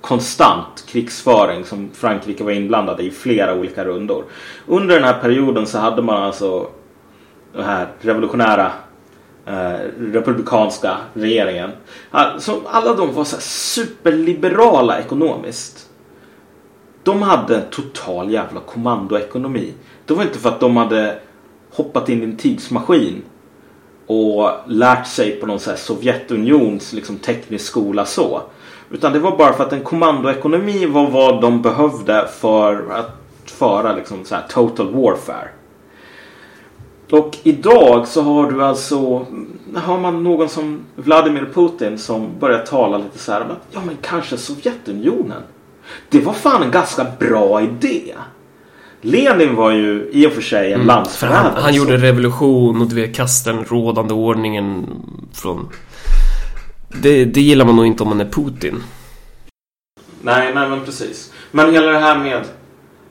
konstant 0.00 0.84
krigsföring 0.88 1.64
som 1.64 1.90
Frankrike 1.94 2.44
var 2.44 2.52
inblandade 2.52 3.02
i 3.02 3.10
flera 3.10 3.54
olika 3.54 3.84
rundor. 3.84 4.24
Under 4.66 4.94
den 4.94 5.04
här 5.04 5.18
perioden 5.20 5.66
så 5.66 5.78
hade 5.78 6.02
man 6.02 6.22
alltså 6.22 6.66
den 7.52 7.64
här 7.64 7.88
revolutionära 8.00 8.72
eh, 9.46 9.78
republikanska 9.98 10.96
regeringen. 11.14 11.70
Alltså, 12.10 12.60
alla 12.66 12.94
de 12.94 13.14
var 13.14 13.24
så 13.24 13.36
här 13.36 13.42
superliberala 13.42 14.98
ekonomiskt. 14.98 15.88
De 17.02 17.22
hade 17.22 17.60
total 17.60 18.30
jävla 18.30 18.60
kommandoekonomi. 18.60 19.74
Det 20.06 20.14
var 20.14 20.22
inte 20.22 20.38
för 20.38 20.48
att 20.48 20.60
de 20.60 20.76
hade 20.76 21.18
hoppat 21.78 22.08
in 22.08 22.20
i 22.20 22.24
en 22.24 22.36
tidsmaskin 22.36 23.22
och 24.06 24.50
lärt 24.66 25.06
sig 25.06 25.30
på 25.40 25.46
någon 25.46 25.60
så 25.60 25.70
här 25.70 25.76
Sovjetunions 25.76 26.92
liksom, 26.92 27.16
teknisk 27.16 27.66
skola 27.66 28.04
så. 28.04 28.42
Utan 28.90 29.12
det 29.12 29.18
var 29.18 29.36
bara 29.36 29.52
för 29.52 29.64
att 29.64 29.72
en 29.72 29.84
kommandoekonomi 29.84 30.86
var 30.86 31.10
vad 31.10 31.40
de 31.40 31.62
behövde 31.62 32.28
för 32.40 32.90
att 32.90 33.50
föra 33.50 33.92
liksom, 33.92 34.24
så 34.24 34.34
här, 34.34 34.42
total 34.48 34.94
warfare. 34.94 35.48
Och 37.10 37.36
idag 37.42 38.08
så 38.08 38.22
har 38.22 38.50
du 38.50 38.64
alltså 38.64 39.26
har 39.74 39.98
man 39.98 40.24
någon 40.24 40.48
som 40.48 40.80
Vladimir 40.96 41.48
Putin 41.54 41.98
som 41.98 42.38
börjar 42.38 42.66
tala 42.66 42.98
lite 42.98 43.18
så 43.18 43.32
här 43.32 43.40
om 43.40 43.50
att 43.50 43.66
ja 43.70 43.80
men 43.86 43.96
kanske 44.02 44.36
Sovjetunionen. 44.36 45.42
Det 46.08 46.20
var 46.20 46.32
fan 46.32 46.62
en 46.62 46.70
ganska 46.70 47.06
bra 47.18 47.62
idé. 47.62 48.14
Lenin 49.00 49.54
var 49.54 49.70
ju 49.70 50.08
i 50.12 50.26
och 50.26 50.32
för 50.32 50.42
sig 50.42 50.66
en 50.72 50.80
Mm, 50.80 50.86
För 50.86 50.94
landsförrädare. 50.94 51.52
han, 51.54 51.62
han 51.62 51.74
gjorde 51.74 51.96
revolution 51.96 52.80
och 52.80 52.86
du 52.88 52.94
vet 52.94 53.16
kastade 53.16 53.56
den 53.56 53.64
rådande 53.64 54.14
ordningen 54.14 54.86
från... 55.32 55.68
Det, 57.02 57.24
det 57.24 57.40
gillar 57.40 57.64
man 57.64 57.76
nog 57.76 57.86
inte 57.86 58.02
om 58.02 58.08
man 58.08 58.20
är 58.20 58.24
Putin. 58.24 58.82
Nej, 60.22 60.54
nej 60.54 60.68
men 60.68 60.84
precis. 60.84 61.32
Men 61.50 61.72
hela 61.72 61.92
det 61.92 61.98
här 61.98 62.18
med 62.18 62.44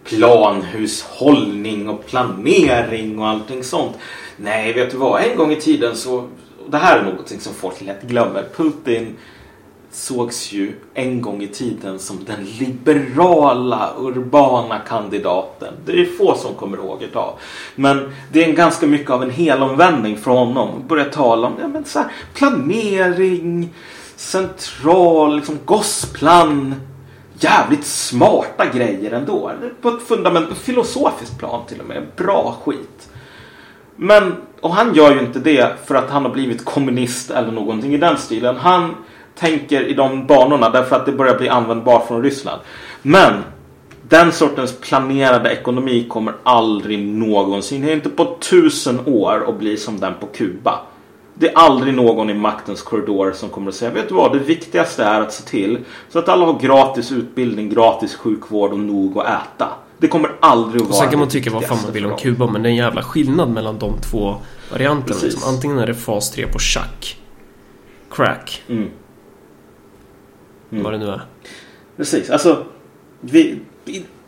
planhushållning 0.09 1.89
och 1.89 2.05
planering 2.05 3.19
och 3.19 3.27
allting 3.27 3.63
sånt. 3.63 3.95
Nej, 4.38 4.73
vet 4.73 4.91
du 4.91 4.97
vad? 4.97 5.21
En 5.23 5.38
gång 5.38 5.51
i 5.51 5.55
tiden 5.55 5.95
så... 5.95 6.27
Det 6.69 6.77
här 6.77 6.99
är 6.99 7.03
någonting 7.03 7.39
som 7.39 7.53
folk 7.53 7.81
lätt 7.81 8.01
glömmer. 8.03 8.45
Putin 8.57 9.15
sågs 9.98 10.52
ju 10.52 10.74
en 10.93 11.22
gång 11.22 11.43
i 11.43 11.48
tiden 11.48 12.00
som 12.00 12.24
den 12.26 12.45
liberala 12.60 13.93
urbana 13.98 14.80
kandidaten. 14.80 15.74
Det 15.86 15.91
är 15.91 16.06
få 16.06 16.36
som 16.36 16.54
kommer 16.54 16.78
ihåg 16.78 17.04
idag. 17.04 17.34
Men 17.76 18.14
det 18.32 18.43
är 18.43 18.50
en 18.50 18.56
ganska 18.56 18.88
mycket 18.88 19.10
av 19.10 19.24
en 19.24 19.30
helomvändning 19.30 20.18
från 20.18 20.48
honom. 20.48 20.84
Börja 20.88 21.06
tala 21.06 21.48
om 21.48 21.54
ja, 21.62 21.68
men 21.68 21.86
så 21.86 22.00
här, 22.00 22.12
planering, 22.34 23.74
central, 24.16 25.36
liksom 25.36 25.60
gosplan. 25.66 26.76
Jävligt 27.39 27.86
smarta 27.86 28.66
grejer 28.66 29.12
ändå. 29.12 29.52
På 29.82 29.89
ett 29.89 30.08
fundament, 30.08 30.58
filosofiskt 30.58 31.39
plan 31.39 31.66
till 31.68 31.80
och 31.80 31.88
med. 31.88 32.04
Bra 32.16 32.58
skit. 32.64 33.10
Men, 33.95 34.36
och 34.62 34.74
han 34.74 34.95
gör 34.95 35.14
ju 35.14 35.20
inte 35.20 35.39
det 35.39 35.76
för 35.86 35.95
att 35.95 36.10
han 36.10 36.26
har 36.26 36.32
blivit 36.32 36.66
kommunist 36.66 37.32
eller 37.32 37.52
någonting 37.52 37.93
i 37.93 37.98
den 37.98 38.18
stilen. 38.18 38.56
Han 38.56 38.95
tänker 39.39 39.83
i 39.83 39.93
de 39.93 40.27
banorna 40.27 40.69
därför 40.69 40.95
att 40.95 41.05
det 41.05 41.11
börjar 41.11 41.38
bli 41.38 41.49
användbart 41.49 42.07
från 42.07 42.23
Ryssland. 42.23 42.61
Men 43.01 43.33
den 44.09 44.31
sortens 44.31 44.79
planerade 44.79 45.49
ekonomi 45.49 46.05
kommer 46.09 46.33
aldrig 46.43 46.99
någonsin, 46.99 47.89
inte 47.89 48.09
på 48.09 48.38
tusen 48.39 48.99
år, 49.05 49.49
att 49.49 49.59
bli 49.59 49.77
som 49.77 49.99
den 49.99 50.13
på 50.19 50.25
Kuba. 50.25 50.79
Det 51.33 51.49
är 51.49 51.57
aldrig 51.57 51.93
någon 51.93 52.29
i 52.29 52.33
maktens 52.33 52.81
korridor 52.81 53.31
som 53.31 53.49
kommer 53.49 53.69
att 53.69 53.75
säga 53.75 53.91
Vet 53.91 54.09
du 54.09 54.15
vad, 54.15 54.33
det 54.33 54.39
viktigaste 54.39 55.03
är 55.03 55.21
att 55.21 55.33
se 55.33 55.43
till 55.43 55.79
så 56.09 56.19
att 56.19 56.29
alla 56.29 56.45
har 56.45 56.59
gratis 56.59 57.11
utbildning, 57.11 57.69
gratis 57.69 58.15
sjukvård 58.15 58.71
och 58.71 58.79
nog 58.79 59.17
att 59.19 59.25
äta. 59.25 59.69
Det 59.97 60.07
kommer 60.07 60.31
aldrig 60.39 60.81
att 60.81 60.88
vara 60.88 60.99
sen 60.99 61.09
kan 61.09 61.19
man 61.19 61.29
tycka 61.29 61.51
vad 61.51 61.63
fan 61.63 61.77
man 61.83 61.93
vill 61.93 62.05
om. 62.05 62.17
Kuba 62.17 62.47
men 62.47 62.63
det 62.63 62.69
är 62.69 62.71
en 62.71 62.75
jävla 62.75 63.03
skillnad 63.03 63.49
mellan 63.49 63.79
de 63.79 63.93
två 64.11 64.35
varianterna. 64.71 65.19
Liksom. 65.23 65.53
Antingen 65.53 65.79
är 65.79 65.88
det 65.88 65.95
fas 65.95 66.31
3 66.31 66.47
på 66.47 66.59
schack. 66.59 67.17
Crack. 68.11 68.63
Mm. 68.69 68.89
Mm. 70.72 70.84
Vad 70.84 70.93
det 70.93 70.97
nu 70.97 71.07
är. 71.07 71.22
Precis, 71.97 72.30
alltså 72.30 72.63
vi, 73.22 73.59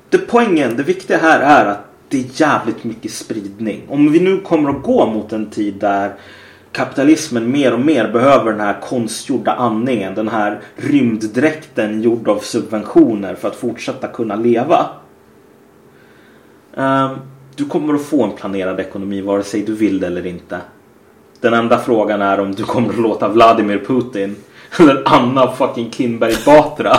det 0.10 0.18
poängen, 0.18 0.78
det 0.78 0.84
viktiga 0.84 1.18
här 1.18 1.40
är 1.40 1.66
att 1.66 1.86
det 2.10 2.18
är 2.18 2.42
jävligt 2.42 2.84
mycket 2.84 3.12
spridning. 3.12 3.82
Om 3.90 4.12
vi 4.12 4.20
nu 4.20 4.42
kommer 4.42 4.70
att 4.70 4.84
gå 4.84 5.06
mot 5.06 5.34
en 5.34 5.50
tid 5.50 5.74
där 5.74 6.14
kapitalismen 6.72 7.52
mer 7.52 7.74
och 7.74 7.80
mer 7.80 8.12
behöver 8.12 8.52
den 8.52 8.60
här 8.60 8.82
konstgjorda 8.82 9.54
andningen, 9.54 10.16
den 10.16 10.28
här 10.28 10.60
rymddräkten 10.76 12.02
gjord 12.02 12.28
av 12.28 12.40
subventioner 12.40 13.36
för 13.36 13.48
att 13.48 13.56
fortsätta 13.56 14.08
kunna 14.08 14.36
leva. 14.36 14.90
Ehm, 16.78 17.10
du 17.56 17.66
kommer 17.66 17.94
att 17.94 18.06
få 18.06 18.24
en 18.24 18.32
planerad 18.32 18.80
ekonomi 18.80 19.22
vare 19.22 19.44
sig 19.44 19.62
du 19.62 19.76
vill 19.76 20.00
det 20.00 20.08
eller 20.08 20.26
inte. 20.26 20.60
Den 21.42 21.54
enda 21.54 21.78
frågan 21.78 22.22
är 22.22 22.40
om 22.40 22.56
du 22.56 22.64
kommer 22.64 22.90
att 22.90 23.00
låta 23.00 23.28
Vladimir 23.28 23.84
Putin 23.88 24.36
eller 24.78 25.04
Anna 25.06 25.52
fucking 25.52 25.92
Kinberg 25.92 26.36
Batra 26.46 26.98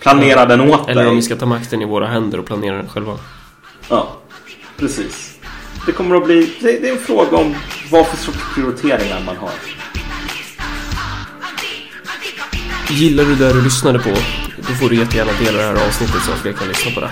planera 0.00 0.46
den 0.46 0.60
åt 0.60 0.88
Eller 0.88 1.02
dig. 1.02 1.10
om 1.10 1.16
vi 1.16 1.22
ska 1.22 1.36
ta 1.36 1.46
makten 1.46 1.82
i 1.82 1.84
våra 1.84 2.06
händer 2.06 2.38
och 2.38 2.46
planera 2.46 2.76
den 2.76 2.88
själva. 2.88 3.18
Ja, 3.88 4.08
precis. 4.76 5.32
Det 5.86 5.92
kommer 5.92 6.16
att 6.16 6.24
bli... 6.24 6.52
Det, 6.60 6.80
det 6.80 6.88
är 6.88 6.92
en 6.92 6.98
fråga 6.98 7.36
om 7.36 7.54
vad 7.90 8.06
för 8.06 8.16
sorts 8.16 8.38
prioriteringar 8.54 9.22
man 9.26 9.36
har. 9.36 9.50
Gillar 12.90 13.24
du 13.24 13.34
det 13.34 13.52
du 13.52 13.62
lyssnade 13.62 13.98
på? 13.98 14.10
Då 14.56 14.74
får 14.74 14.88
du 14.88 14.96
jättegärna 14.96 15.32
dela 15.44 15.58
det 15.58 15.64
här 15.64 15.86
avsnittet 15.86 16.22
så 16.22 16.32
att 16.32 16.38
fler 16.38 16.52
kan 16.52 16.68
lyssna 16.68 16.90
på 16.94 17.00
det. 17.00 17.10